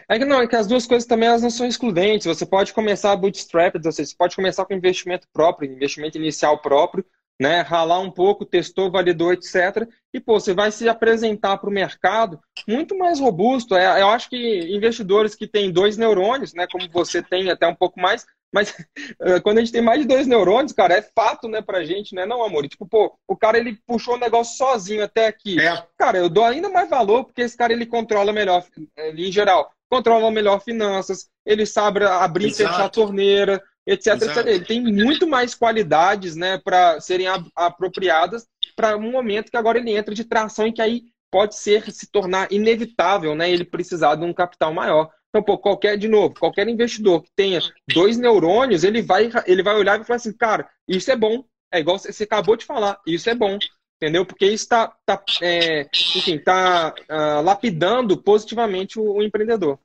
É 0.09 0.19
que 0.19 0.25
não, 0.25 0.41
é 0.41 0.47
que 0.47 0.55
as 0.55 0.67
duas 0.67 0.85
coisas 0.85 1.07
também 1.07 1.29
elas 1.29 1.41
não 1.41 1.49
são 1.49 1.67
excludentes. 1.67 2.25
Você 2.25 2.45
pode 2.45 2.73
começar 2.73 3.15
bootstrap, 3.15 3.75
ou 3.75 3.91
seja, 3.91 4.09
você 4.09 4.15
pode 4.15 4.35
começar 4.35 4.65
com 4.65 4.73
investimento 4.73 5.27
próprio, 5.31 5.71
investimento 5.71 6.17
inicial 6.17 6.61
próprio, 6.61 7.05
né? 7.39 7.61
Ralar 7.61 7.99
um 7.99 8.11
pouco, 8.11 8.45
testou, 8.45 8.91
validou, 8.91 9.33
etc. 9.33 9.87
E 10.15 10.19
pô, 10.21 10.39
você 10.39 10.53
vai 10.53 10.71
se 10.71 10.87
apresentar 10.87 11.57
para 11.57 11.69
o 11.69 11.73
mercado 11.73 12.39
muito 12.65 12.97
mais 12.97 13.19
robusto. 13.19 13.75
É, 13.75 14.01
eu 14.01 14.07
acho 14.07 14.29
que 14.29 14.73
investidores 14.73 15.35
que 15.35 15.45
têm 15.45 15.69
dois 15.69 15.97
neurônios, 15.97 16.53
né? 16.53 16.65
Como 16.71 16.89
você 16.89 17.21
tem 17.21 17.49
até 17.49 17.67
um 17.67 17.75
pouco 17.75 17.99
mais, 17.99 18.25
mas 18.49 18.73
eh, 19.19 19.41
quando 19.41 19.57
a 19.57 19.59
gente 19.59 19.73
tem 19.73 19.81
mais 19.81 19.99
de 19.99 20.07
dois 20.07 20.25
neurônios, 20.25 20.71
cara, 20.71 20.93
é 20.93 21.01
fato, 21.01 21.49
né, 21.49 21.61
pra 21.61 21.83
gente, 21.83 22.15
né? 22.15 22.25
Não, 22.25 22.41
amor. 22.41 22.63
E, 22.63 22.69
tipo, 22.69 22.87
pô, 22.87 23.13
o 23.27 23.35
cara 23.35 23.57
ele 23.57 23.77
puxou 23.85 24.13
o 24.13 24.19
negócio 24.19 24.55
sozinho 24.55 25.03
até 25.03 25.27
aqui. 25.27 25.59
É. 25.59 25.83
Cara, 25.97 26.17
eu 26.17 26.29
dou 26.29 26.45
ainda 26.45 26.69
mais 26.69 26.89
valor 26.89 27.25
porque 27.25 27.41
esse 27.41 27.57
cara 27.57 27.73
ele 27.73 27.85
controla 27.85 28.31
melhor, 28.31 28.63
eh, 28.95 29.11
em 29.11 29.31
geral 29.33 29.69
controla 29.89 30.31
melhor 30.31 30.61
finanças, 30.61 31.29
ele 31.45 31.65
sabe 31.65 32.03
abrir 32.03 32.47
e 32.47 32.53
fechar 32.53 32.85
a 32.85 32.89
torneira, 32.89 33.61
etc, 33.85 34.13
etc. 34.13 34.37
Ele 34.45 34.65
tem 34.65 34.81
muito 34.81 35.27
mais 35.27 35.53
qualidades 35.53 36.35
né, 36.35 36.57
para 36.57 36.99
serem 36.99 37.27
apropriadas 37.55 38.47
para 38.75 38.97
um 38.97 39.11
momento 39.11 39.49
que 39.49 39.57
agora 39.57 39.77
ele 39.77 39.91
entra 39.91 40.13
de 40.13 40.23
tração 40.23 40.67
e 40.67 40.73
que 40.73 40.81
aí 40.81 41.03
pode 41.31 41.55
ser 41.55 41.91
se 41.91 42.07
tornar 42.07 42.51
inevitável 42.51 43.35
né, 43.35 43.51
ele 43.51 43.65
precisar 43.65 44.15
de 44.15 44.23
um 44.23 44.33
capital 44.33 44.73
maior. 44.73 45.11
Então, 45.29 45.43
pô, 45.43 45.57
qualquer, 45.57 45.97
de 45.97 46.07
novo, 46.07 46.33
qualquer 46.33 46.65
investidor 46.69 47.21
que 47.21 47.29
tenha 47.35 47.59
dois 47.93 48.17
neurônios, 48.17 48.85
ele 48.85 49.01
vai, 49.01 49.29
ele 49.45 49.61
vai 49.61 49.75
olhar 49.75 49.95
e 49.95 49.97
vai 49.97 50.07
falar 50.07 50.15
assim, 50.15 50.31
cara, 50.31 50.69
isso 50.87 51.11
é 51.11 51.15
bom, 51.15 51.43
É 51.73 51.79
igual 51.79 51.99
você 51.99 52.23
acabou 52.23 52.55
de 52.55 52.63
falar, 52.63 53.01
isso 53.05 53.29
é 53.29 53.35
bom, 53.35 53.59
entendeu? 54.01 54.25
Porque 54.25 54.45
isso 54.45 54.63
está, 54.63 54.95
tá, 55.05 55.21
é, 55.41 55.89
enfim, 56.15 56.37
tá 56.37 56.95
uh, 57.09 57.41
lapidando 57.41 58.15
positivamente 58.15 58.97
o, 58.97 59.15
o, 59.15 59.21
empreendedor. 59.21 59.77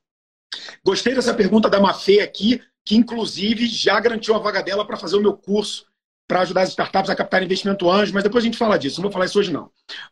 Gostei 0.85 1.13
dessa 1.13 1.33
pergunta 1.33 1.69
da 1.69 1.81
Mafê 1.81 2.21
aqui, 2.21 2.61
que 2.85 2.95
inclusive 2.95 3.67
já 3.67 3.99
garantiu 3.99 4.35
a 4.35 4.39
vaga 4.39 4.61
dela 4.61 4.85
para 4.85 4.97
fazer 4.97 5.17
o 5.17 5.21
meu 5.21 5.33
curso 5.33 5.85
para 6.31 6.41
ajudar 6.41 6.61
as 6.61 6.69
startups 6.69 7.09
a 7.09 7.15
captar 7.15 7.43
investimento 7.43 7.91
anjo, 7.91 8.13
mas 8.13 8.23
depois 8.23 8.41
a 8.41 8.45
gente 8.45 8.57
fala 8.57 8.79
disso, 8.79 9.01
não 9.01 9.03
vou 9.03 9.11
falar 9.11 9.25
isso 9.25 9.37
hoje 9.37 9.51
não. 9.51 9.69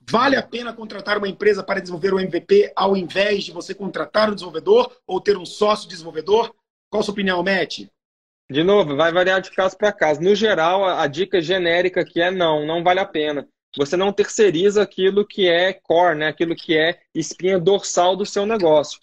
Vale 0.09 0.35
a 0.35 0.43
pena 0.43 0.73
contratar 0.73 1.17
uma 1.17 1.29
empresa 1.29 1.63
para 1.63 1.79
desenvolver 1.79 2.13
o 2.13 2.19
MVP 2.19 2.73
ao 2.75 2.97
invés 2.97 3.45
de 3.45 3.53
você 3.53 3.73
contratar 3.73 4.29
o 4.29 4.35
desenvolvedor 4.35 4.91
ou 5.07 5.21
ter 5.21 5.37
um 5.37 5.45
sócio 5.45 5.87
desenvolvedor? 5.87 6.53
Qual 6.89 6.99
a 6.99 7.03
sua 7.03 7.13
opinião, 7.13 7.41
Matt? 7.41 7.87
De 8.51 8.63
novo, 8.65 8.97
vai 8.97 9.13
variar 9.13 9.39
de 9.39 9.49
caso 9.51 9.77
para 9.77 9.93
caso. 9.93 10.19
No 10.19 10.35
geral, 10.35 10.83
a, 10.83 11.03
a 11.03 11.07
dica 11.07 11.39
genérica 11.39 12.03
que 12.03 12.19
é 12.19 12.29
não, 12.29 12.65
não 12.65 12.83
vale 12.83 12.99
a 12.99 13.05
pena. 13.05 13.47
Você 13.77 13.95
não 13.95 14.11
terceiriza 14.11 14.81
aquilo 14.81 15.25
que 15.25 15.47
é 15.47 15.71
core, 15.71 16.17
né? 16.17 16.27
aquilo 16.27 16.53
que 16.53 16.75
é 16.75 16.99
espinha 17.15 17.57
dorsal 17.57 18.17
do 18.17 18.25
seu 18.25 18.45
negócio. 18.45 18.99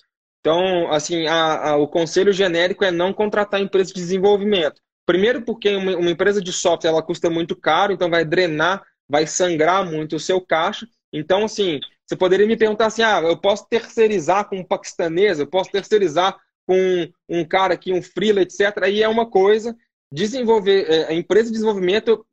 Então, 0.47 0.93
assim, 0.93 1.27
a, 1.27 1.71
a, 1.71 1.77
o 1.77 1.89
conselho 1.89 2.33
genérico 2.33 2.85
é 2.85 2.93
não 2.93 3.13
contratar 3.13 3.61
empresa 3.61 3.93
de 3.93 3.99
desenvolvimento. 3.99 4.81
Primeiro 5.05 5.43
porque 5.43 5.75
uma, 5.75 5.97
uma, 5.97 6.11
empresa 6.11 6.41
de 6.41 6.53
software 6.53 6.91
ela 6.91 7.03
custa 7.03 7.29
muito 7.29 7.57
caro, 7.57 7.93
então 7.93 8.09
vai 8.09 8.25
drenar, 8.25 8.81
vai 9.09 9.27
sangrar 9.27 9.85
muito 9.85 10.15
o 10.15 10.21
seu 10.21 10.41
caixa. 10.41 10.87
Então, 11.13 11.47
assim, 11.47 11.81
você 12.07 12.15
poderia 12.15 12.47
me 12.47 12.57
perguntar 12.57 12.87
assim, 12.87 13.03
ah, 13.03 13.21
eu 13.25 13.37
posso 13.37 13.67
terceirizar 13.69 14.49
com 14.49 14.59
um 14.59 14.65
paquistanês, 14.65 15.41
eu 15.41 15.49
posso 15.49 15.69
terceirizar 15.73 16.39
com 16.65 17.09
um 17.29 17.45
cara 17.45 17.75
aqui, 17.75 17.93
um 17.93 18.01
freela, 18.01 18.41
etc. 18.41 18.85
Aí 18.85 19.03
é 19.03 19.09
uma 19.09 19.29
coisa. 19.29 19.77
Desenvolver, 20.13 20.87
é, 20.89 21.09
a 21.09 21.13
empresa 21.13 21.47
de 21.47 21.55
desenvolvimento, 21.55 22.25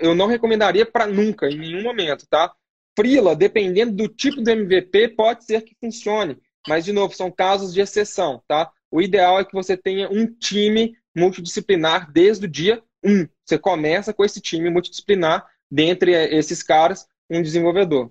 eu 0.00 0.14
não 0.14 0.28
recomendaria 0.28 0.86
para 0.86 1.08
nunca, 1.08 1.50
em 1.50 1.58
nenhum 1.58 1.82
momento, 1.82 2.24
tá? 2.30 2.52
Freela, 2.96 3.34
dependendo 3.34 3.96
do 3.96 4.06
tipo 4.06 4.40
do 4.40 4.48
MVP, 4.48 5.08
pode 5.16 5.44
ser 5.44 5.62
que 5.62 5.74
funcione. 5.80 6.38
Mas, 6.68 6.84
de 6.84 6.92
novo, 6.92 7.14
são 7.14 7.30
casos 7.30 7.72
de 7.72 7.80
exceção, 7.80 8.42
tá? 8.46 8.70
O 8.90 9.00
ideal 9.00 9.40
é 9.40 9.44
que 9.44 9.54
você 9.54 9.76
tenha 9.76 10.10
um 10.10 10.26
time 10.26 10.96
multidisciplinar 11.14 12.10
desde 12.12 12.46
o 12.46 12.48
dia 12.48 12.82
1. 13.04 13.26
Você 13.44 13.58
começa 13.58 14.12
com 14.12 14.24
esse 14.24 14.40
time 14.40 14.70
multidisciplinar, 14.70 15.46
dentre 15.70 16.12
esses 16.12 16.62
caras, 16.62 17.06
um 17.30 17.42
desenvolvedor. 17.42 18.10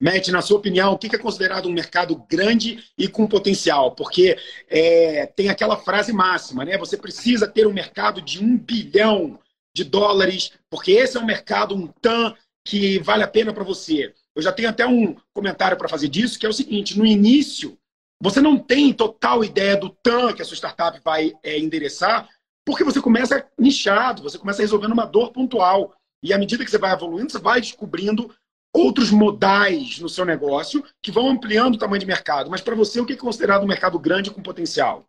Matt, 0.00 0.28
na 0.28 0.40
sua 0.40 0.56
opinião, 0.56 0.92
o 0.92 0.98
que 0.98 1.14
é 1.14 1.18
considerado 1.18 1.68
um 1.68 1.72
mercado 1.72 2.16
grande 2.28 2.82
e 2.96 3.06
com 3.06 3.26
potencial? 3.26 3.94
Porque 3.94 4.36
é, 4.66 5.26
tem 5.26 5.50
aquela 5.50 5.76
frase 5.76 6.10
máxima, 6.10 6.64
né? 6.64 6.78
Você 6.78 6.96
precisa 6.96 7.46
ter 7.46 7.66
um 7.66 7.72
mercado 7.72 8.22
de 8.22 8.42
um 8.42 8.56
bilhão 8.56 9.38
de 9.74 9.84
dólares, 9.84 10.52
porque 10.70 10.92
esse 10.92 11.18
é 11.18 11.20
um 11.20 11.26
mercado, 11.26 11.74
um 11.74 11.86
TAM, 11.86 12.34
que 12.64 12.98
vale 13.00 13.22
a 13.22 13.28
pena 13.28 13.52
para 13.52 13.64
você. 13.64 14.14
Eu 14.34 14.42
já 14.42 14.52
tenho 14.52 14.70
até 14.70 14.86
um 14.86 15.16
comentário 15.34 15.76
para 15.76 15.88
fazer 15.88 16.08
disso, 16.08 16.38
que 16.38 16.46
é 16.46 16.48
o 16.48 16.52
seguinte: 16.52 16.98
no 16.98 17.04
início, 17.04 17.76
você 18.22 18.40
não 18.40 18.58
tem 18.58 18.92
total 18.92 19.42
ideia 19.42 19.76
do 19.76 19.88
TAM 19.88 20.34
que 20.34 20.42
a 20.42 20.44
sua 20.44 20.56
startup 20.56 21.00
vai 21.02 21.32
é, 21.42 21.58
endereçar, 21.58 22.28
porque 22.66 22.84
você 22.84 23.00
começa 23.00 23.46
nichado, 23.58 24.22
você 24.22 24.38
começa 24.38 24.60
resolvendo 24.60 24.92
uma 24.92 25.06
dor 25.06 25.32
pontual. 25.32 25.94
E 26.22 26.34
à 26.34 26.38
medida 26.38 26.64
que 26.64 26.70
você 26.70 26.76
vai 26.76 26.92
evoluindo, 26.92 27.32
você 27.32 27.38
vai 27.38 27.60
descobrindo 27.60 28.30
outros 28.74 29.10
modais 29.10 29.98
no 29.98 30.08
seu 30.08 30.24
negócio 30.24 30.84
que 31.02 31.10
vão 31.10 31.30
ampliando 31.30 31.74
o 31.74 31.78
tamanho 31.78 32.00
de 32.00 32.06
mercado. 32.06 32.50
Mas 32.50 32.60
para 32.60 32.74
você, 32.74 33.00
o 33.00 33.06
que 33.06 33.14
é 33.14 33.16
considerado 33.16 33.64
um 33.64 33.68
mercado 33.68 33.98
grande 33.98 34.30
com 34.30 34.42
potencial? 34.42 35.06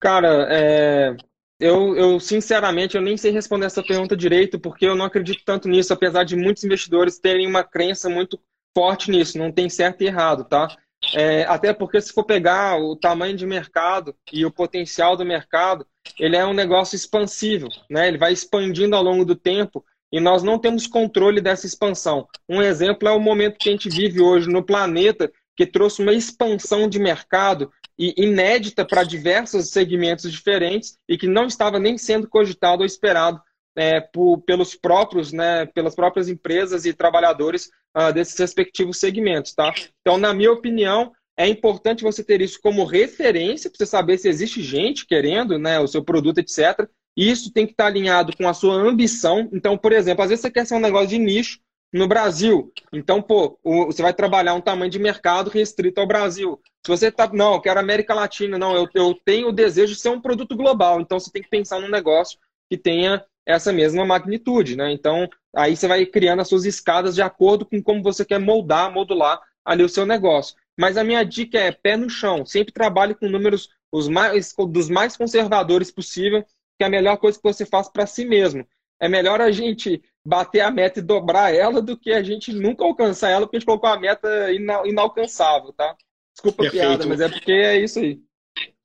Cara, 0.00 0.48
é... 0.50 1.16
eu, 1.60 1.94
eu 1.94 2.18
sinceramente 2.18 2.96
eu 2.96 3.02
nem 3.02 3.16
sei 3.18 3.30
responder 3.30 3.66
essa 3.66 3.82
pergunta 3.82 4.16
direito, 4.16 4.58
porque 4.58 4.86
eu 4.86 4.96
não 4.96 5.04
acredito 5.04 5.42
tanto 5.44 5.68
nisso, 5.68 5.92
apesar 5.92 6.24
de 6.24 6.34
muitos 6.34 6.64
investidores 6.64 7.18
terem 7.18 7.46
uma 7.46 7.62
crença 7.62 8.08
muito 8.08 8.40
forte 8.74 9.10
nisso. 9.10 9.38
Não 9.38 9.52
tem 9.52 9.68
certo 9.68 10.02
e 10.02 10.06
errado, 10.06 10.44
tá? 10.44 10.74
É, 11.14 11.44
até 11.44 11.72
porque 11.72 12.00
se 12.00 12.12
for 12.12 12.24
pegar 12.24 12.78
o 12.78 12.96
tamanho 12.96 13.36
de 13.36 13.46
mercado 13.46 14.14
e 14.32 14.44
o 14.44 14.50
potencial 14.50 15.16
do 15.16 15.24
mercado, 15.24 15.86
ele 16.18 16.36
é 16.36 16.44
um 16.44 16.54
negócio 16.54 16.96
expansível, 16.96 17.68
né? 17.88 18.08
Ele 18.08 18.18
vai 18.18 18.32
expandindo 18.32 18.96
ao 18.96 19.02
longo 19.02 19.24
do 19.24 19.36
tempo 19.36 19.84
e 20.12 20.20
nós 20.20 20.42
não 20.42 20.58
temos 20.58 20.86
controle 20.86 21.40
dessa 21.40 21.66
expansão. 21.66 22.26
Um 22.48 22.62
exemplo 22.62 23.08
é 23.08 23.12
o 23.12 23.20
momento 23.20 23.58
que 23.58 23.68
a 23.68 23.72
gente 23.72 23.88
vive 23.88 24.20
hoje 24.20 24.48
no 24.48 24.64
planeta, 24.64 25.30
que 25.56 25.66
trouxe 25.66 26.02
uma 26.02 26.12
expansão 26.12 26.88
de 26.88 26.98
mercado 26.98 27.70
e 27.98 28.14
inédita 28.16 28.84
para 28.84 29.02
diversos 29.02 29.70
segmentos 29.70 30.30
diferentes 30.30 30.98
e 31.08 31.16
que 31.16 31.26
não 31.26 31.46
estava 31.46 31.78
nem 31.78 31.96
sendo 31.96 32.28
cogitado 32.28 32.80
ou 32.80 32.86
esperado 32.86 33.40
é, 33.76 34.00
por, 34.00 34.40
pelos 34.40 34.74
próprios, 34.74 35.32
né, 35.32 35.66
pelas 35.66 35.94
próprias 35.94 36.28
empresas 36.28 36.86
e 36.86 36.94
trabalhadores 36.94 37.70
uh, 37.96 38.12
desses 38.12 38.38
respectivos 38.38 38.98
segmentos, 38.98 39.52
tá? 39.52 39.72
Então, 40.00 40.16
na 40.16 40.32
minha 40.32 40.50
opinião, 40.50 41.12
é 41.36 41.46
importante 41.46 42.02
você 42.02 42.24
ter 42.24 42.40
isso 42.40 42.58
como 42.62 42.84
referência 42.84 43.68
para 43.68 43.76
você 43.76 43.86
saber 43.86 44.16
se 44.16 44.28
existe 44.28 44.62
gente 44.62 45.06
querendo, 45.06 45.58
né, 45.58 45.78
o 45.78 45.86
seu 45.86 46.02
produto, 46.02 46.38
etc. 46.38 46.88
Isso 47.14 47.52
tem 47.52 47.66
que 47.66 47.72
estar 47.72 47.86
alinhado 47.86 48.34
com 48.36 48.48
a 48.48 48.54
sua 48.54 48.74
ambição. 48.74 49.48
Então, 49.52 49.76
por 49.76 49.92
exemplo, 49.92 50.22
às 50.22 50.30
vezes 50.30 50.42
você 50.42 50.50
quer 50.50 50.66
ser 50.66 50.74
um 50.74 50.80
negócio 50.80 51.08
de 51.08 51.18
nicho 51.18 51.60
no 51.92 52.08
Brasil. 52.08 52.72
Então, 52.92 53.22
pô, 53.22 53.58
você 53.62 54.02
vai 54.02 54.12
trabalhar 54.12 54.54
um 54.54 54.60
tamanho 54.60 54.90
de 54.90 54.98
mercado 54.98 55.50
restrito 55.50 56.00
ao 56.00 56.06
Brasil. 56.06 56.60
Se 56.84 56.88
você 56.88 57.10
tá, 57.10 57.30
não, 57.32 57.54
eu 57.54 57.60
quero 57.60 57.80
América 57.80 58.14
Latina, 58.14 58.58
não, 58.58 58.74
eu, 58.74 58.88
eu 58.94 59.14
tenho 59.24 59.48
o 59.48 59.52
desejo 59.52 59.94
de 59.94 60.00
ser 60.00 60.08
um 60.08 60.20
produto 60.20 60.56
global. 60.56 61.00
Então, 61.00 61.18
você 61.18 61.30
tem 61.30 61.42
que 61.42 61.50
pensar 61.50 61.80
num 61.80 61.88
negócio 61.88 62.38
que 62.70 62.76
tenha 62.76 63.24
essa 63.46 63.72
mesma 63.72 64.04
magnitude, 64.04 64.76
né? 64.76 64.92
Então, 64.92 65.28
aí 65.54 65.76
você 65.76 65.86
vai 65.86 66.04
criando 66.04 66.40
as 66.42 66.48
suas 66.48 66.64
escadas 66.64 67.14
de 67.14 67.22
acordo 67.22 67.64
com 67.64 67.82
como 67.82 68.02
você 68.02 68.24
quer 68.24 68.40
moldar, 68.40 68.92
modular 68.92 69.40
ali 69.64 69.84
o 69.84 69.88
seu 69.88 70.04
negócio. 70.04 70.56
Mas 70.78 70.96
a 70.96 71.04
minha 71.04 71.24
dica 71.24 71.58
é 71.58 71.72
pé 71.72 71.96
no 71.96 72.10
chão. 72.10 72.44
Sempre 72.44 72.72
trabalhe 72.72 73.14
com 73.14 73.28
números 73.28 73.70
os 73.90 74.08
mais, 74.08 74.52
dos 74.68 74.90
mais 74.90 75.16
conservadores 75.16 75.90
possível 75.90 76.44
que 76.76 76.84
é 76.84 76.86
a 76.86 76.90
melhor 76.90 77.16
coisa 77.16 77.38
que 77.38 77.44
você 77.44 77.64
faz 77.64 77.88
para 77.88 78.06
si 78.06 78.24
mesmo. 78.24 78.66
É 79.00 79.08
melhor 79.08 79.40
a 79.40 79.50
gente 79.50 80.02
bater 80.24 80.60
a 80.60 80.70
meta 80.70 80.98
e 80.98 81.02
dobrar 81.02 81.54
ela 81.54 81.80
do 81.82 81.96
que 81.96 82.12
a 82.12 82.22
gente 82.22 82.52
nunca 82.52 82.84
alcançar 82.84 83.30
ela 83.30 83.46
porque 83.46 83.56
a 83.56 83.60
gente 83.60 83.66
colocou 83.66 83.88
a 83.88 83.98
meta 83.98 84.52
ina 84.52 84.86
inalcançável, 84.86 85.72
tá? 85.72 85.96
Desculpa 86.34 86.62
Perfeito. 86.64 86.84
a 86.84 86.88
piada, 86.88 87.06
mas 87.06 87.20
é 87.20 87.28
porque 87.28 87.52
é 87.52 87.78
isso 87.78 87.98
aí. 87.98 88.20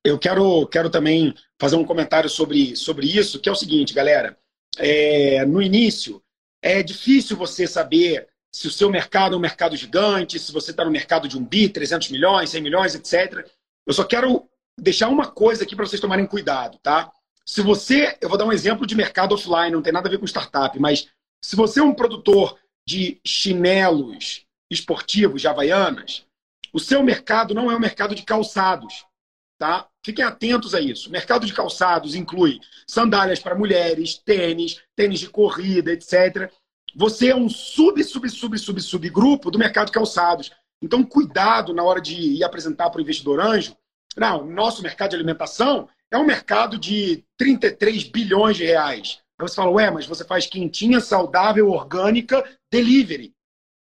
Eu 0.04 0.18
quero, 0.18 0.66
quero 0.68 0.90
também 0.90 1.34
fazer 1.60 1.76
um 1.76 1.86
comentário 1.86 2.30
sobre, 2.30 2.76
sobre 2.76 3.06
isso, 3.06 3.40
que 3.40 3.48
é 3.48 3.52
o 3.52 3.56
seguinte, 3.56 3.94
galera. 3.94 4.38
É, 4.78 5.46
no 5.46 5.62
início, 5.62 6.22
é 6.62 6.82
difícil 6.82 7.36
você 7.36 7.68
saber 7.68 8.28
se 8.54 8.68
o 8.68 8.72
seu 8.72 8.90
mercado 8.90 9.36
é 9.36 9.38
um 9.38 9.42
mercado 9.42 9.76
gigante, 9.76 10.40
se 10.40 10.52
você 10.52 10.72
está 10.72 10.84
no 10.84 10.92
mercado 10.92 11.28
de 11.28 11.38
um 11.38 11.44
bi, 11.44 11.70
300 11.70 12.10
milhões, 12.10 12.50
100 12.50 12.62
milhões, 12.62 12.96
etc. 12.96 13.50
Eu 13.86 13.94
só 13.94 14.04
quero 14.04 14.48
deixar 14.80 15.08
uma 15.08 15.28
coisa 15.28 15.64
aqui 15.64 15.76
para 15.76 15.86
vocês 15.86 16.02
tomarem 16.02 16.26
cuidado, 16.26 16.78
tá? 16.80 17.12
Se 17.46 17.62
você, 17.62 18.18
eu 18.22 18.30
vou 18.30 18.38
dar 18.38 18.46
um 18.46 18.52
exemplo 18.52 18.86
de 18.86 18.96
mercado 18.96 19.34
offline, 19.34 19.72
não 19.72 19.82
tem 19.82 19.94
nada 19.94 20.08
a 20.08 20.12
ver 20.12 20.18
com 20.18 20.26
startup, 20.26 20.78
mas 20.80 21.08
se 21.44 21.56
você 21.56 21.80
é 21.80 21.84
um 21.84 21.94
produtor 21.94 22.58
de 22.86 23.20
chinelos 23.26 24.46
esportivos 24.70 25.42
de 25.42 25.48
Havaianas, 25.48 26.26
o 26.74 26.80
seu 26.80 27.04
mercado 27.04 27.54
não 27.54 27.70
é 27.70 27.76
um 27.76 27.80
mercado 27.80 28.16
de 28.16 28.24
calçados. 28.24 29.06
Tá? 29.62 29.86
Fiquem 30.04 30.26
atentos 30.26 30.74
a 30.74 30.82
isso. 30.82 31.08
O 31.08 31.12
mercado 31.12 31.46
de 31.46 31.54
calçados 31.54 32.16
inclui 32.16 32.60
sandálias 32.88 33.38
para 33.38 33.54
mulheres, 33.54 34.16
tênis, 34.18 34.82
tênis 34.96 35.20
de 35.20 35.30
corrida, 35.30 35.92
etc. 35.92 36.52
Você 36.96 37.28
é 37.28 37.36
um 37.36 37.48
sub, 37.48 38.04
sub, 38.04 38.28
sub, 38.28 38.58
sub, 38.58 38.82
subgrupo 38.82 39.52
do 39.52 39.60
mercado 39.60 39.86
de 39.86 39.92
calçados. 39.92 40.50
Então, 40.82 41.04
cuidado 41.04 41.76
na 41.76 41.84
hora 41.84 42.02
de 42.02 42.16
ir 42.16 42.44
apresentar 42.44 42.90
para 42.90 42.98
o 42.98 43.04
investidor 43.04 43.40
anjo. 43.40 43.78
Não, 44.18 44.48
nosso 44.48 44.82
mercado 44.82 45.12
de 45.12 45.18
alimentação 45.18 45.88
é 46.10 46.18
um 46.18 46.26
mercado 46.26 46.76
de 46.76 47.24
33 47.38 48.06
bilhões 48.06 48.58
de 48.58 48.66
reais. 48.66 49.20
Aí 49.40 49.48
você 49.48 49.54
fala, 49.54 49.70
ué, 49.70 49.92
mas 49.92 50.08
você 50.08 50.26
faz 50.26 50.48
quentinha, 50.48 51.00
saudável, 51.00 51.70
orgânica, 51.70 52.44
delivery. 52.72 53.32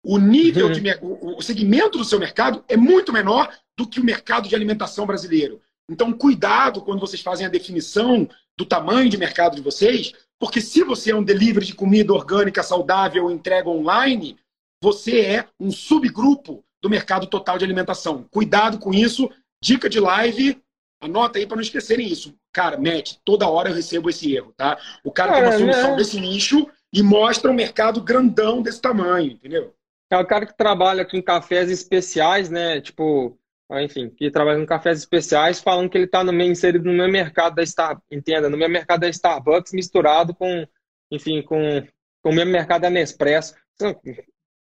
O 0.05 0.18
nível 0.18 0.66
uhum. 0.66 0.72
de 0.74 0.98
o, 1.00 1.38
o 1.38 1.42
segmento 1.42 1.98
do 1.98 2.05
seu 2.05 2.18
mercado 2.18 2.64
é 2.68 2.76
muito 2.76 3.12
menor 3.12 3.53
do 3.76 3.86
que 3.86 4.00
o 4.00 4.05
mercado 4.05 4.48
de 4.48 4.55
alimentação 4.55 5.07
brasileiro. 5.07 5.61
Então, 5.90 6.12
cuidado 6.12 6.82
quando 6.82 7.00
vocês 7.00 7.20
fazem 7.20 7.46
a 7.46 7.50
definição 7.50 8.28
do 8.57 8.64
tamanho 8.64 9.09
de 9.09 9.16
mercado 9.16 9.57
de 9.57 9.62
vocês, 9.62 10.12
porque 10.38 10.61
se 10.61 10.82
você 10.84 11.11
é 11.11 11.16
um 11.16 11.22
delivery 11.22 11.66
de 11.66 11.74
comida 11.74 12.12
orgânica, 12.12 12.62
saudável, 12.62 13.30
entrega 13.30 13.68
online, 13.68 14.36
você 14.82 15.20
é 15.20 15.48
um 15.59 15.70
subgrupo 15.70 16.64
do 16.80 16.90
mercado 16.90 17.26
total 17.26 17.59
de 17.59 17.64
alimentação. 17.64 18.24
Cuidado 18.30 18.78
com 18.78 18.92
isso. 18.92 19.30
Dica 19.62 19.88
de 19.88 20.00
live, 20.00 20.61
Anota 21.03 21.36
aí 21.36 21.46
para 21.46 21.57
não 21.57 21.62
esquecerem 21.62 22.07
isso. 22.07 22.32
Cara, 22.53 22.78
Matt, 22.78 23.16
toda 23.24 23.48
hora 23.48 23.68
eu 23.68 23.74
recebo 23.74 24.09
esse 24.09 24.32
erro, 24.32 24.55
tá? 24.57 24.78
O 25.03 25.11
cara, 25.11 25.32
tem 25.32 25.42
uma 25.42 25.59
solução 25.59 25.90
né? 25.90 25.96
desse 25.96 26.20
nicho 26.20 26.68
e 26.92 27.03
mostra 27.03 27.50
um 27.50 27.55
mercado 27.55 28.00
grandão 28.00 28.62
desse 28.62 28.80
tamanho, 28.80 29.32
entendeu? 29.32 29.74
É 30.12 30.18
o 30.18 30.26
cara 30.26 30.44
que 30.44 30.54
trabalha 30.54 31.06
com 31.06 31.22
cafés 31.22 31.70
especiais, 31.70 32.50
né? 32.50 32.82
Tipo, 32.82 33.38
enfim, 33.80 34.10
que 34.10 34.30
trabalha 34.30 34.60
com 34.60 34.66
cafés 34.66 34.98
especiais, 34.98 35.58
falando 35.58 35.88
que 35.88 35.96
ele 35.96 36.04
está 36.04 36.22
no 36.22 36.34
meio, 36.34 36.52
inserido 36.52 36.84
no 36.84 36.92
meu 36.92 37.08
mercado 37.08 37.54
da 37.54 37.64
Star, 37.64 37.98
entenda, 38.10 38.50
no 38.50 38.58
meu 38.58 38.68
mercado 38.68 39.00
da 39.00 39.08
Starbucks 39.08 39.72
misturado 39.72 40.34
com, 40.34 40.68
enfim, 41.10 41.40
com 41.40 41.82
o 42.24 42.30
mesmo 42.30 42.52
mercado 42.52 42.82
da 42.82 42.90
Nespresso. 42.90 43.54
Então, 43.74 43.98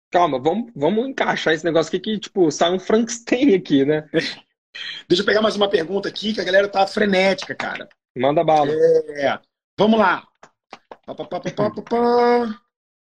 calma, 0.09 0.39
vamos, 0.39 0.71
vamos 0.73 1.09
encaixar 1.09 1.53
esse 1.53 1.65
negócio 1.65 1.89
aqui 1.89 1.99
que, 1.99 2.19
tipo, 2.19 2.49
sai 2.49 2.71
um 2.71 2.79
Frankenstein 2.79 3.53
aqui, 3.53 3.83
né? 3.83 4.07
Deixa 5.09 5.23
eu 5.23 5.25
pegar 5.25 5.41
mais 5.41 5.57
uma 5.57 5.69
pergunta 5.69 6.07
aqui, 6.07 6.33
que 6.33 6.39
a 6.39 6.45
galera 6.45 6.69
tá 6.69 6.87
frenética, 6.87 7.53
cara. 7.53 7.89
Manda 8.15 8.45
bala. 8.45 8.71
É, 8.71 9.37
vamos 9.77 9.99
lá. 9.99 10.25
Pá, 11.05 11.13
pá, 11.13 11.25
pá, 11.25 11.41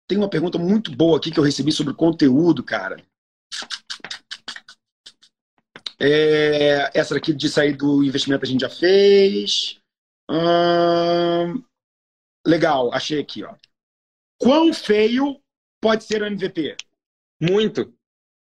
Tem 0.09 0.17
uma 0.17 0.31
pergunta 0.31 0.59
muito 0.59 0.91
boa 0.91 1.19
aqui 1.19 1.31
que 1.31 1.39
eu 1.39 1.45
recebi 1.45 1.71
sobre 1.71 1.93
conteúdo, 1.93 2.65
cara. 2.65 2.97
É, 6.01 6.91
essa 6.99 7.15
daqui 7.15 7.35
de 7.35 7.49
sair 7.49 7.77
do 7.77 8.03
investimento 8.03 8.45
a 8.45 8.49
gente 8.49 8.63
já 8.63 8.71
fez. 8.71 9.79
Hum, 10.31 11.63
legal, 12.47 12.93
achei 12.95 13.21
aqui, 13.21 13.45
ó. 13.45 13.55
Quão 14.41 14.73
feio 14.73 15.39
pode 15.81 16.05
ser 16.05 16.23
o 16.23 16.27
MVP? 16.27 16.75
Muito. 17.41 17.93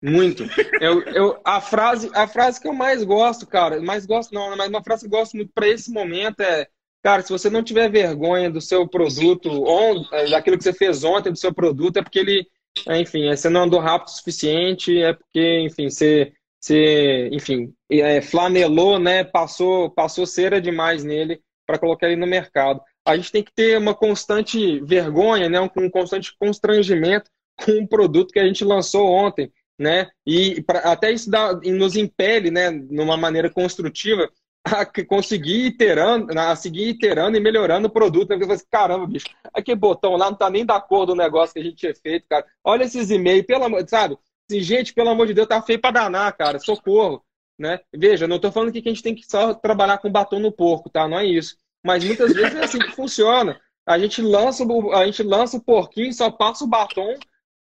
Muito. 0.02 0.44
Eu, 0.80 1.02
eu, 1.04 1.40
a, 1.42 1.58
frase, 1.60 2.10
a 2.14 2.28
frase 2.28 2.60
que 2.60 2.68
eu 2.68 2.74
mais 2.74 3.02
gosto, 3.02 3.46
cara, 3.46 3.80
mais 3.80 4.04
gosto 4.04 4.34
não, 4.34 4.54
mas 4.54 4.68
uma 4.68 4.84
frase 4.84 5.08
que 5.08 5.14
eu 5.14 5.18
gosto 5.18 5.36
muito 5.36 5.52
para 5.54 5.68
esse 5.68 5.90
momento 5.90 6.40
é, 6.40 6.68
cara, 7.06 7.22
se 7.22 7.30
você 7.30 7.48
não 7.48 7.62
tiver 7.62 7.88
vergonha 7.88 8.50
do 8.50 8.60
seu 8.60 8.84
produto, 8.88 9.48
ou 9.48 10.04
é, 10.10 10.28
daquilo 10.28 10.58
que 10.58 10.64
você 10.64 10.72
fez 10.72 11.04
ontem 11.04 11.30
do 11.30 11.38
seu 11.38 11.54
produto, 11.54 11.98
é 11.98 12.02
porque 12.02 12.18
ele, 12.18 12.48
é, 12.88 13.00
enfim, 13.00 13.28
é, 13.28 13.36
você 13.36 13.48
não 13.48 13.62
andou 13.62 13.78
rápido 13.78 14.08
o 14.08 14.10
suficiente, 14.10 15.00
é 15.00 15.12
porque, 15.12 15.60
enfim, 15.60 15.88
você, 15.88 16.32
você 16.60 17.28
enfim, 17.30 17.72
é, 17.88 18.20
flanelou, 18.20 18.98
né, 18.98 19.22
passou, 19.22 19.88
passou 19.88 20.26
cera 20.26 20.60
demais 20.60 21.04
nele 21.04 21.40
para 21.64 21.78
colocar 21.78 22.08
ele 22.08 22.16
no 22.16 22.26
mercado. 22.26 22.80
A 23.04 23.14
gente 23.14 23.30
tem 23.30 23.44
que 23.44 23.54
ter 23.54 23.78
uma 23.78 23.94
constante 23.94 24.80
vergonha, 24.80 25.48
né, 25.48 25.60
um 25.60 25.88
constante 25.88 26.34
constrangimento 26.36 27.30
com 27.54 27.70
um 27.70 27.86
produto 27.86 28.32
que 28.32 28.40
a 28.40 28.44
gente 28.44 28.64
lançou 28.64 29.06
ontem 29.08 29.52
né? 29.78 30.08
E 30.26 30.62
pra, 30.62 30.80
até 30.80 31.12
isso 31.12 31.30
dá, 31.30 31.52
nos 31.52 31.96
impele, 31.96 32.50
né, 32.50 32.70
numa 32.70 33.16
maneira 33.16 33.50
construtiva, 33.50 34.28
a 34.66 34.84
conseguir 35.04 35.66
iterando, 35.66 36.36
a 36.38 36.56
seguir 36.56 36.88
iterando 36.88 37.36
e 37.36 37.40
melhorando 37.40 37.86
o 37.86 37.90
produto. 37.90 38.32
Eu 38.32 38.40
falei, 38.40 38.56
assim, 38.56 38.66
caramba, 38.70 39.06
bicho, 39.06 39.26
aquele 39.54 39.78
botão 39.78 40.16
lá 40.16 40.30
não 40.30 40.36
tá 40.36 40.50
nem 40.50 40.66
da 40.66 40.80
cor 40.80 41.06
do 41.06 41.14
negócio 41.14 41.54
que 41.54 41.60
a 41.60 41.62
gente 41.62 41.76
tinha 41.76 41.94
feito, 41.94 42.26
cara. 42.28 42.44
Olha 42.64 42.84
esses 42.84 43.10
e-mails, 43.10 43.46
pelo 43.46 43.64
amor, 43.64 43.88
sabe? 43.88 44.18
Assim, 44.50 44.60
gente, 44.60 44.92
pelo 44.92 45.10
amor 45.10 45.26
de 45.28 45.34
Deus, 45.34 45.46
tá 45.46 45.62
feio 45.62 45.80
para 45.80 45.92
danar, 45.92 46.36
cara. 46.36 46.58
Socorro, 46.58 47.22
né? 47.56 47.78
Veja, 47.94 48.26
não 48.26 48.40
tô 48.40 48.50
falando 48.50 48.72
que 48.72 48.78
a 48.78 48.82
gente 48.82 49.02
tem 49.02 49.14
que 49.14 49.24
só 49.24 49.54
trabalhar 49.54 49.98
com 49.98 50.10
batom 50.10 50.40
no 50.40 50.50
porco, 50.50 50.90
tá? 50.90 51.06
Não 51.06 51.18
é 51.18 51.24
isso. 51.24 51.56
Mas 51.84 52.04
muitas 52.04 52.32
vezes 52.32 52.54
é 52.54 52.64
assim 52.64 52.78
que 52.78 52.90
funciona. 52.90 53.60
A 53.86 53.96
gente 53.98 54.20
lança, 54.20 54.64
a 54.94 55.06
gente 55.06 55.22
lança 55.22 55.56
o 55.56 55.62
porquinho, 55.62 56.12
só 56.12 56.28
passa 56.28 56.64
o 56.64 56.68
batom 56.68 57.14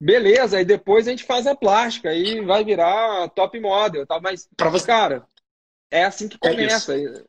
Beleza, 0.02 0.58
aí 0.58 0.66
depois 0.66 1.08
a 1.08 1.12
gente 1.12 1.24
faz 1.24 1.46
a 1.46 1.54
plástica 1.54 2.12
e 2.12 2.42
vai 2.42 2.64
virar 2.64 3.30
top 3.30 3.60
model, 3.60 4.08
tá? 4.08 4.20
Mas, 4.20 4.50
pra 4.58 4.68
você... 4.68 4.88
cara, 4.88 5.28
é 5.92 6.06
assim 6.06 6.28
que 6.28 6.38
começa. 6.38 6.96
É 6.96 7.24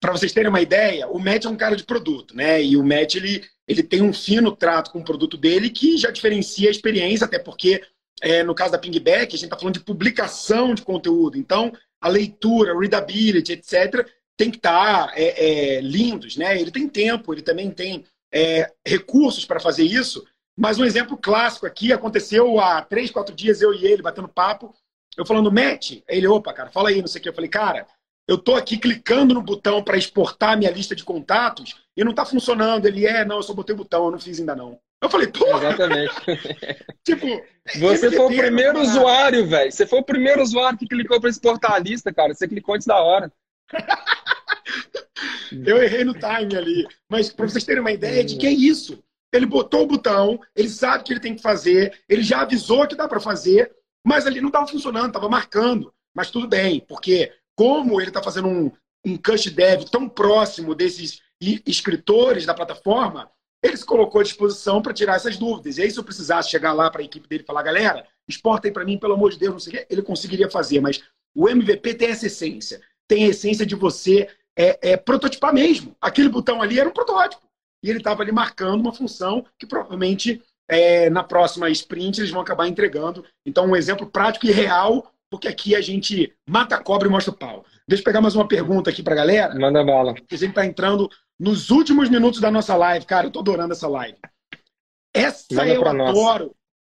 para 0.00 0.12
vocês 0.12 0.32
terem 0.32 0.48
uma 0.48 0.60
ideia, 0.60 1.08
o 1.08 1.18
Matt 1.18 1.44
é 1.44 1.48
um 1.48 1.56
cara 1.56 1.74
de 1.74 1.84
produto, 1.84 2.36
né? 2.36 2.62
E 2.62 2.76
o 2.76 2.84
Matt 2.84 3.16
ele, 3.16 3.44
ele 3.66 3.82
tem 3.82 4.00
um 4.00 4.12
fino 4.12 4.54
trato 4.54 4.92
com 4.92 5.00
o 5.00 5.04
produto 5.04 5.36
dele 5.36 5.70
que 5.70 5.96
já 5.96 6.10
diferencia 6.10 6.68
a 6.68 6.70
experiência, 6.70 7.24
até 7.24 7.38
porque 7.38 7.82
é, 8.20 8.42
no 8.42 8.54
caso 8.54 8.72
da 8.72 8.78
Pingback, 8.78 9.34
a 9.34 9.38
gente 9.38 9.44
está 9.44 9.56
falando 9.56 9.74
de 9.74 9.84
publicação 9.84 10.74
de 10.74 10.82
conteúdo. 10.82 11.36
Então, 11.36 11.72
a 12.00 12.08
leitura, 12.08 12.78
readability, 12.78 13.52
etc., 13.52 14.06
tem 14.36 14.50
que 14.50 14.56
estar 14.56 15.08
tá, 15.08 15.12
é, 15.16 15.76
é, 15.76 15.80
lindos, 15.80 16.36
né? 16.36 16.60
Ele 16.60 16.70
tem 16.70 16.88
tempo, 16.88 17.34
ele 17.34 17.42
também 17.42 17.70
tem 17.70 18.04
é, 18.32 18.72
recursos 18.86 19.44
para 19.44 19.58
fazer 19.58 19.82
isso. 19.82 20.24
Mas 20.56 20.78
um 20.78 20.84
exemplo 20.84 21.16
clássico 21.16 21.66
aqui 21.66 21.92
aconteceu 21.92 22.60
há 22.60 22.82
três, 22.82 23.10
quatro 23.10 23.34
dias, 23.34 23.60
eu 23.60 23.74
e 23.74 23.84
ele 23.84 24.02
batendo 24.02 24.28
papo. 24.28 24.74
Eu 25.16 25.26
falando, 25.26 25.50
Matt, 25.50 26.02
ele, 26.08 26.26
opa, 26.28 26.52
cara, 26.52 26.70
fala 26.70 26.90
aí, 26.90 27.00
não 27.00 27.08
sei 27.08 27.18
o 27.18 27.22
que. 27.22 27.28
Eu 27.28 27.34
falei, 27.34 27.50
cara, 27.50 27.86
eu 28.28 28.36
tô 28.36 28.54
aqui 28.54 28.76
clicando 28.76 29.32
no 29.32 29.40
botão 29.40 29.82
para 29.82 29.96
exportar 29.96 30.56
minha 30.56 30.70
lista 30.70 30.94
de 30.94 31.02
contatos 31.02 31.82
e 31.96 32.04
não 32.04 32.12
tá 32.12 32.26
funcionando. 32.26 32.84
Ele, 32.84 33.06
é, 33.06 33.24
não, 33.24 33.36
eu 33.36 33.42
só 33.42 33.54
botei 33.54 33.74
o 33.74 33.78
botão, 33.78 34.04
eu 34.04 34.10
não 34.10 34.18
fiz 34.18 34.38
ainda 34.38 34.54
não. 34.54 34.78
Eu 35.00 35.08
falei, 35.08 35.28
pô. 35.28 35.46
Exatamente. 35.46 36.14
tipo, 37.02 37.26
você 37.78 38.10
foi 38.10 38.26
o 38.26 38.36
primeiro 38.36 38.80
usuário, 38.80 39.46
velho. 39.46 39.72
Você 39.72 39.86
foi 39.86 40.00
o 40.00 40.04
primeiro 40.04 40.42
usuário 40.42 40.78
que 40.78 40.86
clicou 40.86 41.18
para 41.18 41.30
exportar 41.30 41.72
a 41.72 41.78
lista, 41.78 42.12
cara. 42.12 42.34
Você 42.34 42.46
clicou 42.46 42.74
antes 42.74 42.86
da 42.86 43.00
hora. 43.00 43.32
eu 45.64 45.82
errei 45.82 46.04
no 46.04 46.12
time 46.12 46.54
ali. 46.54 46.86
Mas 47.10 47.32
para 47.32 47.48
vocês 47.48 47.64
terem 47.64 47.80
uma 47.80 47.92
ideia 47.92 48.22
de 48.22 48.36
que 48.36 48.46
é 48.46 48.52
isso. 48.52 49.02
Ele 49.32 49.46
botou 49.46 49.84
o 49.84 49.86
botão, 49.86 50.38
ele 50.54 50.68
sabe 50.68 51.00
o 51.00 51.04
que 51.04 51.12
ele 51.14 51.20
tem 51.20 51.34
que 51.34 51.42
fazer, 51.42 52.00
ele 52.08 52.22
já 52.22 52.40
avisou 52.40 52.86
que 52.86 52.96
dá 52.96 53.06
para 53.06 53.20
fazer, 53.20 53.70
mas 54.02 54.26
ali 54.26 54.40
não 54.40 54.48
estava 54.48 54.66
funcionando, 54.66 55.08
estava 55.08 55.28
marcando. 55.28 55.92
Mas 56.14 56.30
tudo 56.30 56.48
bem, 56.48 56.80
porque 56.80 57.30
como 57.58 58.00
ele 58.00 58.10
está 58.10 58.22
fazendo 58.22 58.46
um, 58.46 58.70
um 59.04 59.16
cush 59.16 59.50
dev 59.50 59.82
tão 59.90 60.08
próximo 60.08 60.76
desses 60.76 61.20
escritores 61.66 62.46
da 62.46 62.54
plataforma, 62.54 63.28
ele 63.60 63.76
se 63.76 63.84
colocou 63.84 64.20
à 64.20 64.24
disposição 64.24 64.80
para 64.80 64.94
tirar 64.94 65.16
essas 65.16 65.36
dúvidas. 65.36 65.76
E 65.76 65.82
aí, 65.82 65.90
se 65.90 65.98
eu 65.98 66.04
precisasse 66.04 66.48
chegar 66.48 66.72
lá 66.72 66.88
para 66.88 67.02
a 67.02 67.04
equipe 67.04 67.28
dele 67.28 67.42
e 67.42 67.46
falar, 67.46 67.64
galera, 67.64 68.06
exporta 68.28 68.68
aí 68.68 68.72
para 68.72 68.84
mim, 68.84 68.96
pelo 68.96 69.14
amor 69.14 69.32
de 69.32 69.40
Deus, 69.40 69.52
não 69.52 69.58
sei 69.58 69.72
o 69.72 69.76
quê, 69.76 69.86
ele 69.90 70.02
conseguiria 70.02 70.48
fazer. 70.48 70.80
Mas 70.80 71.02
o 71.34 71.48
MVP 71.48 71.94
tem 71.94 72.10
essa 72.10 72.28
essência. 72.28 72.80
Tem 73.08 73.24
a 73.24 73.28
essência 73.30 73.66
de 73.66 73.74
você 73.74 74.28
é, 74.56 74.92
é, 74.92 74.96
prototipar 74.96 75.52
mesmo. 75.52 75.96
Aquele 76.00 76.28
botão 76.28 76.62
ali 76.62 76.78
era 76.78 76.88
um 76.88 76.92
protótipo 76.92 77.42
e 77.82 77.90
ele 77.90 77.98
estava 77.98 78.22
ali 78.22 78.30
marcando 78.30 78.80
uma 78.80 78.94
função 78.94 79.44
que 79.58 79.66
provavelmente 79.66 80.40
é, 80.68 81.10
na 81.10 81.24
próxima 81.24 81.68
sprint 81.70 82.20
eles 82.20 82.30
vão 82.30 82.40
acabar 82.40 82.68
entregando. 82.68 83.24
Então, 83.44 83.66
um 83.66 83.74
exemplo 83.74 84.06
prático 84.06 84.46
e 84.46 84.52
real, 84.52 85.12
porque 85.30 85.48
aqui 85.48 85.74
a 85.74 85.80
gente 85.80 86.32
mata 86.48 86.76
a 86.76 86.82
cobra 86.82 87.08
e 87.08 87.10
mostra 87.10 87.32
o 87.32 87.36
pau. 87.36 87.64
Deixa 87.86 88.00
eu 88.00 88.04
pegar 88.04 88.20
mais 88.20 88.34
uma 88.34 88.48
pergunta 88.48 88.90
aqui 88.90 89.02
para 89.02 89.14
a 89.14 89.16
galera. 89.16 89.54
Manda 89.54 89.84
bala. 89.84 90.12
A 90.12 90.36
gente 90.36 90.46
está 90.46 90.64
entrando 90.64 91.08
nos 91.38 91.70
últimos 91.70 92.08
minutos 92.08 92.40
da 92.40 92.50
nossa 92.50 92.74
live. 92.76 93.06
Cara, 93.06 93.26
eu 93.26 93.28
estou 93.28 93.40
adorando 93.40 93.72
essa 93.72 93.88
live. 93.88 94.18
Essa 95.14 95.46
Manda 95.52 95.74
eu 95.74 95.86
adoro. 95.86 96.44
Nós. 96.44 96.52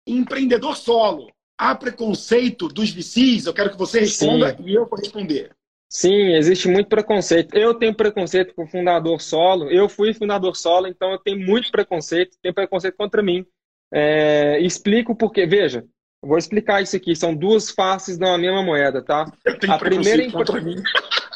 Empreendedor 0.07 0.76
solo. 0.76 1.31
Há 1.59 1.74
preconceito 1.74 2.68
dos 2.68 2.91
VCs? 2.91 3.47
Eu 3.47 3.55
quero 3.55 3.70
que 3.70 3.76
você 3.79 4.01
responda 4.01 4.57
Sim. 4.57 4.64
e 4.64 4.74
eu 4.74 4.87
vou 4.87 4.99
responder. 4.99 5.51
Sim, 5.91 6.35
existe 6.35 6.68
muito 6.68 6.89
preconceito. 6.89 7.57
Eu 7.57 7.74
tenho 7.74 7.95
preconceito 7.95 8.55
com 8.55 8.66
fundador 8.66 9.20
solo. 9.20 9.70
Eu 9.70 9.89
fui 9.89 10.12
fundador 10.12 10.55
solo, 10.55 10.87
então 10.87 11.11
eu 11.12 11.18
tenho 11.18 11.39
muito 11.39 11.70
preconceito. 11.70 12.37
Tenho 12.43 12.55
preconceito 12.55 12.97
contra 12.97 13.22
mim. 13.22 13.45
É, 13.93 14.61
explico 14.61 15.16
porque. 15.16 15.47
Veja, 15.47 15.85
vou 16.23 16.39
explicar 16.39 16.83
isso 16.83 16.97
aqui. 16.97 17.14
São 17.14 17.35
duas 17.35 17.71
faces 17.71 18.19
uma 18.27 18.39
mesma 18.39 18.62
moeda, 18.62 19.03
tá? 19.03 19.31
Eu 19.45 19.59
tenho 19.59 19.73
a 19.73 19.79
primeira 19.79 20.23
mim. 20.61 20.83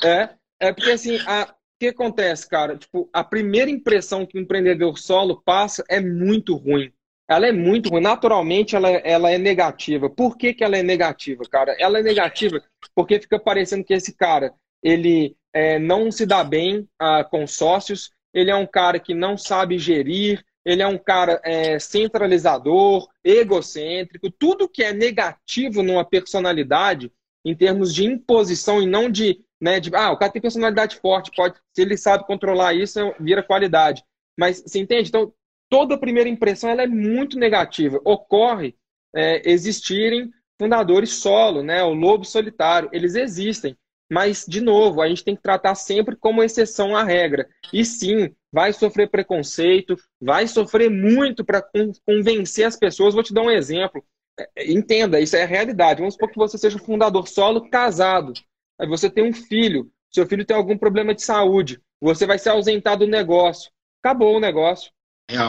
É, 0.04 0.30
é 0.60 0.72
porque 0.72 0.90
assim, 0.90 1.18
a... 1.26 1.44
o 1.44 1.54
que 1.78 1.88
acontece, 1.88 2.48
cara? 2.48 2.76
Tipo, 2.76 3.08
a 3.12 3.24
primeira 3.24 3.70
impressão 3.70 4.26
que 4.26 4.38
o 4.38 4.40
empreendedor 4.40 4.98
solo 4.98 5.42
passa 5.44 5.84
é 5.88 6.00
muito 6.00 6.56
ruim. 6.56 6.92
Ela 7.28 7.46
é 7.46 7.52
muito 7.52 7.88
ruim. 7.88 8.02
Naturalmente, 8.02 8.76
ela, 8.76 8.90
ela 8.90 9.30
é 9.30 9.38
negativa. 9.38 10.10
Por 10.10 10.36
que, 10.36 10.52
que 10.52 10.64
ela 10.64 10.76
é 10.76 10.82
negativa, 10.82 11.42
cara? 11.50 11.74
Ela 11.78 12.00
é 12.00 12.02
negativa 12.02 12.62
porque 12.94 13.20
fica 13.20 13.38
parecendo 13.38 13.84
que 13.84 13.94
esse 13.94 14.14
cara 14.14 14.52
ele 14.82 15.36
é, 15.52 15.78
não 15.78 16.10
se 16.10 16.26
dá 16.26 16.42
bem 16.42 16.88
ah, 16.98 17.24
com 17.24 17.46
sócios, 17.46 18.10
ele 18.34 18.50
é 18.50 18.56
um 18.56 18.66
cara 18.66 18.98
que 18.98 19.14
não 19.14 19.36
sabe 19.36 19.78
gerir, 19.78 20.42
ele 20.64 20.82
é 20.82 20.86
um 20.86 20.98
cara 20.98 21.40
é, 21.44 21.78
centralizador, 21.78 23.08
egocêntrico, 23.24 24.30
tudo 24.30 24.68
que 24.68 24.82
é 24.82 24.92
negativo 24.92 25.82
numa 25.82 26.04
personalidade, 26.04 27.12
em 27.44 27.54
termos 27.54 27.92
de 27.92 28.04
imposição 28.04 28.80
e 28.80 28.86
não 28.86 29.10
de, 29.10 29.44
né, 29.60 29.80
de 29.80 29.94
ah, 29.94 30.12
o 30.12 30.16
cara 30.16 30.32
tem 30.32 30.40
personalidade 30.40 30.96
forte, 30.96 31.32
pode, 31.34 31.56
se 31.74 31.82
ele 31.82 31.96
sabe 31.96 32.26
controlar 32.26 32.74
isso, 32.74 33.00
vira 33.18 33.42
qualidade. 33.42 34.04
Mas 34.38 34.62
você 34.62 34.78
entende? 34.78 35.08
Então, 35.08 35.32
toda 35.68 35.98
primeira 35.98 36.28
impressão 36.28 36.70
ela 36.70 36.82
é 36.82 36.86
muito 36.86 37.38
negativa. 37.38 38.00
Ocorre 38.04 38.76
é, 39.14 39.50
existirem 39.50 40.30
fundadores 40.60 41.14
solo, 41.14 41.62
né? 41.62 41.82
O 41.82 41.92
lobo 41.92 42.24
solitário, 42.24 42.88
eles 42.92 43.14
existem. 43.14 43.76
Mas, 44.12 44.44
de 44.46 44.60
novo, 44.60 45.00
a 45.00 45.08
gente 45.08 45.24
tem 45.24 45.34
que 45.34 45.40
tratar 45.40 45.74
sempre 45.74 46.14
como 46.14 46.42
exceção 46.42 46.94
à 46.94 47.02
regra. 47.02 47.48
E 47.72 47.82
sim, 47.82 48.30
vai 48.52 48.70
sofrer 48.70 49.08
preconceito, 49.08 49.96
vai 50.20 50.46
sofrer 50.46 50.90
muito 50.90 51.42
para 51.42 51.64
convencer 52.06 52.66
as 52.66 52.76
pessoas. 52.76 53.14
Vou 53.14 53.22
te 53.22 53.32
dar 53.32 53.40
um 53.40 53.50
exemplo. 53.50 54.04
É, 54.38 54.70
entenda, 54.70 55.18
isso 55.18 55.34
é 55.34 55.44
a 55.44 55.46
realidade. 55.46 56.00
Vamos 56.00 56.12
supor 56.12 56.30
que 56.30 56.36
você 56.36 56.58
seja 56.58 56.78
fundador 56.78 57.26
solo, 57.26 57.70
casado. 57.70 58.34
Aí 58.78 58.86
você 58.86 59.08
tem 59.08 59.26
um 59.26 59.32
filho, 59.32 59.90
seu 60.12 60.26
filho 60.26 60.44
tem 60.44 60.58
algum 60.58 60.76
problema 60.76 61.14
de 61.14 61.22
saúde, 61.22 61.80
você 61.98 62.26
vai 62.26 62.38
se 62.38 62.50
ausentar 62.50 62.98
do 62.98 63.06
negócio. 63.06 63.70
Acabou 64.04 64.36
o 64.36 64.40
negócio. 64.40 64.92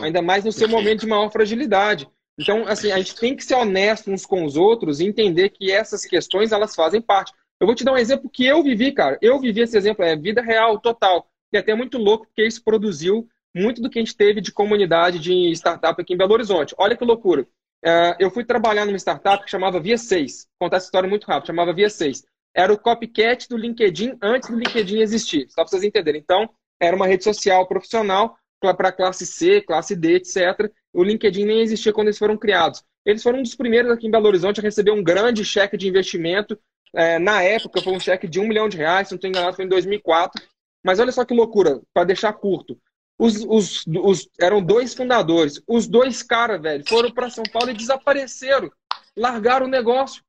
Ainda 0.01 0.21
mais 0.21 0.45
no 0.45 0.53
seu 0.53 0.69
momento 0.69 1.01
de 1.01 1.07
maior 1.07 1.29
fragilidade. 1.29 2.07
Então, 2.39 2.65
assim, 2.65 2.93
a 2.93 2.97
gente 2.97 3.15
tem 3.15 3.35
que 3.35 3.43
ser 3.43 3.55
honesto 3.55 4.09
uns 4.09 4.25
com 4.25 4.45
os 4.45 4.55
outros 4.55 5.01
e 5.01 5.05
entender 5.05 5.49
que 5.49 5.69
essas 5.69 6.05
questões, 6.05 6.53
elas 6.53 6.73
fazem 6.73 7.01
parte. 7.01 7.33
Eu 7.63 7.65
vou 7.65 7.75
te 7.75 7.85
dar 7.85 7.93
um 7.93 7.97
exemplo 7.97 8.29
que 8.29 8.45
eu 8.45 8.61
vivi, 8.61 8.91
cara. 8.91 9.17
Eu 9.21 9.39
vivi 9.39 9.61
esse 9.61 9.77
exemplo, 9.77 10.03
é 10.03 10.17
vida 10.17 10.41
real, 10.41 10.77
total. 10.77 11.29
E 11.49 11.57
até 11.57 11.73
muito 11.73 11.97
louco, 11.97 12.25
porque 12.25 12.45
isso 12.45 12.61
produziu 12.61 13.25
muito 13.55 13.81
do 13.81 13.89
que 13.89 13.97
a 13.97 14.01
gente 14.01 14.17
teve 14.17 14.41
de 14.41 14.51
comunidade 14.51 15.17
de 15.17 15.49
startup 15.53 16.01
aqui 16.01 16.13
em 16.13 16.17
Belo 16.17 16.33
Horizonte. 16.33 16.75
Olha 16.77 16.97
que 16.97 17.05
loucura. 17.05 17.43
Uh, 17.43 18.19
eu 18.19 18.29
fui 18.29 18.43
trabalhar 18.43 18.85
numa 18.85 18.97
startup 18.97 19.45
que 19.45 19.49
chamava 19.49 19.79
Via 19.79 19.97
6. 19.97 20.45
Vou 20.59 20.67
contar 20.67 20.75
essa 20.75 20.87
história 20.87 21.07
muito 21.07 21.23
rápido. 21.23 21.47
Chamava 21.47 21.71
Via 21.71 21.89
6. 21.89 22.25
Era 22.53 22.73
o 22.73 22.77
copycat 22.77 23.47
do 23.47 23.55
LinkedIn 23.55 24.17
antes 24.21 24.49
do 24.49 24.57
LinkedIn 24.57 24.97
existir. 24.99 25.45
Só 25.47 25.61
para 25.61 25.69
vocês 25.69 25.85
entenderem. 25.85 26.19
Então, 26.19 26.49
era 26.81 26.93
uma 26.93 27.07
rede 27.07 27.23
social 27.23 27.65
profissional 27.65 28.35
para 28.59 28.91
classe 28.91 29.25
C, 29.25 29.61
classe 29.61 29.95
D, 29.95 30.15
etc. 30.15 30.69
O 30.91 31.01
LinkedIn 31.01 31.45
nem 31.45 31.61
existia 31.61 31.93
quando 31.93 32.07
eles 32.07 32.19
foram 32.19 32.35
criados. 32.35 32.83
Eles 33.05 33.23
foram 33.23 33.39
um 33.39 33.43
dos 33.43 33.55
primeiros 33.55 33.89
aqui 33.89 34.05
em 34.05 34.11
Belo 34.11 34.27
Horizonte 34.27 34.59
a 34.59 34.63
receber 34.63 34.91
um 34.91 35.01
grande 35.01 35.45
cheque 35.45 35.77
de 35.77 35.87
investimento. 35.87 36.59
É, 36.95 37.17
na 37.17 37.41
época, 37.41 37.81
foi 37.81 37.93
um 37.93 37.99
cheque 37.99 38.27
de 38.27 38.39
um 38.39 38.47
milhão 38.47 38.69
de 38.69 38.77
reais, 38.77 39.07
se 39.07 39.13
não 39.13 39.17
estou 39.17 39.29
enganado, 39.29 39.55
foi 39.55 39.65
em 39.65 39.69
2004. 39.69 40.41
Mas 40.83 40.99
olha 40.99 41.11
só 41.11 41.23
que 41.25 41.33
loucura, 41.33 41.81
para 41.93 42.03
deixar 42.03 42.33
curto. 42.33 42.77
Os, 43.17 43.43
os, 43.47 43.85
os, 43.87 44.29
eram 44.39 44.61
dois 44.61 44.93
fundadores. 44.93 45.61
Os 45.67 45.87
dois 45.87 46.21
caras, 46.21 46.61
velho, 46.61 46.83
foram 46.87 47.11
para 47.11 47.29
São 47.29 47.43
Paulo 47.51 47.69
e 47.69 47.73
desapareceram. 47.73 48.69
Largaram 49.15 49.65
o 49.65 49.69
negócio. 49.69 50.21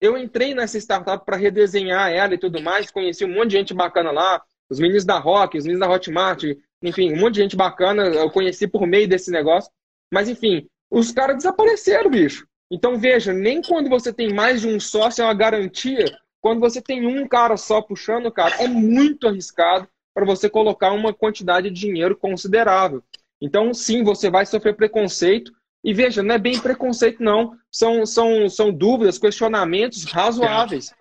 Eu 0.00 0.18
entrei 0.18 0.54
nessa 0.54 0.78
startup 0.78 1.24
para 1.24 1.36
redesenhar 1.36 2.10
ela 2.10 2.34
e 2.34 2.38
tudo 2.38 2.60
mais. 2.60 2.90
Conheci 2.90 3.24
um 3.24 3.32
monte 3.32 3.50
de 3.50 3.58
gente 3.58 3.72
bacana 3.72 4.10
lá. 4.10 4.42
Os 4.68 4.80
meninos 4.80 5.04
da 5.04 5.18
Rock, 5.18 5.56
os 5.56 5.64
meninos 5.64 5.86
da 5.86 5.92
Hotmart. 5.92 6.42
Enfim, 6.82 7.12
um 7.12 7.20
monte 7.20 7.34
de 7.34 7.42
gente 7.42 7.56
bacana. 7.56 8.02
Eu 8.04 8.30
conheci 8.30 8.66
por 8.66 8.86
meio 8.86 9.08
desse 9.08 9.30
negócio. 9.30 9.70
Mas, 10.12 10.28
enfim, 10.28 10.68
os 10.90 11.12
caras 11.12 11.36
desapareceram, 11.36 12.10
bicho. 12.10 12.46
Então, 12.72 12.98
veja, 12.98 13.34
nem 13.34 13.60
quando 13.60 13.90
você 13.90 14.10
tem 14.10 14.32
mais 14.32 14.62
de 14.62 14.66
um 14.66 14.80
sócio 14.80 15.20
é 15.20 15.26
uma 15.26 15.34
garantia. 15.34 16.06
Quando 16.40 16.58
você 16.58 16.80
tem 16.80 17.06
um 17.06 17.28
cara 17.28 17.58
só 17.58 17.82
puxando, 17.82 18.32
cara, 18.32 18.62
é 18.62 18.66
muito 18.66 19.28
arriscado 19.28 19.86
para 20.14 20.24
você 20.24 20.48
colocar 20.48 20.90
uma 20.92 21.12
quantidade 21.12 21.68
de 21.68 21.78
dinheiro 21.78 22.16
considerável. 22.16 23.02
Então, 23.42 23.74
sim, 23.74 24.02
você 24.02 24.30
vai 24.30 24.46
sofrer 24.46 24.74
preconceito. 24.74 25.52
E 25.84 25.92
veja, 25.92 26.22
não 26.22 26.34
é 26.34 26.38
bem 26.38 26.58
preconceito, 26.58 27.22
não. 27.22 27.54
São, 27.70 28.06
são, 28.06 28.48
são 28.48 28.72
dúvidas, 28.72 29.18
questionamentos 29.18 30.04
razoáveis. 30.04 30.94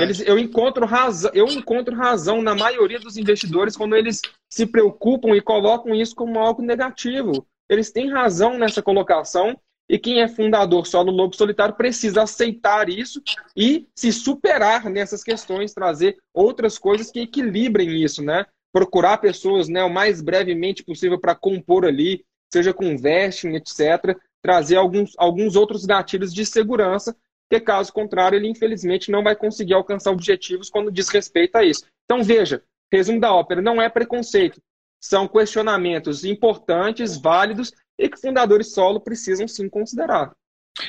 Eles, 0.00 0.26
eu, 0.26 0.36
encontro 0.40 0.86
razão, 0.86 1.30
eu 1.34 1.46
encontro 1.46 1.94
razão 1.94 2.42
na 2.42 2.54
maioria 2.54 2.98
dos 2.98 3.16
investidores 3.16 3.76
quando 3.76 3.94
eles 3.94 4.20
se 4.50 4.66
preocupam 4.66 5.36
e 5.36 5.40
colocam 5.40 5.94
isso 5.94 6.16
como 6.16 6.40
algo 6.40 6.62
negativo. 6.62 7.46
Eles 7.68 7.92
têm 7.92 8.10
razão 8.10 8.58
nessa 8.58 8.82
colocação 8.82 9.56
e 9.88 9.98
quem 9.98 10.22
é 10.22 10.28
fundador 10.28 10.86
só 10.86 11.04
no 11.04 11.12
Lobo 11.12 11.36
Solitário 11.36 11.74
precisa 11.74 12.22
aceitar 12.22 12.88
isso 12.88 13.22
e 13.56 13.86
se 13.94 14.12
superar 14.12 14.88
nessas 14.88 15.22
questões, 15.22 15.74
trazer 15.74 16.16
outras 16.32 16.78
coisas 16.78 17.10
que 17.10 17.20
equilibrem 17.20 18.02
isso, 18.02 18.22
né? 18.22 18.46
Procurar 18.72 19.18
pessoas 19.18 19.68
né, 19.68 19.84
o 19.84 19.90
mais 19.90 20.22
brevemente 20.22 20.82
possível 20.82 21.20
para 21.20 21.34
compor 21.34 21.84
ali, 21.84 22.24
seja 22.52 22.72
com 22.72 22.96
vesting, 22.96 23.54
etc. 23.54 24.16
Trazer 24.42 24.76
alguns, 24.76 25.12
alguns 25.18 25.56
outros 25.56 25.84
gatilhos 25.84 26.32
de 26.32 26.46
segurança, 26.46 27.14
porque 27.48 27.62
caso 27.62 27.92
contrário, 27.92 28.36
ele 28.36 28.48
infelizmente 28.48 29.10
não 29.10 29.22
vai 29.22 29.36
conseguir 29.36 29.74
alcançar 29.74 30.10
objetivos 30.10 30.70
quando 30.70 30.90
diz 30.90 31.10
respeito 31.10 31.56
a 31.56 31.62
isso. 31.62 31.84
Então 32.06 32.22
veja, 32.22 32.62
resumo 32.90 33.20
da 33.20 33.34
ópera, 33.34 33.60
não 33.60 33.80
é 33.80 33.90
preconceito. 33.90 34.58
São 34.98 35.28
questionamentos 35.28 36.24
importantes, 36.24 37.20
válidos, 37.20 37.72
e 37.98 38.08
que 38.08 38.20
fundadores 38.20 38.72
solo 38.72 39.00
precisam 39.00 39.46
sim 39.46 39.68
considerar. 39.68 40.32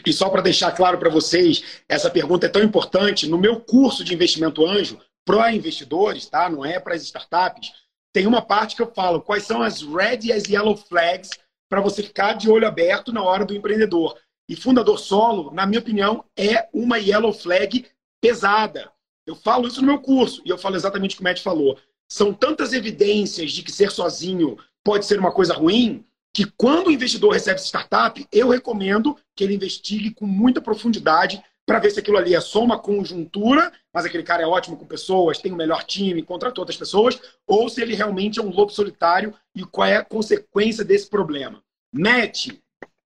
E 0.06 0.14
só 0.14 0.30
para 0.30 0.41
deixar 0.41 0.72
claro 0.72 0.97
para 0.97 1.10
vocês, 1.10 1.82
essa 1.88 2.10
pergunta 2.10 2.45
é 2.45 2.49
tão 2.49 2.64
importante. 2.64 3.28
No 3.28 3.38
meu 3.38 3.60
curso 3.60 4.04
de 4.04 4.14
investimento 4.14 4.66
anjo, 4.66 4.99
para 5.26 5.54
investidores, 5.54 6.26
tá? 6.28 6.49
não 6.49 6.66
é 6.66 6.80
para 6.80 6.95
as 6.95 7.04
startups, 7.04 7.72
tem 8.14 8.28
uma 8.28 8.41
parte 8.41 8.76
que 8.76 8.82
eu 8.82 8.91
falo 8.93 9.22
quais 9.22 9.43
são 9.43 9.62
as 9.62 9.82
red 9.82 10.20
e 10.24 10.34
as 10.34 10.47
yellow 10.47 10.78
flags 10.78 11.32
para 11.70 11.82
você 11.82 12.04
ficar 12.04 12.34
de 12.34 12.49
olho 12.49 12.68
aberto 12.68 13.12
na 13.12 13.24
hora 13.24 13.45
do 13.45 13.56
empreendedor. 13.56 14.18
E 14.47 14.56
fundador 14.56 14.99
solo, 14.99 15.51
na 15.51 15.66
minha 15.66 15.80
opinião, 15.80 16.24
é 16.38 16.68
uma 16.74 16.99
yellow 16.99 17.34
flag 17.34 17.88
pesada. 18.22 18.91
Eu 19.26 19.36
falo 19.36 19.68
isso 19.68 19.82
no 19.82 19.88
meu 19.88 19.99
curso 19.99 20.41
e 20.45 20.49
eu 20.49 20.58
falo 20.58 20.76
exatamente 20.76 21.16
o 21.16 21.18
que 21.18 21.22
o 21.22 21.24
Matt 21.24 21.41
falou. 21.41 21.80
São 22.08 22.34
tantas 22.34 22.74
evidências 22.74 23.51
de 23.51 23.64
que 23.64 23.72
ser 23.72 23.89
sozinho 23.89 24.58
pode 24.84 25.06
ser 25.06 25.18
uma 25.18 25.32
coisa 25.32 25.54
ruim 25.54 26.06
que 26.34 26.46
quando 26.58 26.88
o 26.88 26.92
investidor 26.92 27.34
recebe 27.34 27.60
essa 27.60 27.68
startup, 27.68 28.26
eu 28.32 28.50
recomendo 28.50 29.16
que 29.36 29.44
ele 29.44 29.54
investigue 29.54 30.12
com 30.12 30.26
muita 30.26 30.60
profundidade 30.60 31.44
para 31.66 31.80
ver 31.80 31.92
se 31.92 32.00
aquilo 32.00 32.18
ali 32.18 32.36
é 32.36 32.42
só 32.42 32.62
uma 32.62 32.78
conjuntura, 32.78 33.72
mas 33.94 34.04
aquele 34.04 34.24
cara 34.24 34.44
é 34.44 34.48
ótimo 34.48 34.76
com 34.76 34.86
pessoas, 34.86 35.38
tem 35.38 35.52
o 35.52 35.56
um 35.56 35.58
melhor 35.58 35.84
time, 35.84 36.24
contratou 36.24 36.64
outras 36.64 36.78
pessoas, 36.78 37.22
ou 37.48 37.70
se 37.70 37.82
ele 37.82 37.96
realmente 37.96 38.40
é 38.40 38.44
um 38.44 38.50
lobo 38.50 38.72
solitário 38.72 39.34
e 39.56 39.64
qual 39.64 39.88
é 39.88 39.98
a 39.98 40.04
consequência 40.04 40.84
desse 40.84 41.10
problema. 41.10 41.64
Matt, 41.94 42.50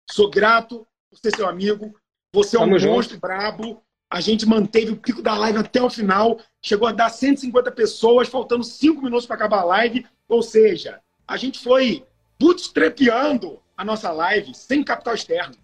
sou 0.08 0.30
grato 0.30 0.86
por 1.10 1.18
ser 1.18 1.34
seu 1.34 1.48
amigo, 1.48 1.96
você 2.32 2.56
é 2.56 2.60
um 2.60 2.66
monstro 2.66 3.18
brabo, 3.18 3.82
a 4.10 4.20
gente 4.20 4.46
manteve 4.46 4.92
o 4.92 4.96
pico 4.96 5.22
da 5.22 5.36
live 5.36 5.58
até 5.58 5.82
o 5.82 5.90
final, 5.90 6.38
chegou 6.62 6.86
a 6.86 6.92
dar 6.92 7.08
150 7.08 7.72
pessoas, 7.72 8.28
faltando 8.28 8.62
5 8.62 9.02
minutos 9.02 9.26
para 9.26 9.36
acabar 9.36 9.60
a 9.60 9.64
live, 9.64 10.06
ou 10.28 10.42
seja, 10.42 11.00
a 11.26 11.36
gente 11.36 11.58
foi 11.58 12.04
bootstrapeando 12.38 13.58
a 13.76 13.84
nossa 13.84 14.10
live 14.10 14.54
sem 14.54 14.82
capital 14.82 15.14
externo. 15.14 15.54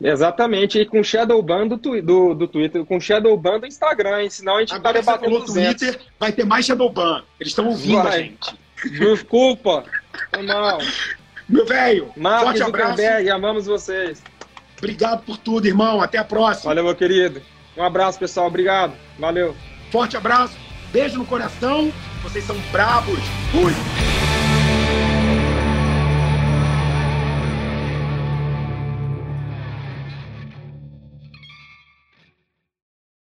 Exatamente, 0.00 0.78
e 0.78 0.84
com 0.84 1.02
Shadowban 1.02 1.68
do, 1.68 1.76
do, 1.76 2.34
do 2.34 2.48
Twitter, 2.48 2.84
com 2.84 3.00
Shadowban 3.00 3.60
do 3.60 3.66
Instagram, 3.66 4.22
hein? 4.22 4.30
senão 4.30 4.56
a 4.56 4.60
gente 4.60 4.74
Agora 4.74 5.02
tá 5.02 5.12
debatendo 5.12 5.38
no 5.38 5.44
Twitter, 5.46 6.00
vai 6.18 6.32
ter 6.32 6.44
mais 6.44 6.66
Shadowban. 6.66 7.24
Eles 7.38 7.52
estão 7.52 7.68
ouvindo 7.68 8.02
vai. 8.02 8.18
a 8.18 8.22
gente. 8.22 8.58
Desculpa, 8.98 9.84
foi 10.34 10.42
mal. 10.42 10.78
Meu 11.48 11.64
velho, 11.64 12.12
forte 12.40 12.62
abraço. 12.62 13.02
amamos 13.32 13.66
vocês. 13.66 14.22
Obrigado 14.78 15.24
por 15.24 15.38
tudo, 15.38 15.66
irmão. 15.66 16.02
Até 16.02 16.18
a 16.18 16.24
próxima. 16.24 16.70
Valeu, 16.70 16.84
meu 16.84 16.94
querido. 16.94 17.40
Um 17.76 17.82
abraço, 17.82 18.18
pessoal. 18.18 18.48
Obrigado. 18.48 18.94
Valeu. 19.18 19.54
Forte 19.90 20.16
abraço. 20.16 20.56
Beijo 20.92 21.18
no 21.18 21.24
coração. 21.24 21.92
Vocês 22.22 22.44
são 22.44 22.56
bravos. 22.70 23.18
Fui. 23.50 24.13